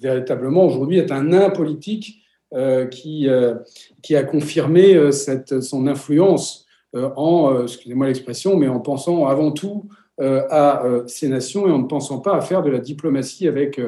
véritablement 0.02 0.66
aujourd'hui 0.66 0.98
est 0.98 1.10
un 1.10 1.24
nain 1.24 1.48
politique 1.48 2.22
euh, 2.52 2.86
qui, 2.86 3.26
euh, 3.28 3.54
qui 4.02 4.16
a 4.16 4.22
confirmé 4.22 5.12
son 5.12 5.86
influence 5.86 6.66
en, 6.94 7.62
excusez-moi 7.62 8.06
l'expression, 8.06 8.56
mais 8.56 8.68
en 8.68 8.80
pensant 8.80 9.26
avant 9.26 9.52
tout 9.52 9.88
à 10.20 10.82
ces 11.06 11.28
nations 11.28 11.68
et 11.68 11.70
en 11.70 11.78
ne 11.78 11.86
pensant 11.86 12.18
pas 12.18 12.36
à 12.36 12.40
faire 12.40 12.62
de 12.62 12.70
la 12.70 12.80
diplomatie 12.80 13.46
avec, 13.46 13.80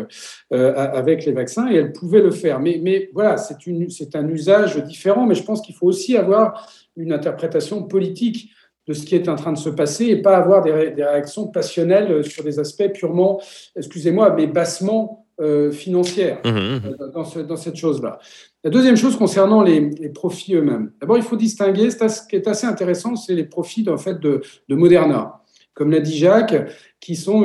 avec 0.51 1.25
les 1.25 1.33
vaccins. 1.33 1.69
Et 1.71 1.77
elle 1.77 1.93
pouvait 1.93 2.23
le 2.23 2.31
faire. 2.31 2.61
Mais, 2.61 2.81
mais 2.83 3.11
voilà, 3.13 3.37
c'est, 3.37 3.57
un 4.15 4.29
usage 4.29 4.77
différent, 4.85 5.27
mais 5.27 5.35
je 5.35 5.43
pense 5.43 5.61
qu'il 5.61 5.75
faut 5.75 5.87
aussi 5.87 6.17
avoir 6.17 6.69
une 6.97 7.13
interprétation 7.13 7.83
politique 7.83 8.51
de 8.87 8.95
ce 8.95 9.05
qui 9.05 9.15
est 9.15 9.29
en 9.29 9.37
train 9.37 9.53
de 9.53 9.59
se 9.59 9.71
passer 9.71 10.07
et 10.07 10.17
pas 10.17 10.37
avoir 10.37 10.63
des, 10.63 10.73
réactions 10.73 11.47
passionnelles 11.47 12.11
euh, 12.11 12.23
sur 12.23 12.43
des 12.43 12.59
aspects 12.59 12.93
purement, 12.93 13.41
excusez-moi, 13.77 14.35
mais 14.35 14.47
bassement 14.47 15.27
euh, 15.41 15.71
financières 15.71 16.41
mmh, 16.45 16.49
mmh. 16.49 16.53
Euh, 16.53 17.09
dans, 17.15 17.43
dans, 17.45 17.57
cette 17.57 17.77
chose-là. 17.77 18.19
La 18.65 18.71
deuxième 18.71 18.97
chose 18.97 19.17
concernant 19.17 19.63
les, 19.63 19.91
profits 20.13 20.55
eux-mêmes. 20.55 20.93
D'abord, 21.01 21.17
il 21.17 21.23
faut 21.23 21.37
distinguer, 21.37 21.91
ce 21.91 22.27
qui 22.29 22.37
est 22.37 22.49
assez 22.49 22.67
intéressant, 22.67 23.17
c'est 23.17 23.35
les 23.35 23.45
profits 23.45 23.89
en 23.89 23.97
fait, 23.97 24.19
de, 24.19 24.43
de 24.69 24.75
Moderna. 24.75 25.40
Comme 25.81 25.91
l'a 25.91 26.01
dit 26.01 26.19
Jacques, 26.19 26.55
qui, 27.01 27.17
sont, 27.17 27.43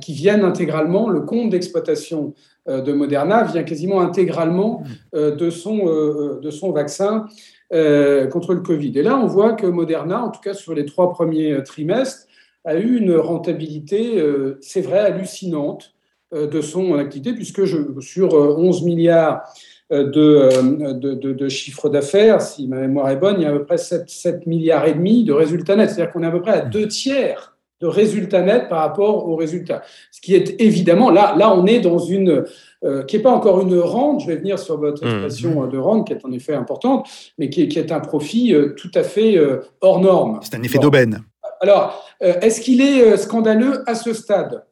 qui 0.00 0.14
viennent 0.14 0.42
intégralement, 0.42 1.08
le 1.08 1.20
compte 1.20 1.50
d'exploitation 1.50 2.34
de 2.66 2.92
Moderna 2.92 3.44
vient 3.44 3.62
quasiment 3.62 4.00
intégralement 4.00 4.82
mmh. 5.14 5.30
de 5.36 5.50
son, 5.50 6.40
de 6.40 6.50
son 6.50 6.72
vaccin 6.72 7.26
euh, 7.72 8.26
contre 8.26 8.52
le 8.52 8.60
Covid. 8.60 8.92
Et 8.96 9.02
là, 9.02 9.16
on 9.16 9.26
voit 9.26 9.54
que 9.54 9.66
Moderna, 9.66 10.22
en 10.22 10.30
tout 10.30 10.42
cas 10.42 10.52
sur 10.52 10.74
les 10.74 10.84
trois 10.84 11.10
premiers 11.10 11.52
euh, 11.52 11.62
trimestres, 11.62 12.26
a 12.66 12.76
eu 12.76 12.98
une 12.98 13.14
rentabilité, 13.14 14.20
euh, 14.20 14.58
c'est 14.60 14.82
vrai, 14.82 14.98
hallucinante 14.98 15.94
de 16.32 16.60
son 16.60 16.94
activité, 16.94 17.32
puisque 17.34 17.64
je, 17.64 17.78
sur 18.00 18.32
11 18.34 18.84
milliards 18.84 19.42
de, 19.90 20.92
de, 20.92 21.14
de, 21.14 21.48
chiffre 21.48 21.90
d'affaires, 21.90 22.40
si 22.40 22.68
ma 22.68 22.78
mémoire 22.78 23.10
est 23.10 23.16
bonne, 23.16 23.36
il 23.38 23.42
y 23.42 23.46
a 23.46 23.50
à 23.50 23.52
peu 23.52 23.64
près 23.66 23.76
7, 23.76 24.08
7 24.08 24.46
milliards 24.46 24.86
et 24.86 24.94
demi 24.94 25.24
de 25.24 25.34
résultats 25.34 25.76
nets. 25.76 25.90
C'est-à-dire 25.90 26.10
qu'on 26.10 26.22
est 26.22 26.26
à 26.26 26.30
peu 26.30 26.40
près 26.40 26.52
à 26.52 26.60
deux 26.62 26.88
tiers 26.88 27.51
de 27.82 27.88
résultat 27.88 28.42
net 28.42 28.68
par 28.68 28.78
rapport 28.78 29.28
aux 29.28 29.34
résultats. 29.34 29.82
Ce 30.12 30.20
qui 30.20 30.34
est 30.36 30.60
évidemment, 30.60 31.10
là, 31.10 31.34
là 31.36 31.52
on 31.52 31.66
est 31.66 31.80
dans 31.80 31.98
une, 31.98 32.44
euh, 32.84 33.02
qui 33.02 33.16
n'est 33.16 33.22
pas 33.22 33.32
encore 33.32 33.60
une 33.60 33.76
rente, 33.78 34.20
je 34.20 34.28
vais 34.28 34.36
venir 34.36 34.58
sur 34.58 34.78
votre 34.78 35.04
mmh. 35.04 35.08
expression 35.08 35.66
de 35.66 35.78
rente, 35.78 36.06
qui 36.06 36.12
est 36.12 36.24
en 36.24 36.30
effet 36.30 36.54
importante, 36.54 37.08
mais 37.38 37.50
qui 37.50 37.62
est, 37.62 37.68
qui 37.68 37.80
est 37.80 37.90
un 37.90 37.98
profit 37.98 38.54
euh, 38.54 38.74
tout 38.76 38.90
à 38.94 39.02
fait 39.02 39.36
euh, 39.36 39.58
hors 39.80 40.00
norme. 40.00 40.38
C'est 40.42 40.54
un 40.54 40.62
effet 40.62 40.78
d'aubaine. 40.78 41.22
Alors, 41.60 42.04
est-ce 42.20 42.60
qu'il 42.60 42.80
est 42.80 43.16
scandaleux 43.16 43.88
à 43.88 43.94
ce 43.94 44.12
stade? 44.12 44.64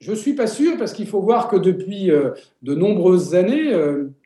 Je 0.00 0.12
ne 0.12 0.16
suis 0.16 0.32
pas 0.32 0.46
sûr 0.46 0.78
parce 0.78 0.94
qu'il 0.94 1.06
faut 1.06 1.20
voir 1.20 1.48
que 1.48 1.56
depuis 1.56 2.06
de 2.62 2.74
nombreuses 2.74 3.34
années, 3.34 3.70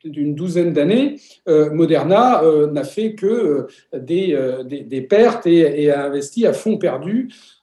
d'une 0.05 0.33
douzaine 0.33 0.71
d'années, 0.71 1.17
Moderna 1.45 2.41
n'a 2.71 2.83
fait 2.85 3.13
que 3.13 3.67
des, 3.93 4.37
des, 4.65 5.01
pertes 5.01 5.47
et, 5.47 5.83
et, 5.83 5.91
a 5.91 6.05
investi 6.05 6.47
à 6.47 6.53
fond 6.53 6.77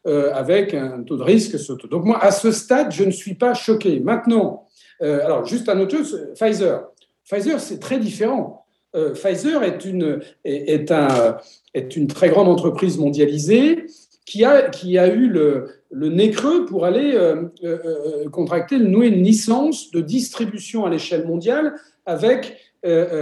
perdu 0.04 0.30
avec 0.32 0.74
un 0.74 1.02
taux 1.02 1.16
de 1.16 1.22
risque. 1.22 1.56
Donc 1.88 2.04
moi, 2.04 2.22
à 2.22 2.30
ce 2.30 2.52
stade, 2.52 2.92
je 2.92 3.04
ne 3.04 3.10
suis 3.10 3.34
pas 3.34 3.54
choqué. 3.54 4.00
Maintenant, 4.00 4.66
euh, 5.02 5.24
alors, 5.24 5.46
juste 5.46 5.68
un 5.68 5.80
autre 5.80 5.96
chose, 5.96 6.28
Pfizer. 6.34 6.84
Pfizer, 7.28 7.60
c'est 7.60 7.78
très 7.78 7.98
différent. 7.98 8.66
Euh, 8.94 9.12
Pfizer 9.12 9.62
est 9.62 9.84
une, 9.84 10.20
est, 10.44 10.90
un, 10.92 11.38
est 11.72 11.96
une 11.96 12.06
très 12.06 12.28
grande 12.28 12.48
entreprise 12.48 12.98
mondialisée 12.98 13.86
qui 14.26 14.44
a, 14.44 14.68
qui 14.68 14.98
a 14.98 15.08
eu 15.08 15.28
le, 15.28 15.68
le 15.90 16.08
nez 16.08 16.30
creux 16.30 16.64
pour 16.66 16.84
aller 16.84 17.14
euh, 17.14 18.28
contracter, 18.30 18.78
nouer 18.78 19.08
une 19.08 19.22
licence 19.22 19.90
de 19.90 20.00
distribution 20.00 20.86
à 20.86 20.90
l'échelle 20.90 21.26
mondiale 21.26 21.74
avec 22.06 22.60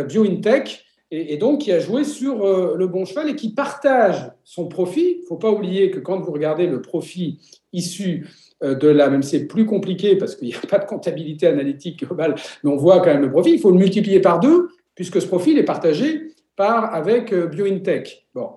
BioNTech, 0.08 0.84
et, 1.14 1.36
donc 1.36 1.60
qui 1.60 1.72
a 1.72 1.78
joué 1.78 2.04
sur 2.04 2.44
le 2.76 2.86
bon 2.86 3.04
cheval 3.04 3.28
et 3.28 3.36
qui 3.36 3.52
partage 3.52 4.32
son 4.44 4.66
profit. 4.66 5.16
Il 5.18 5.20
ne 5.20 5.26
faut 5.26 5.36
pas 5.36 5.50
oublier 5.50 5.90
que 5.90 6.00
quand 6.00 6.18
vous 6.18 6.32
regardez 6.32 6.66
le 6.66 6.80
profit 6.80 7.38
issu 7.72 8.26
euh, 8.62 8.74
de 8.74 8.88
la, 8.88 9.10
même 9.10 9.22
c'est 9.22 9.46
plus 9.46 9.66
compliqué 9.66 10.16
parce 10.16 10.36
qu'il 10.36 10.48
n'y 10.48 10.54
a 10.54 10.66
pas 10.68 10.78
de 10.78 10.84
comptabilité 10.84 11.46
analytique 11.46 12.04
globale, 12.04 12.36
mais 12.62 12.70
on 12.70 12.76
voit 12.76 13.00
quand 13.00 13.12
même 13.12 13.22
le 13.22 13.30
profit. 13.30 13.52
Il 13.52 13.60
faut 13.60 13.70
le 13.70 13.78
multiplier 13.78 14.20
par 14.20 14.40
deux 14.40 14.68
puisque 14.94 15.20
ce 15.20 15.26
profil 15.26 15.58
est 15.58 15.64
partagé 15.64 16.28
par 16.54 16.94
avec 16.94 17.32
euh, 17.32 17.46
BioIntech. 17.46 18.26
Bon, 18.34 18.50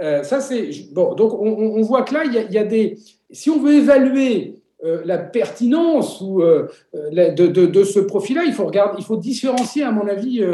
euh, 0.00 0.22
ça 0.22 0.40
c'est 0.40 0.70
bon. 0.92 1.14
Donc 1.14 1.32
on, 1.34 1.82
voit 1.82 2.02
que 2.02 2.14
là 2.14 2.24
il 2.24 2.52
y, 2.52 2.58
a, 2.58 2.64
des. 2.64 2.96
Si 3.30 3.50
on 3.50 3.60
veut 3.60 3.74
évaluer 3.74 4.62
la 5.04 5.18
pertinence 5.18 6.20
ou 6.20 6.42
de, 6.42 7.46
de, 7.46 7.84
ce 7.84 8.00
profil-là, 8.00 8.44
il 8.44 8.52
faut 8.52 8.66
regarder, 8.66 8.96
il 8.98 9.04
faut 9.04 9.16
différencier 9.16 9.82
à 9.82 9.90
mon 9.90 10.06
avis 10.06 10.44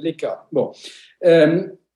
les 0.00 0.14
cas. 0.14 0.46
Bon, 0.52 0.72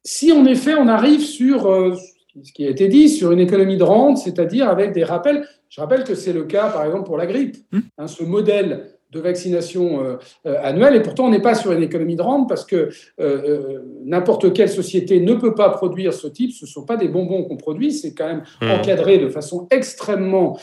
si 0.05 0.33
en 0.33 0.45
effet 0.47 0.75
on 0.75 0.89
arrive 0.89 1.21
sur 1.21 1.97
ce 2.43 2.53
qui 2.53 2.67
a 2.67 2.71
été 2.71 2.89
dit 2.89 3.09
sur 3.09 3.33
une 3.33 3.41
économie 3.41 3.77
de 3.77 3.83
rente, 3.83 4.19
c'est-à-dire 4.19 4.69
avec 4.69 4.93
des 4.93 5.05
rappels. 5.05 5.47
Je 5.69 5.81
rappelle 5.81 6.05
que 6.05 6.15
c'est 6.15 6.33
le 6.33 6.45
cas, 6.45 6.71
par 6.71 6.85
exemple, 6.85 7.05
pour 7.05 7.17
la 7.17 7.27
grippe. 7.27 7.57
Hmm. 7.73 7.81
Hein, 7.99 8.07
ce 8.07 8.23
modèle 8.23 8.96
de 9.17 9.21
vaccination 9.21 10.05
euh, 10.05 10.17
euh, 10.47 10.57
annuelle, 10.63 10.95
et 10.95 11.03
pourtant 11.03 11.27
on 11.27 11.31
n'est 11.31 11.43
pas 11.43 11.55
sur 11.55 11.73
une 11.73 11.83
économie 11.83 12.17
de 12.17 12.23
rente 12.23 12.49
parce 12.49 12.65
que 12.65 12.91
euh, 13.21 13.81
n'importe 14.05 14.53
quelle 14.53 14.69
société 14.69 15.21
ne 15.21 15.35
peut 15.35 15.55
pas 15.55 15.71
produire 15.71 16.13
ce 16.13 16.29
type. 16.29 16.53
Ce 16.53 16.65
ne 16.65 16.69
sont 16.69 16.85
pas 16.85 16.97
des 16.97 17.09
bonbons 17.09 17.45
qu'on 17.45 17.57
produit, 17.57 17.93
c'est 17.93 18.15
quand 18.15 18.27
même 18.27 18.43
hmm. 18.61 18.71
encadré 18.71 19.19
de 19.19 19.29
façon 19.29 19.67
extrêmement 19.71 20.59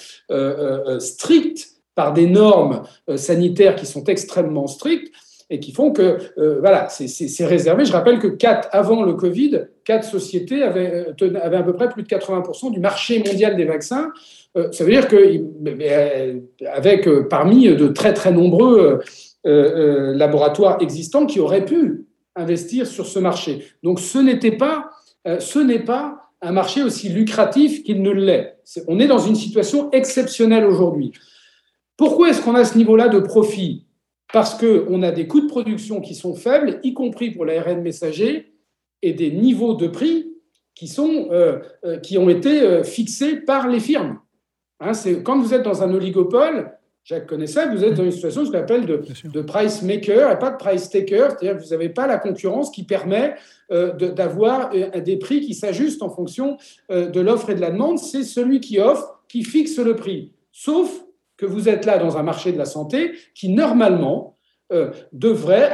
stricte 0.99 1.67
par 1.95 2.13
des 2.13 2.27
normes 2.27 2.83
sanitaires 3.15 3.75
qui 3.75 3.85
sont 3.85 4.03
extrêmement 4.05 4.67
strictes 4.67 5.13
et 5.49 5.59
qui 5.59 5.71
font 5.71 5.91
que 5.91 6.17
euh, 6.37 6.59
voilà, 6.59 6.87
c'est 6.89 7.45
réservé. 7.45 7.85
Je 7.85 7.91
rappelle 7.91 8.19
que 8.19 8.35
avant 8.71 9.03
le 9.03 9.13
Covid, 9.13 9.65
quatre 9.83 10.03
sociétés 10.03 10.63
avaient, 10.63 11.13
euh, 11.21 11.39
à 11.41 11.63
peu 11.63 11.73
près 11.73 11.89
plus 11.89 12.03
de 12.03 12.07
80% 12.07 12.71
du 12.71 12.79
marché 12.79 13.19
mondial 13.19 13.55
des 13.55 13.65
vaccins. 13.65 14.11
Euh, 14.55 14.71
ça 14.71 14.83
veut 14.83 14.91
dire 14.91 15.07
que 15.07 15.17
avec 16.67 17.09
parmi 17.29 17.67
de 17.67 17.87
très 17.87 18.13
très 18.13 18.31
nombreux 18.31 18.99
laboratoires 19.43 20.77
existants 20.81 21.25
qui 21.25 21.39
auraient 21.39 21.65
pu 21.65 22.05
investir 22.35 22.87
sur 22.87 23.05
ce 23.05 23.19
marché. 23.19 23.65
Donc 23.83 23.99
ce 23.99 24.17
n'était 24.17 24.51
pas 24.51 24.89
ce 25.39 25.59
n'est 25.59 25.83
pas 25.83 26.29
un 26.41 26.51
marché 26.51 26.83
aussi 26.83 27.09
lucratif 27.09 27.83
qu'il 27.83 28.01
ne 28.01 28.11
l'est. 28.11 28.57
on 28.87 28.99
est 28.99 29.07
dans 29.07 29.19
une 29.19 29.35
situation 29.35 29.89
exceptionnelle 29.91 30.65
aujourd'hui. 30.65 31.11
Pourquoi 31.97 32.29
est-ce 32.29 32.41
qu'on 32.41 32.55
a 32.55 32.65
ce 32.65 32.77
niveau-là 32.77 33.07
de 33.07 33.19
profit? 33.19 33.85
Parce 34.33 34.55
qu'on 34.55 35.03
a 35.03 35.11
des 35.11 35.27
coûts 35.27 35.41
de 35.41 35.47
production 35.47 36.01
qui 36.01 36.15
sont 36.15 36.33
faibles, 36.33 36.79
y 36.83 36.93
compris 36.93 37.29
pour 37.29 37.45
l'ARN 37.45 37.81
messager, 37.81 38.51
et 39.03 39.13
des 39.13 39.31
niveaux 39.31 39.75
de 39.75 39.87
prix 39.87 40.33
qui, 40.73 40.87
sont, 40.87 41.27
euh, 41.31 41.59
euh, 41.85 41.99
qui 41.99 42.17
ont 42.17 42.29
été 42.29 42.61
euh, 42.61 42.83
fixés 42.83 43.35
par 43.35 43.67
les 43.67 43.79
firmes. 43.79 44.19
Hein, 44.79 44.93
quand 45.23 45.39
vous 45.39 45.53
êtes 45.53 45.61
dans 45.61 45.83
un 45.83 45.93
oligopole, 45.93 46.71
Jacques 47.03 47.27
connaît 47.27 47.47
ça, 47.47 47.67
vous 47.67 47.83
êtes 47.83 47.93
dans 47.93 48.05
une 48.05 48.11
situation 48.11 48.43
ce 48.43 48.49
qu'on 48.49 48.57
appelle 48.57 48.87
de, 48.87 49.03
de, 49.25 49.41
price 49.41 49.83
maker 49.83 50.31
et 50.31 50.39
pas 50.39 50.49
de 50.49 50.57
price 50.57 50.89
taker, 50.89 51.27
c'est-à-dire 51.29 51.57
que 51.57 51.63
vous 51.63 51.69
n'avez 51.69 51.89
pas 51.89 52.07
la 52.07 52.17
concurrence 52.17 52.71
qui 52.71 52.83
permet 52.83 53.35
d'avoir 53.69 54.71
des 54.71 55.17
prix 55.17 55.41
qui 55.41 55.53
s'ajustent 55.53 56.01
en 56.01 56.09
fonction 56.09 56.57
de 56.89 57.19
l'offre 57.19 57.49
et 57.49 57.55
de 57.55 57.59
la 57.59 57.71
demande. 57.71 57.99
C'est 57.99 58.23
celui 58.23 58.61
qui 58.61 58.79
offre 58.79 59.21
qui 59.27 59.43
fixe 59.43 59.77
le 59.79 59.97
prix. 59.97 60.31
Sauf 60.53 61.03
que 61.37 61.45
vous 61.45 61.69
êtes 61.69 61.85
là 61.85 61.97
dans 61.97 62.17
un 62.17 62.23
marché 62.23 62.51
de 62.51 62.57
la 62.57 62.65
santé 62.65 63.13
qui, 63.35 63.49
normalement, 63.49 64.37
euh, 64.71 64.91
devrait, 65.11 65.71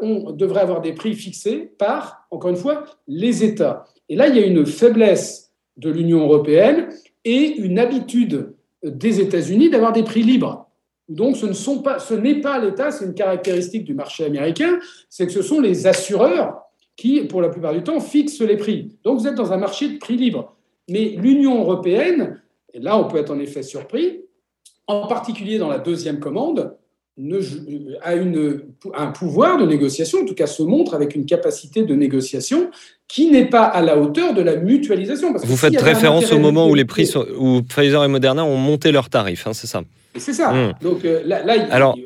on 0.00 0.32
devrait 0.32 0.60
avoir 0.60 0.80
des 0.80 0.92
prix 0.92 1.14
fixés 1.14 1.72
par, 1.78 2.26
encore 2.30 2.50
une 2.50 2.56
fois, 2.56 2.84
les 3.06 3.44
États. 3.44 3.84
Et 4.08 4.16
là, 4.16 4.28
il 4.28 4.36
y 4.36 4.42
a 4.42 4.46
une 4.46 4.64
faiblesse 4.64 5.52
de 5.76 5.90
l'Union 5.90 6.20
européenne 6.20 6.88
et 7.24 7.56
une 7.58 7.78
habitude 7.78 8.54
des 8.82 9.20
États-Unis 9.20 9.70
d'avoir 9.70 9.92
des 9.92 10.02
prix 10.02 10.22
libres. 10.22 10.68
Donc, 11.08 11.36
ce, 11.36 11.46
ne 11.46 11.82
pas, 11.82 11.98
ce 11.98 12.14
n'est 12.14 12.40
pas 12.40 12.58
l'État, 12.58 12.90
c'est 12.90 13.06
une 13.06 13.14
caractéristique 13.14 13.84
du 13.84 13.94
marché 13.94 14.24
américain, 14.24 14.78
c'est 15.08 15.26
que 15.26 15.32
ce 15.32 15.42
sont 15.42 15.60
les 15.60 15.86
assureurs 15.86 16.62
qui, 16.96 17.22
pour 17.22 17.40
la 17.40 17.48
plupart 17.48 17.72
du 17.72 17.82
temps, 17.82 18.00
fixent 18.00 18.40
les 18.40 18.56
prix. 18.56 18.96
Donc, 19.04 19.18
vous 19.18 19.26
êtes 19.26 19.34
dans 19.34 19.52
un 19.52 19.56
marché 19.56 19.88
de 19.88 19.98
prix 19.98 20.16
libre. 20.16 20.54
Mais 20.88 21.16
l'Union 21.16 21.60
européenne, 21.60 22.40
et 22.74 22.80
là, 22.80 22.98
on 22.98 23.08
peut 23.08 23.18
être 23.18 23.30
en 23.30 23.38
effet 23.38 23.62
surpris, 23.62 24.22
en 24.88 25.06
particulier 25.06 25.58
dans 25.58 25.68
la 25.68 25.78
deuxième 25.78 26.18
commande, 26.18 26.74
a 28.02 28.14
une, 28.14 28.62
un 28.94 29.06
pouvoir 29.08 29.58
de 29.58 29.66
négociation, 29.66 30.20
en 30.20 30.24
tout 30.24 30.34
cas 30.34 30.46
se 30.46 30.62
montre 30.62 30.94
avec 30.94 31.16
une 31.16 31.26
capacité 31.26 31.82
de 31.82 31.94
négociation 31.94 32.70
qui 33.08 33.30
n'est 33.30 33.46
pas 33.46 33.64
à 33.64 33.82
la 33.82 33.98
hauteur 33.98 34.34
de 34.34 34.42
la 34.42 34.56
mutualisation. 34.56 35.34
Vous 35.34 35.56
faites 35.56 35.80
référence 35.80 36.30
au 36.32 36.38
moment 36.38 36.68
où 36.68 36.74
les 36.74 36.84
prix 36.84 37.10
où 37.36 37.62
Pfizer 37.62 38.04
et 38.04 38.08
Moderna 38.08 38.44
ont 38.44 38.56
monté 38.56 38.92
leurs 38.92 39.10
tarifs, 39.10 39.46
hein, 39.46 39.52
c'est 39.52 39.66
ça 39.66 39.82
C'est 40.16 40.32
ça. 40.32 40.52
Hmm. 40.52 40.74
Donc 40.80 41.04
euh, 41.04 41.22
là, 41.24 41.42
là, 41.42 41.66
Alors, 41.70 41.96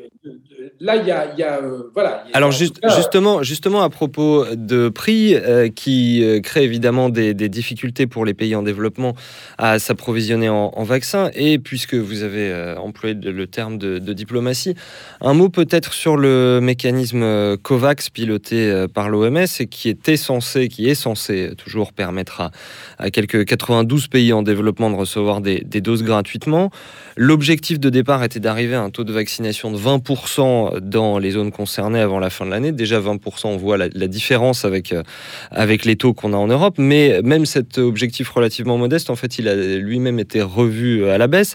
là, 0.83 0.97
il 0.97 1.07
y 1.07 1.43
a, 1.43 1.59
euh, 1.59 1.83
voilà. 1.93 2.25
Alors 2.33 2.51
justement, 2.51 3.41
justement 3.41 3.81
à 3.83 3.89
propos 3.89 4.45
de 4.53 4.89
prix 4.89 5.33
euh, 5.33 5.69
qui 5.69 6.23
euh, 6.23 6.41
crée 6.41 6.63
évidemment 6.63 7.09
des, 7.09 7.33
difficultés 7.33 8.05
pour 8.07 8.25
les 8.25 8.33
pays 8.33 8.55
en 8.55 8.63
développement 8.63 9.15
à 9.57 9.79
s'approvisionner 9.79 10.49
en, 10.49 10.83
vaccins 10.83 11.29
et 11.33 11.59
puisque 11.59 11.93
vous 11.93 12.23
avez 12.23 12.75
employé 12.77 13.15
le 13.15 13.47
terme 13.47 13.77
de, 13.77 13.99
diplomatie, 14.13 14.75
un 15.21 15.33
mot 15.33 15.49
peut-être 15.49 15.93
sur 15.93 16.17
le 16.17 16.59
mécanisme 16.61 17.57
Covax 17.57 18.09
piloté 18.09 18.85
par 18.93 19.09
l'OMS 19.09 19.45
et 19.59 19.67
qui 19.67 19.89
était 19.89 20.17
censé, 20.17 20.67
qui 20.67 20.89
est 20.89 20.95
censé 20.95 21.51
toujours 21.57 21.93
permettre 21.93 22.51
à, 22.97 23.09
quelques 23.11 23.45
92 23.45 24.07
pays 24.07 24.33
en 24.33 24.41
développement 24.41 24.89
de 24.89 24.95
recevoir 24.95 25.41
des, 25.41 25.61
des 25.61 25.81
doses 25.81 26.03
gratuitement. 26.03 26.71
L'objectif 27.15 27.79
de 27.79 27.89
départ 27.91 28.23
était 28.23 28.39
d'arriver 28.39 28.73
à 28.73 28.81
un 28.81 28.89
taux 28.89 29.03
de 29.03 29.13
vaccination 29.13 29.71
de 29.71 29.77
20% 29.77 30.79
dans 30.79 31.19
les 31.19 31.31
zones 31.31 31.51
concernées 31.51 31.99
avant 31.99 32.17
la 32.17 32.31
fin 32.31 32.43
de 32.45 32.49
l'année. 32.49 32.71
Déjà 32.71 32.99
20%, 32.99 33.45
on 33.45 33.57
voit 33.57 33.77
la, 33.77 34.07
différence 34.07 34.65
avec, 34.65 34.91
euh, 34.91 35.03
avec 35.51 35.85
les 35.85 35.95
taux 35.95 36.13
qu'on 36.13 36.33
a 36.33 36.37
en 36.37 36.47
Europe. 36.47 36.75
Mais 36.79 37.21
même 37.23 37.45
cet 37.45 37.77
objectif 37.77 38.29
relativement 38.29 38.79
modeste, 38.79 39.11
en 39.11 39.15
fait, 39.15 39.37
il 39.37 39.47
a 39.47 39.55
lui-même 39.55 40.19
été 40.19 40.41
revu 40.41 41.07
à 41.07 41.19
la 41.19 41.27
baisse. 41.27 41.53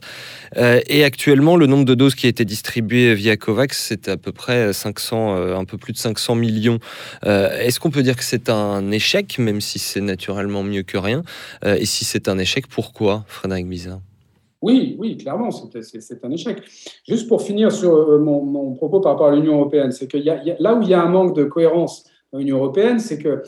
Euh, 0.56 0.80
et 0.86 1.02
actuellement, 1.02 1.56
le 1.56 1.66
nombre 1.66 1.84
de 1.84 1.94
doses 1.94 2.14
qui 2.14 2.26
a 2.26 2.28
été 2.28 2.44
distribué 2.44 3.14
via 3.14 3.36
COVAX, 3.36 3.76
c'est 3.76 4.08
à 4.08 4.16
peu 4.16 4.30
près 4.30 4.72
500, 4.72 5.36
euh, 5.36 5.56
un 5.56 5.64
peu 5.64 5.76
plus 5.76 5.92
de 5.92 5.98
500 5.98 6.36
millions. 6.36 6.78
Est-ce 7.24 7.80
qu'on 7.80 7.90
peut 7.90 8.02
dire 8.02 8.16
que 8.16 8.24
c'est 8.24 8.48
un 8.48 8.90
échec, 8.92 9.38
même 9.38 9.60
si 9.60 9.78
c'est 9.78 10.00
naturellement 10.00 10.62
mieux 10.62 10.82
que 10.82 10.98
rien? 10.98 11.22
Et 11.64 11.84
si 11.84 12.04
c'est 12.04 12.28
un 12.28 12.38
échec, 12.38 12.66
pourquoi, 12.68 13.24
Frédéric 13.28 13.68
Bizarre 13.68 14.00
oui, 14.60 14.96
oui, 14.98 15.16
clairement, 15.16 15.50
c'est 15.50 16.24
un 16.24 16.30
échec. 16.30 16.62
Juste 17.06 17.28
pour 17.28 17.42
finir 17.42 17.70
sur 17.70 17.94
euh, 17.94 18.18
mon, 18.18 18.74
propos 18.74 19.00
par 19.00 19.12
rapport 19.12 19.28
à 19.28 19.36
l'Union 19.36 19.54
européenne, 19.54 19.92
c'est 19.92 20.08
que 20.08 20.18
là 20.18 20.74
où 20.74 20.82
il 20.82 20.88
y 20.88 20.94
a 20.94 21.02
un 21.02 21.08
manque 21.08 21.36
de 21.36 21.44
cohérence 21.44 22.04
dans 22.32 22.40
l'Union 22.40 22.56
européenne, 22.56 22.98
c'est 22.98 23.18
que 23.18 23.42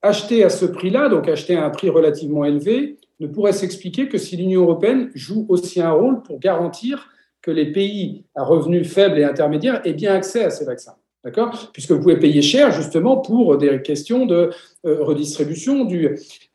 acheter 0.00 0.44
à 0.44 0.48
ce 0.48 0.64
prix-là, 0.64 1.08
donc 1.08 1.28
acheter 1.28 1.56
à 1.56 1.66
un 1.66 1.70
prix 1.70 1.90
relativement 1.90 2.44
élevé, 2.44 2.96
ne 3.20 3.26
pourrait 3.26 3.52
s'expliquer 3.52 4.08
que 4.08 4.16
si 4.16 4.36
l'Union 4.36 4.62
européenne 4.62 5.10
joue 5.14 5.44
aussi 5.48 5.80
un 5.80 5.90
rôle 5.90 6.22
pour 6.22 6.38
garantir 6.38 7.10
que 7.42 7.50
les 7.50 7.72
pays 7.72 8.24
à 8.34 8.44
revenus 8.44 8.90
faibles 8.90 9.18
et 9.18 9.24
intermédiaires 9.24 9.82
aient 9.84 9.92
bien 9.92 10.14
accès 10.14 10.44
à 10.44 10.50
ces 10.50 10.64
vaccins. 10.64 10.94
D'accord? 11.24 11.70
Puisque 11.72 11.90
vous 11.90 12.00
pouvez 12.00 12.18
payer 12.18 12.42
cher 12.42 12.70
justement 12.70 13.18
pour 13.18 13.58
des 13.58 13.82
questions 13.82 14.24
de 14.24 14.50
euh, 14.86 15.02
redistribution 15.02 15.86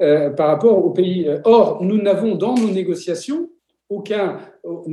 euh, 0.01 0.29
par 0.31 0.47
rapport 0.47 0.83
aux 0.83 0.91
pays. 0.91 1.29
Or, 1.43 1.83
nous 1.83 2.01
n'avons 2.01 2.35
dans 2.35 2.55
nos 2.55 2.71
négociations 2.71 3.49
aucun 3.89 4.37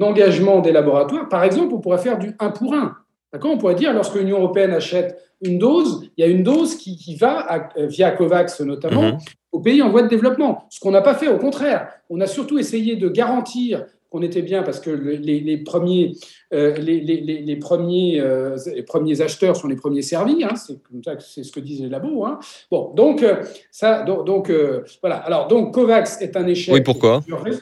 engagement 0.00 0.60
des 0.60 0.72
laboratoires. 0.72 1.28
Par 1.28 1.44
exemple, 1.44 1.74
on 1.74 1.80
pourrait 1.80 1.98
faire 1.98 2.18
du 2.18 2.34
1 2.38 2.50
pour 2.50 2.74
1. 2.74 2.96
D'accord? 3.32 3.52
On 3.52 3.58
pourrait 3.58 3.74
dire, 3.74 3.92
lorsque 3.92 4.16
l'Union 4.16 4.38
européenne 4.38 4.72
achète 4.72 5.18
une 5.42 5.58
dose, 5.58 6.10
il 6.16 6.20
y 6.20 6.24
a 6.24 6.30
une 6.30 6.42
dose 6.42 6.76
qui, 6.76 7.16
va, 7.16 7.70
via 7.76 8.10
COVAX 8.10 8.60
notamment, 8.60 9.12
mhm. 9.12 9.18
aux 9.52 9.60
pays 9.60 9.80
en 9.82 9.90
voie 9.90 10.02
de 10.02 10.08
développement. 10.08 10.64
Ce 10.68 10.80
qu'on 10.80 10.90
n'a 10.90 11.02
pas 11.02 11.14
fait, 11.14 11.28
au 11.28 11.38
contraire. 11.38 11.88
On 12.10 12.20
a 12.20 12.26
surtout 12.26 12.58
essayé 12.58 12.96
de 12.96 13.08
garantir 13.08 13.86
qu'on 14.10 14.22
était 14.22 14.42
bien 14.42 14.64
parce 14.64 14.80
que 14.80 14.90
les, 14.90 15.58
premiers, 15.58 16.14
les, 16.50 17.56
premiers, 17.56 18.20
euh, 18.20 18.58
les 18.74 18.82
premiers 18.82 19.20
acheteurs 19.20 19.56
sont 19.56 19.68
les 19.68 19.76
premiers 19.76 20.02
servis. 20.02 20.42
Hein. 20.42 20.56
c'est 20.56 20.82
comme 20.82 21.02
ça 21.02 21.14
que 21.14 21.22
c'est 21.22 21.44
ce 21.44 21.52
que 21.52 21.60
disent 21.60 21.80
les 21.80 21.88
labos. 21.88 22.24
Hein. 22.24 22.40
Bon, 22.70 22.92
donc 22.94 23.22
euh, 23.22 23.44
ça, 23.70 24.02
donc, 24.02 24.50
euh, 24.50 24.82
voilà. 25.00 25.16
Alors 25.16 25.46
donc 25.46 25.72
COVAX 25.72 26.20
est 26.20 26.36
un 26.36 26.46
échec. 26.46 26.74
Oui, 26.74 26.80
pourquoi? 26.80 27.20
Pour 27.20 27.40
plusieurs 27.40 27.60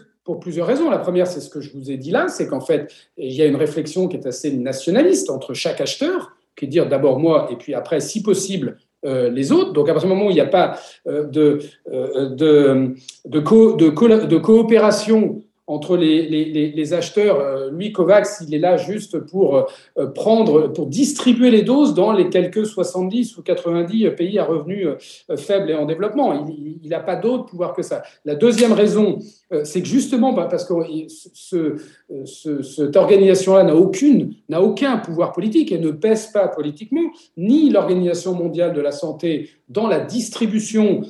raisons. 0.63 0.91
La 0.91 0.99
première, 0.99 1.27
c'est 1.27 1.41
ce 1.41 1.51
que 1.51 1.61
je 1.61 1.73
vous 1.77 1.91
ai 1.91 1.97
dit 1.97 2.11
là, 2.11 2.29
c'est 2.29 2.47
qu'en 2.47 2.61
fait, 2.61 2.93
il 3.17 3.33
y 3.33 3.43
a 3.43 3.47
une 3.47 3.57
réflexion 3.57 4.09
qui 4.09 4.17
est 4.17 4.27
assez 4.27 4.53
nationaliste 4.53 5.31
entre 5.31 5.55
chaque 5.55 5.81
acheteur, 5.81 6.33
qui 6.57 6.65
est 6.67 6.69
dire 6.69 6.89
d'abord 6.89 7.19
moi 7.19 7.49
et 7.51 7.57
puis 7.57 7.75
après, 7.75 8.01
si 8.01 8.23
possible, 8.23 8.79
les 9.05 9.53
autres. 9.53 9.73
Donc 9.73 9.89
à 9.89 9.93
partir 9.93 10.09
du 10.09 10.15
moment 10.15 10.27
où 10.27 10.31
il 10.31 10.35
n'y 10.35 10.41
a 10.41 10.47
pas 10.47 10.79
de, 11.07 11.61
de, 11.87 12.95
de, 13.25 14.39
coopération 14.39 15.43
entre 15.69 15.99
les, 15.99 16.95
acheteurs. 16.95 17.39
Euh, 17.39 17.71
lui, 17.71 17.93
Covax, 17.93 18.43
il 18.47 18.55
est 18.55 18.59
là 18.59 18.79
juste 18.79 19.19
pour 19.19 19.69
euh, 19.99 20.07
prendre, 20.07 20.69
pour 20.69 20.87
distribuer 20.87 21.51
les 21.51 21.63
doses 21.63 21.95
dans 21.95 22.13
les 22.13 22.31
quelques 22.31 22.67
70 22.67 23.37
ou 23.37 23.43
90 23.43 24.11
pays 24.17 24.39
à 24.39 24.45
revenus 24.45 24.89
euh, 25.31 25.37
faibles 25.37 25.71
et 25.71 25.75
en 25.75 25.85
développement. 25.85 26.47
Il 26.49 26.89
n'a 26.89 27.01
pas 27.01 27.17
d'autre 27.17 27.45
pouvoir 27.45 27.75
que 27.75 27.83
ça. 27.83 28.03
La 28.25 28.35
deuxième 28.35 28.73
raison, 28.73 29.19
c'est 29.65 29.81
que 29.83 29.89
justement, 29.89 30.33
bah, 30.33 30.47
parce 30.51 30.65
que 30.65 30.75
ce, 31.09 32.63
cette 32.63 32.97
organisation-là 32.97 33.65
n'a 33.65 33.75
aucune, 33.75 34.35
n'a 34.49 34.61
aucun 34.63 34.99
pouvoir 34.99 35.33
politique 35.33 35.73
et 35.73 35.79
ne 35.79 35.91
pèse 35.91 36.27
pas 36.29 36.49
politiquement, 36.49 37.11
ni 37.37 37.71
l'Organisation 37.71 38.35
mondiale 38.35 38.75
de 38.75 38.81
la 38.81 38.93
santé 38.93 39.51
dans 39.69 39.87
la 39.87 40.01
distribution 40.01 41.03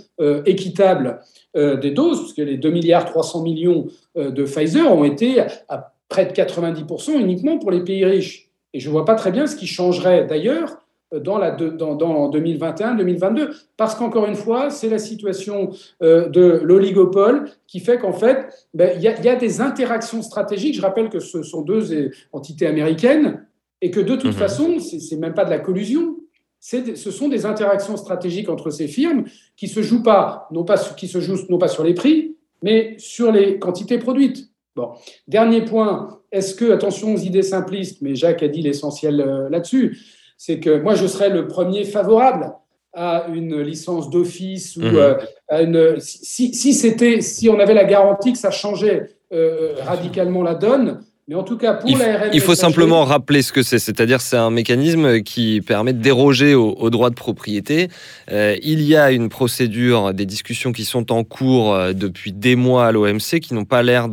équitable 0.47 1.21
des 1.55 1.91
doses, 1.91 2.21
puisque 2.21 2.49
les 2.49 2.57
2 2.57 2.71
milliards 2.71 3.05
300 3.07 3.43
millions 3.43 3.87
euh, 4.19 4.31
de 4.31 4.45
Pfizer 4.45 4.93
ont 4.93 5.05
été 5.05 5.41
à 5.69 5.95
près 6.09 6.27
de 6.27 6.33
90% 6.33 7.19
uniquement 7.19 7.59
pour 7.59 7.71
les 7.71 7.85
pays 7.85 8.05
riches. 8.05 8.51
Et 8.73 8.81
je 8.81 8.89
ne 8.89 8.93
vois 8.93 9.05
pas 9.05 9.15
très 9.15 9.31
bien 9.31 9.47
ce 9.47 9.57
qui 9.57 9.67
changerait 9.67 10.27
d'ailleurs 10.27 10.71
euh, 10.71 10.75
dans, 11.13 11.39
la, 11.39 11.51
dans, 11.53 11.95
dans 11.95 12.31
2021-2022, 12.31 13.51
parce 13.77 13.95
qu'encore 13.95 14.27
une 14.27 14.35
fois, 14.35 14.71
c'est 14.71 14.89
la 14.89 14.99
situation 14.99 15.71
euh, 16.03 16.29
de 16.29 16.61
l'oligopole 16.63 17.47
qui 17.67 17.81
fait 17.81 17.99
qu'en 17.99 18.13
fait, 18.13 18.47
ben, 18.75 18.93
il 18.97 19.01
y, 19.01 19.05
y, 19.05 19.29
a 19.29 19.37
des 19.37 19.61
interactions 19.61 20.23
stratégiques. 20.23 20.75
Je 20.75 20.83
rappelle 20.83 21.09
que 21.09 21.21
ce 21.21 21.43
sont 21.43 21.63
deux 21.63 22.11
entités 22.33 22.67
américaines 22.67 23.47
et 23.81 23.91
que 23.91 24.01
de 24.01 24.17
toute 24.17 24.27
mhm. 24.27 24.33
façon, 24.33 24.79
ce 24.79 25.15
n'est 25.15 25.21
même 25.21 25.35
pas 25.35 25.45
de 25.45 25.51
la 25.51 25.59
collusion. 25.59 26.17
Ce 26.61 27.11
sont 27.11 27.29
des 27.29 27.47
interactions 27.47 27.97
stratégiques 27.97 28.49
entre 28.49 28.71
ces 28.71 28.89
firmes 28.89 29.25
qui 29.57 29.69
se 29.69 29.81
jouent 29.81 30.03
pas, 30.03 30.49
non 30.51 30.65
pas, 30.65 30.77
qui 30.77 31.07
se 31.07 31.21
jouent 31.21 31.39
non 31.49 31.59
pas 31.59 31.69
sur 31.69 31.85
les 31.85 31.95
prix, 31.95 32.37
mais 32.63 32.97
sur 32.99 33.31
les 33.31 33.59
quantités 33.59 33.99
produites. 33.99 34.51
Bon. 34.75 34.91
Dernier 35.27 35.65
point, 35.65 36.21
est-ce 36.33 36.55
que, 36.55 36.71
attention 36.73 37.15
aux 37.15 37.19
idées 37.19 37.43
simplistes, 37.43 38.03
mais 38.03 38.15
Jacques 38.15 38.43
a 38.43 38.49
dit 38.49 38.63
l'essentiel 38.63 39.21
euh, 39.21 39.49
là-dessus, 39.49 39.99
c'est 40.39 40.61
que 40.61 40.81
moi 40.81 40.95
je 40.95 41.07
serais 41.07 41.29
le 41.29 41.49
premier 41.49 41.85
favorable 41.85 42.55
à 42.95 43.27
une 43.35 43.61
licence 43.61 44.09
d'office 44.09 44.77
ou 44.77 44.83
mhm. 44.83 44.97
euh, 44.97 45.15
à 45.49 45.61
une. 45.63 46.01
Si, 46.01 46.55
si 46.55 46.73
c'était, 46.73 47.21
si 47.21 47.51
on 47.51 47.59
avait 47.59 47.75
la 47.75 47.85
garantie 47.85 48.33
que 48.33 48.39
ça 48.39 48.51
changeait 48.51 49.11
euh, 49.33 49.75
radicalement 49.83 50.43
la 50.43 50.55
donne, 50.55 51.05
mais 51.29 51.35
en 51.35 51.43
tout 51.43 51.59
cas, 51.59 51.75
pour 51.75 51.91
il, 51.91 51.99
il 52.33 52.41
faut 52.41 52.55
simplement 52.55 53.05
rappeler 53.05 53.43
ce 53.43 53.53
que 53.53 53.63
c'est. 53.63 53.79
C'est-à-dire, 53.79 54.23
c'est 54.23 54.39
un 54.39 54.51
mécanisme 54.51 55.21
qui 55.21 55.61
permet 55.61 55.93
de 55.93 56.01
déroger 56.01 56.55
au, 56.55 56.89
droit 56.89 57.11
de 57.11 57.15
propriété. 57.15 57.89
Euh, 58.33 58.57
il 58.63 58.81
y 58.81 58.97
a 58.97 59.13
une 59.13 59.29
procédure, 59.29 60.15
des 60.15 60.25
discussions 60.25 60.73
qui 60.73 60.87
sont 60.87 61.13
en 61.13 61.25
cours 61.25 61.75
euh, 61.75 61.93
depuis 61.93 62.33
des 62.33 62.57
mois 62.57 62.87
à 62.87 62.93
l'OMC, 62.93 63.41
qui 63.43 63.53
n'ont 63.53 63.67
pas 63.67 63.83
l'air 63.83 64.09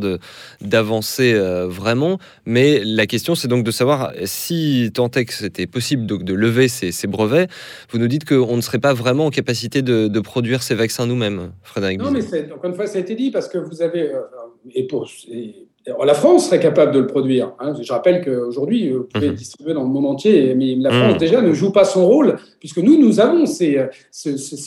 d'avancer 0.60 1.32
euh, 1.32 1.66
vraiment. 1.66 2.18
Mais 2.44 2.82
la 2.84 3.06
question, 3.06 3.34
c'est 3.34 3.48
donc 3.48 3.64
de 3.64 3.70
savoir 3.70 4.12
si 4.26 4.90
tant 4.92 5.10
est 5.12 5.24
que 5.24 5.32
c'était 5.32 5.66
possible 5.66 6.04
de, 6.04 6.16
de 6.16 6.34
lever 6.34 6.68
ces, 6.68 6.92
ces, 6.92 7.06
brevets. 7.06 7.48
Vous 7.90 7.98
nous 7.98 8.08
dites 8.08 8.26
qu'on 8.26 8.56
ne 8.56 8.60
serait 8.60 8.78
pas 8.78 8.92
vraiment 8.92 9.24
en 9.24 9.30
capacité 9.30 9.80
de, 9.80 10.08
de 10.08 10.20
produire 10.20 10.62
ces 10.62 10.74
vaccins 10.74 11.06
nous-mêmes, 11.06 11.52
Frédéric. 11.62 11.98
Non, 11.98 12.10
mais 12.10 12.20
encore 12.52 12.68
une 12.68 12.76
fois, 12.76 12.86
ça 12.86 12.98
a 12.98 13.00
été 13.00 13.14
dit 13.14 13.30
parce 13.30 13.48
que 13.48 13.56
vous 13.56 13.80
avez 13.80 14.10
et 14.74 14.86
pour 14.86 15.08
la 16.04 16.14
France 16.14 16.46
serait 16.46 16.58
capable 16.58 16.92
de 16.92 16.98
le 16.98 17.06
produire. 17.06 17.52
Hein. 17.60 17.74
Je 17.80 17.92
rappelle 17.92 18.24
qu'aujourd'hui, 18.24 18.90
vous 18.90 19.04
pouvez 19.04 19.26
le 19.26 19.32
mhm. 19.32 19.38
distribuer 19.38 19.74
dans 19.74 19.82
le 19.82 19.88
monde 19.88 20.06
entier, 20.06 20.54
mais 20.54 20.74
la 20.76 20.90
France 20.90 21.12
mhm. 21.12 21.18
déjà 21.18 21.40
ne 21.40 21.52
joue 21.52 21.70
pas 21.70 21.84
son 21.84 22.06
rôle, 22.06 22.36
puisque 22.58 22.78
nous, 22.78 22.98
nous 22.98 23.20
avons 23.20 23.46
ce, 23.46 23.88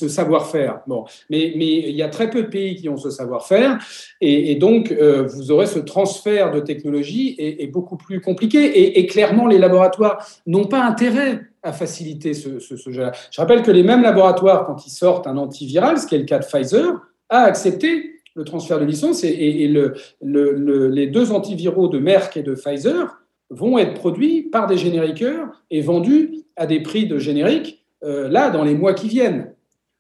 savoir-faire. 0.07 0.79
Bon. 0.87 1.05
Mais, 1.29 1.51
il 1.55 1.95
y 1.95 2.01
a 2.01 2.07
très 2.07 2.29
peu 2.29 2.43
de 2.43 2.47
pays 2.47 2.75
qui 2.75 2.87
ont 2.87 2.97
ce 2.97 3.09
savoir-faire, 3.09 3.79
et, 4.21 4.55
donc 4.55 4.91
euh, 4.91 5.23
vous 5.23 5.51
aurez 5.51 5.65
ce 5.65 5.79
transfert 5.79 6.51
de 6.51 6.59
technologie 6.59 7.35
est, 7.37 7.67
beaucoup 7.67 7.97
plus 7.97 8.21
compliqué, 8.21 8.97
et, 8.97 9.05
clairement, 9.05 9.47
les 9.47 9.57
laboratoires 9.57 10.25
n'ont 10.47 10.65
pas 10.65 10.83
intérêt 10.83 11.41
à 11.61 11.73
faciliter 11.73 12.33
ce, 12.33 12.59
ce 12.59 12.75
jeu-là. 12.89 13.11
Je 13.31 13.41
rappelle 13.41 13.61
que 13.63 13.71
les 13.71 13.83
mêmes 13.83 14.01
laboratoires, 14.01 14.65
quand 14.65 14.85
ils 14.85 14.91
sortent 14.91 15.27
un 15.27 15.35
antiviral, 15.35 15.97
ce 15.97 16.07
qui 16.07 16.15
est 16.15 16.19
le 16.19 16.23
cas 16.23 16.39
de 16.39 16.45
Pfizer, 16.45 16.93
a 17.27 17.41
accepté 17.43 18.18
le 18.39 18.45
transfert 18.45 18.79
de 18.79 18.85
licence 18.85 19.23
et, 19.25 19.67
le, 19.67 19.95
les 20.21 21.07
deux 21.07 21.31
antiviraux 21.31 21.89
de 21.89 21.99
Merck 21.99 22.37
et 22.37 22.41
de 22.41 22.55
Pfizer 22.55 23.19
vont 23.49 23.77
être 23.77 23.95
produits 23.95 24.43
par 24.43 24.65
des 24.65 24.77
génériqueurs 24.77 25.47
et 25.69 25.81
vendus 25.81 26.45
à 26.55 26.65
des 26.65 26.79
prix 26.79 27.05
de 27.05 27.19
générique 27.19 27.85
euh, 28.03 28.29
là 28.29 28.49
dans 28.49 28.63
les 28.63 28.75
mois 28.75 28.93
qui 28.93 29.09
viennent. 29.09 29.51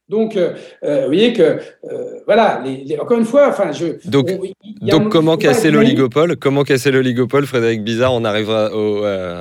Donc, 0.07 0.37
euh, 0.37 0.53
euh, 0.83 1.01
vous 1.01 1.07
voyez 1.07 1.33
que, 1.33 1.59
voilà, 2.25 2.63
encore 2.99 3.19
une 3.19 3.25
fois, 3.25 3.49
enfin, 3.49 3.71
je. 3.71 4.09
Donc, 4.09 4.31
donc 4.81 5.09
comment 5.09 5.37
casser 5.37 5.69
l'oligopole 5.69 6.37
Comment 6.37 6.63
casser 6.63 6.89
l'oligopole, 6.89 7.45
Frédéric 7.45 7.83
Bizarre 7.83 8.13
On 8.13 8.23
arrivera 8.23 8.71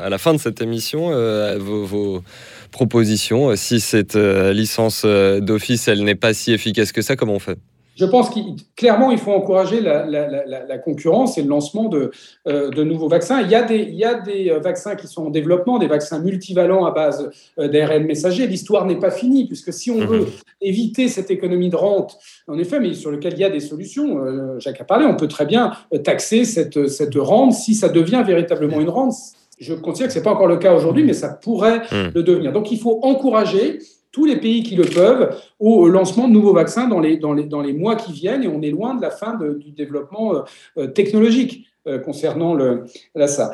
à 0.05 0.09
la 0.09 0.18
fin 0.18 0.34
de 0.34 0.38
cette 0.38 0.61
émission. 0.61 1.11
vos, 1.59 1.84
vos, 1.84 2.22
propositions. 2.70 3.57
Si 3.57 3.80
cette 3.80 4.16
licence 4.16 5.07
d'office, 5.07 5.88
elle 5.88 6.05
n'est 6.05 6.16
pas 6.16 6.34
si 6.34 6.53
efficace 6.53 6.92
que 6.92 7.01
ça, 7.01 7.16
comment 7.16 7.34
on 7.34 7.38
fait? 7.38 7.59
Je 7.99 8.05
pense 8.05 8.30
qu'il 8.30 8.55
clairement, 8.76 9.11
il 9.11 9.18
faut 9.18 9.32
encourager 9.32 9.80
la, 9.80 10.78
concurrence 10.78 11.36
et 11.36 11.42
le 11.42 11.49
lancement 11.49 11.88
de, 11.88 12.12
euh, 12.46 12.70
de, 12.70 12.84
nouveaux 12.84 13.09
vaccins. 13.09 13.40
Il 13.40 13.51
y, 13.51 13.57
a 13.57 13.62
des, 13.62 13.80
il 13.80 13.96
y 13.96 14.05
a 14.05 14.14
des 14.14 14.51
euh, 14.51 14.61
vaccins 14.61 14.94
qui 14.94 15.09
sont 15.09 15.26
en 15.26 15.30
développement, 15.30 15.78
des 15.78 15.88
vaccins 15.88 16.20
multivalents 16.20 16.84
à 16.84 16.92
base 16.92 17.28
euh, 17.59 17.66
d'ARN 17.66 18.05
messager. 18.05 18.46
L'histoire 18.46 18.86
n'est 18.86 19.01
pas 19.01 19.11
finie, 19.11 19.46
puisque 19.49 19.72
si 19.72 19.90
on 19.90 19.99
veut 19.99 20.20
mhm. 20.20 20.26
éviter 20.61 21.09
cette 21.09 21.32
économie 21.32 21.70
de 21.70 21.76
rente, 21.76 22.16
en 22.46 22.57
effet, 22.57 22.78
mais 22.78 22.94
sur 22.94 23.11
lequel 23.11 23.32
il 23.32 23.40
y 23.40 23.44
a 23.44 23.51
des 23.51 23.61
solutions, 23.61 24.16
Jacques 24.61 24.80
a 24.80 24.84
parlé, 24.84 25.05
on 25.05 25.16
peut 25.16 25.28
très 25.28 25.46
bien 25.46 25.72
taxer 26.05 26.44
cette, 26.44 26.86
cette 26.86 27.16
rente 27.16 27.53
si 27.53 27.74
ça 27.74 27.88
devient 27.88 28.22
véritablement 28.24 28.80
une 28.80 28.90
rente. 28.90 29.14
Je 29.59 29.74
considère 29.74 30.07
que 30.07 30.12
ce 30.12 30.18
n'est 30.18 30.24
pas 30.24 30.32
encore 30.32 30.46
le 30.46 30.59
cas 30.59 30.72
aujourd'hui, 30.72 31.03
mais 31.03 31.14
ça 31.14 31.30
pourrait 31.30 31.80
mhm. 31.90 32.12
le 32.14 32.22
devenir. 32.22 32.53
Donc 32.53 32.70
il 32.70 32.78
faut 32.78 33.01
encourager 33.03 33.80
tous 34.19 34.25
les 34.25 34.37
pays 34.37 34.64
qui 34.64 34.75
le 34.75 34.85
peuvent 34.85 35.41
au 35.61 35.89
lancement 35.89 36.27
de 36.27 36.33
nouveaux 36.33 36.53
vaccins 36.53 36.89
dans 36.89 36.99
les, 36.99 37.19
dans 37.19 37.35
les, 37.35 37.45
dans 37.45 37.61
les 37.61 37.73
mois 37.73 37.95
qui 37.95 38.12
viennent 38.12 38.43
et 38.43 38.49
on 38.49 38.61
est 38.62 38.71
loin 38.71 38.97
de 38.97 39.01
la 39.01 39.12
fin 39.12 39.39
du 39.39 39.71
développement 39.71 40.35
euh, 40.35 40.41
euh, 40.77 40.87
technologique 40.89 41.66
euh, 41.87 42.01
concernant 42.01 42.53
le, 42.53 42.87
ça. 43.29 43.53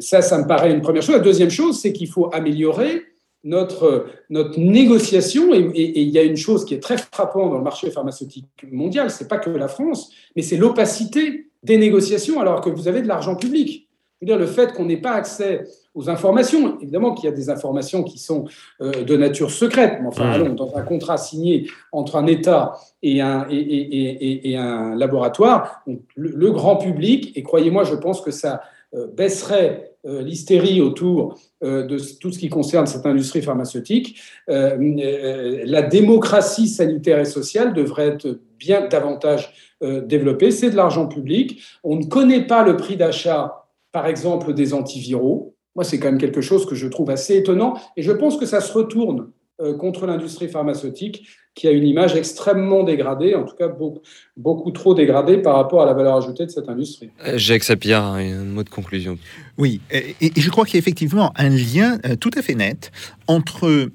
ça, 0.00 0.20
ça 0.20 0.38
me 0.38 0.48
paraît 0.48 0.72
une 0.72 0.80
première 0.80 1.02
chose. 1.02 1.14
La 1.14 1.20
deuxième 1.20 1.50
chose, 1.50 1.80
c'est 1.80 1.92
qu'il 1.92 2.08
faut 2.08 2.28
améliorer 2.34 3.04
notre, 3.44 4.06
notre 4.30 4.58
négociation, 4.58 5.54
et, 5.54 6.00
il 6.00 6.08
y 6.08 6.18
a 6.18 6.24
une 6.24 6.36
chose 6.36 6.64
qui 6.64 6.74
est 6.74 6.82
très 6.82 6.98
frappante 6.98 7.52
dans 7.52 7.58
le 7.58 7.62
marché 7.62 7.88
pharmaceutique 7.92 8.46
mondial, 8.72 9.12
c'est 9.12 9.28
pas 9.28 9.38
que 9.38 9.50
la 9.50 9.68
France, 9.68 10.10
mais 10.34 10.42
c'est 10.42 10.56
l'opacité 10.56 11.46
des 11.62 11.78
négociations 11.78 12.40
alors 12.40 12.62
que 12.62 12.70
vous 12.70 12.88
avez 12.88 13.00
de 13.00 13.06
l'argent 13.06 13.36
public. 13.36 13.87
Je 14.20 14.26
veux 14.26 14.36
dire, 14.36 14.38
le 14.38 14.46
fait 14.46 14.72
qu'on 14.72 14.86
n'ait 14.86 14.96
pas 14.96 15.12
accès 15.12 15.64
aux 15.94 16.08
informations. 16.10 16.78
Évidemment 16.80 17.14
qu'il 17.14 17.28
y 17.28 17.32
a 17.32 17.36
des 17.36 17.50
informations 17.50 18.02
qui 18.02 18.18
sont 18.18 18.46
euh, 18.80 19.04
de 19.04 19.16
nature 19.16 19.50
secrète, 19.50 19.98
mais 20.00 20.08
enfin, 20.08 20.26
mmh. 20.26 20.32
allons, 20.32 20.54
dans 20.54 20.76
un 20.76 20.82
contrat 20.82 21.16
signé 21.16 21.68
entre 21.92 22.16
un 22.16 22.26
État 22.26 22.78
et 23.02 23.20
un, 23.20 23.46
et, 23.50 24.56
un 24.56 24.94
laboratoire, 24.94 25.82
le, 26.16 26.50
grand 26.50 26.76
public, 26.76 27.32
et 27.36 27.42
croyez-moi, 27.42 27.84
je 27.84 27.94
pense 27.94 28.20
que 28.20 28.30
ça 28.30 28.62
euh, 28.94 29.06
baisserait 29.06 29.92
euh, 30.06 30.22
l'hystérie 30.22 30.80
autour 30.80 31.38
de 31.60 31.98
tout 32.20 32.30
ce 32.30 32.38
qui 32.38 32.48
concerne 32.48 32.86
cette 32.86 33.04
industrie 33.04 33.42
pharmaceutique, 33.42 34.20
la 34.46 35.82
démocratie 35.82 36.68
sanitaire 36.68 37.18
et 37.18 37.24
sociale 37.24 37.72
devrait 37.74 38.06
être 38.06 38.38
bien 38.60 38.86
davantage 38.86 39.52
développée. 39.80 40.52
C'est 40.52 40.70
de 40.70 40.76
l'argent 40.76 41.08
public. 41.08 41.60
On 41.82 41.96
ne 41.96 42.04
connaît 42.04 42.46
pas 42.46 42.62
le 42.62 42.76
prix 42.76 42.96
d'achat, 42.96 43.67
par 43.92 44.06
exemple, 44.06 44.54
des 44.54 44.74
antiviraux. 44.74 45.54
Moi, 45.74 45.84
c'est 45.84 45.98
quand 45.98 46.08
même 46.08 46.18
quelque 46.18 46.40
chose 46.40 46.66
que 46.66 46.74
je 46.74 46.86
trouve 46.88 47.10
assez 47.10 47.36
étonnant 47.36 47.78
et 47.96 48.02
je 48.02 48.12
pense 48.12 48.36
que 48.36 48.46
ça 48.46 48.60
se 48.60 48.72
retourne 48.72 49.30
contre 49.78 50.06
l'industrie 50.06 50.48
pharmaceutique 50.48 51.26
qui 51.56 51.66
a 51.66 51.72
une 51.72 51.84
image 51.84 52.14
extrêmement 52.14 52.84
dégradée, 52.84 53.34
en 53.34 53.42
tout 53.42 53.56
cas 53.56 53.66
beaucoup, 53.66 54.00
beaucoup 54.36 54.70
trop 54.70 54.94
dégradée 54.94 55.38
par 55.38 55.56
rapport 55.56 55.82
à 55.82 55.86
la 55.86 55.94
valeur 55.94 56.16
ajoutée 56.16 56.46
de 56.46 56.50
cette 56.50 56.68
industrie. 56.68 57.10
Jacques 57.34 57.64
Sapir, 57.64 58.00
un 58.00 58.44
mot 58.44 58.62
de 58.62 58.68
conclusion. 58.68 59.18
Oui, 59.56 59.80
et, 59.90 60.14
je 60.36 60.50
crois 60.50 60.64
qu'il 60.64 60.74
y 60.74 60.76
a 60.76 60.78
effectivement 60.78 61.32
un 61.34 61.48
lien 61.48 61.98
tout 62.20 62.30
à 62.36 62.42
fait 62.42 62.54
net 62.54 62.92
entre 63.26 63.90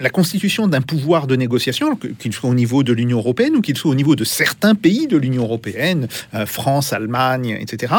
la 0.00 0.10
constitution 0.10 0.68
d'un 0.68 0.80
pouvoir 0.80 1.26
de 1.26 1.36
négociation, 1.36 1.96
qu'il 1.96 2.32
soit 2.32 2.50
au 2.50 2.54
niveau 2.54 2.82
de 2.82 2.92
l'Union 2.92 3.18
européenne 3.18 3.56
ou 3.56 3.60
qu'il 3.60 3.76
soit 3.76 3.90
au 3.90 3.94
niveau 3.94 4.16
de 4.16 4.24
certains 4.24 4.74
pays 4.74 5.06
de 5.06 5.16
l'Union 5.16 5.44
européenne, 5.44 6.08
euh, 6.34 6.46
France, 6.46 6.92
Allemagne, 6.92 7.58
etc., 7.60 7.94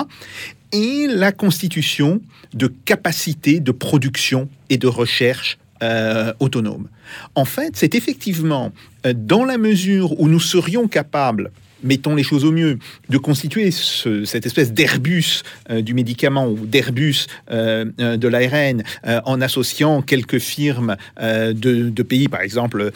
et 0.72 1.08
la 1.08 1.32
constitution 1.32 2.22
de 2.54 2.68
capacités 2.68 3.60
de 3.60 3.72
production 3.72 4.50
et 4.70 4.78
de 4.78 4.88
recherche 4.88 5.58
euh, 5.82 6.34
autonome. 6.40 6.90
En 7.36 7.46
fait, 7.46 7.72
c'est 7.76 7.96
effectivement 7.96 8.72
euh, 9.06 9.14
dans 9.16 9.46
la 9.46 9.58
mesure 9.58 10.20
où 10.20 10.28
nous 10.28 10.40
serions 10.40 10.88
capables 10.88 11.52
mettons 11.82 12.14
les 12.14 12.24
choses 12.24 12.44
au 12.44 12.52
mieux, 12.52 12.78
de 13.08 13.18
constituer 13.18 13.72
cette 13.72 14.46
espèce 14.46 14.74
d'Airbus 14.74 15.44
euh, 15.70 15.82
du 15.82 15.94
médicament 15.94 16.46
ou 16.46 16.66
d'Airbus 16.66 17.28
euh, 17.52 17.86
de 18.18 18.28
l'ARN 18.28 18.84
en 19.24 19.40
associant 19.40 20.02
quelques 20.02 20.40
firmes 20.40 20.98
de, 21.18 22.04
pays, 22.04 22.28
par 22.28 22.42
exemple 22.42 22.92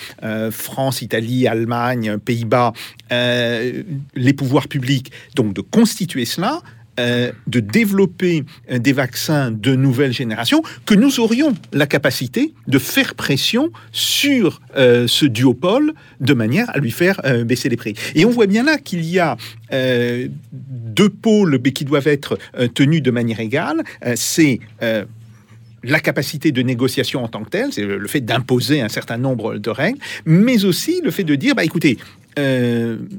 France, 0.52 1.02
Italie, 1.02 1.48
Allemagne, 1.48 2.18
Pays-Bas, 2.18 2.74
les 3.10 4.34
pouvoirs 4.36 4.68
publics, 4.68 5.14
donc 5.36 5.54
de 5.54 5.62
constituer 5.62 6.26
cela 6.26 6.62
euh, 7.00 7.32
de 7.48 7.60
développer 7.60 8.44
euh, 8.70 8.78
des 8.78 8.94
vaccins 8.94 9.50
de 9.50 9.76
nouvelle 9.76 10.14
génération, 10.14 10.62
que 10.86 10.94
nous 10.94 11.20
aurions 11.20 11.56
la 11.72 11.88
capacité 11.88 12.54
de 12.68 12.78
faire 12.78 13.16
pression 13.16 13.72
sur 13.92 14.62
euh, 14.78 15.08
ce 15.08 15.26
duopole 15.26 15.94
de 16.20 16.34
manière 16.36 16.70
à 16.70 16.78
lui 16.78 16.92
faire 16.92 17.20
baisser 17.46 17.68
les 17.70 17.78
prix. 17.78 17.96
Et 18.14 18.26
on 18.26 18.30
voit 18.30 18.46
bien 18.46 18.64
là 18.64 18.78
qu'il 18.78 19.04
y 19.06 19.18
a 19.20 19.38
deux 19.72 21.10
pôles 21.10 21.60
qui 21.62 21.84
doivent 21.84 22.08
être 22.08 22.38
tenus 22.76 23.02
de 23.02 23.10
manière 23.10 23.40
égale. 23.40 23.84
C'est 24.16 24.60
la 24.80 26.00
capacité 26.00 26.52
de 26.52 26.62
négociation 26.62 27.24
en 27.24 27.28
tant 27.28 27.44
que 27.44 27.50
telle, 27.50 27.74
c'est 27.74 27.84
le 27.84 28.08
fait 28.08 28.22
d'imposer 28.22 28.82
un 28.82 28.90
certain 28.90 29.18
nombre 29.18 29.58
de 29.58 29.70
règles, 29.70 30.00
mais 30.26 30.64
aussi 30.64 31.02
le 31.04 31.12
fait 31.12 31.24
de 31.24 31.36
dire, 31.36 31.56
bah, 31.56 31.64
écoutez, 31.66 31.98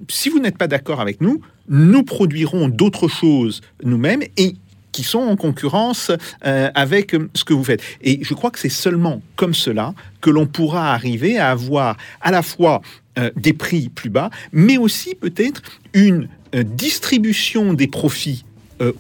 si 0.08 0.28
vous 0.28 0.38
n'êtes 0.38 0.58
pas 0.58 0.68
d'accord 0.68 1.00
avec 1.00 1.20
nous, 1.20 1.40
nous 1.68 2.02
produirons 2.02 2.68
d'autres 2.68 3.08
choses 3.08 3.60
nous-mêmes 3.82 4.22
et 4.36 4.54
qui 4.92 5.02
sont 5.02 5.18
en 5.18 5.36
concurrence 5.36 6.12
euh, 6.46 6.70
avec 6.74 7.16
ce 7.34 7.44
que 7.44 7.52
vous 7.52 7.64
faites. 7.64 7.82
Et 8.00 8.20
je 8.22 8.32
crois 8.34 8.50
que 8.50 8.60
c'est 8.60 8.68
seulement 8.68 9.22
comme 9.34 9.54
cela 9.54 9.92
que 10.20 10.30
l'on 10.30 10.46
pourra 10.46 10.92
arriver 10.92 11.36
à 11.36 11.50
avoir 11.50 11.96
à 12.20 12.30
la 12.30 12.42
fois 12.42 12.80
euh, 13.18 13.30
des 13.34 13.52
prix 13.52 13.88
plus 13.88 14.10
bas, 14.10 14.30
mais 14.52 14.78
aussi 14.78 15.14
peut-être 15.14 15.62
une 15.94 16.28
distribution 16.52 17.72
des 17.74 17.88
profits 17.88 18.44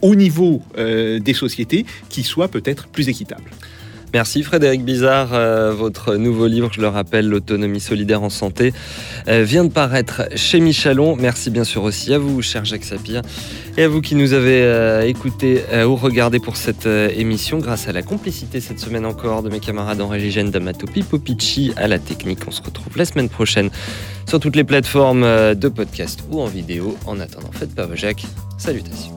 au 0.02 0.16
niveau 0.16 0.60
des 0.76 1.34
sociétés 1.34 1.86
qui 2.08 2.24
soit 2.24 2.48
peut-être 2.48 2.88
plus 2.88 3.08
équitable. 3.08 3.48
Merci 4.14 4.44
Frédéric 4.44 4.84
Bizarre. 4.84 5.30
Euh, 5.32 5.72
votre 5.72 6.14
nouveau 6.14 6.46
livre, 6.46 6.70
je 6.72 6.80
le 6.80 6.86
rappelle, 6.86 7.28
L'autonomie 7.28 7.80
solidaire 7.80 8.22
en 8.22 8.30
santé, 8.30 8.72
euh, 9.26 9.42
vient 9.42 9.64
de 9.64 9.72
paraître 9.72 10.22
chez 10.36 10.60
Michelon. 10.60 11.16
Merci 11.16 11.50
bien 11.50 11.64
sûr 11.64 11.82
aussi 11.82 12.14
à 12.14 12.18
vous, 12.18 12.40
cher 12.40 12.64
Jacques 12.64 12.84
Sapir, 12.84 13.22
et 13.76 13.82
à 13.82 13.88
vous 13.88 14.00
qui 14.00 14.14
nous 14.14 14.32
avez 14.32 14.62
euh, 14.62 15.02
écouté 15.02 15.62
ou 15.84 15.96
regardé 15.96 16.38
pour 16.38 16.56
cette 16.56 16.86
émission 16.86 17.58
grâce 17.58 17.88
à 17.88 17.92
la 17.92 18.02
complicité 18.02 18.60
cette 18.60 18.78
semaine 18.78 19.04
encore 19.04 19.42
de 19.42 19.50
mes 19.50 19.58
camarades 19.58 20.00
en 20.00 20.06
régie 20.06 20.44
d'Amato 20.44 20.86
Pipopici 20.86 21.72
à 21.76 21.88
la 21.88 21.98
technique. 21.98 22.38
On 22.46 22.52
se 22.52 22.62
retrouve 22.62 22.96
la 22.96 23.06
semaine 23.06 23.28
prochaine 23.28 23.70
sur 24.28 24.38
toutes 24.38 24.54
les 24.54 24.64
plateformes 24.64 25.54
de 25.56 25.68
podcast 25.68 26.20
ou 26.30 26.40
en 26.40 26.46
vidéo. 26.46 26.96
En 27.06 27.18
attendant, 27.18 27.50
faites 27.50 27.74
pas 27.74 27.86
vos 27.86 27.96
Jacques. 27.96 28.26
Salutations. 28.58 29.16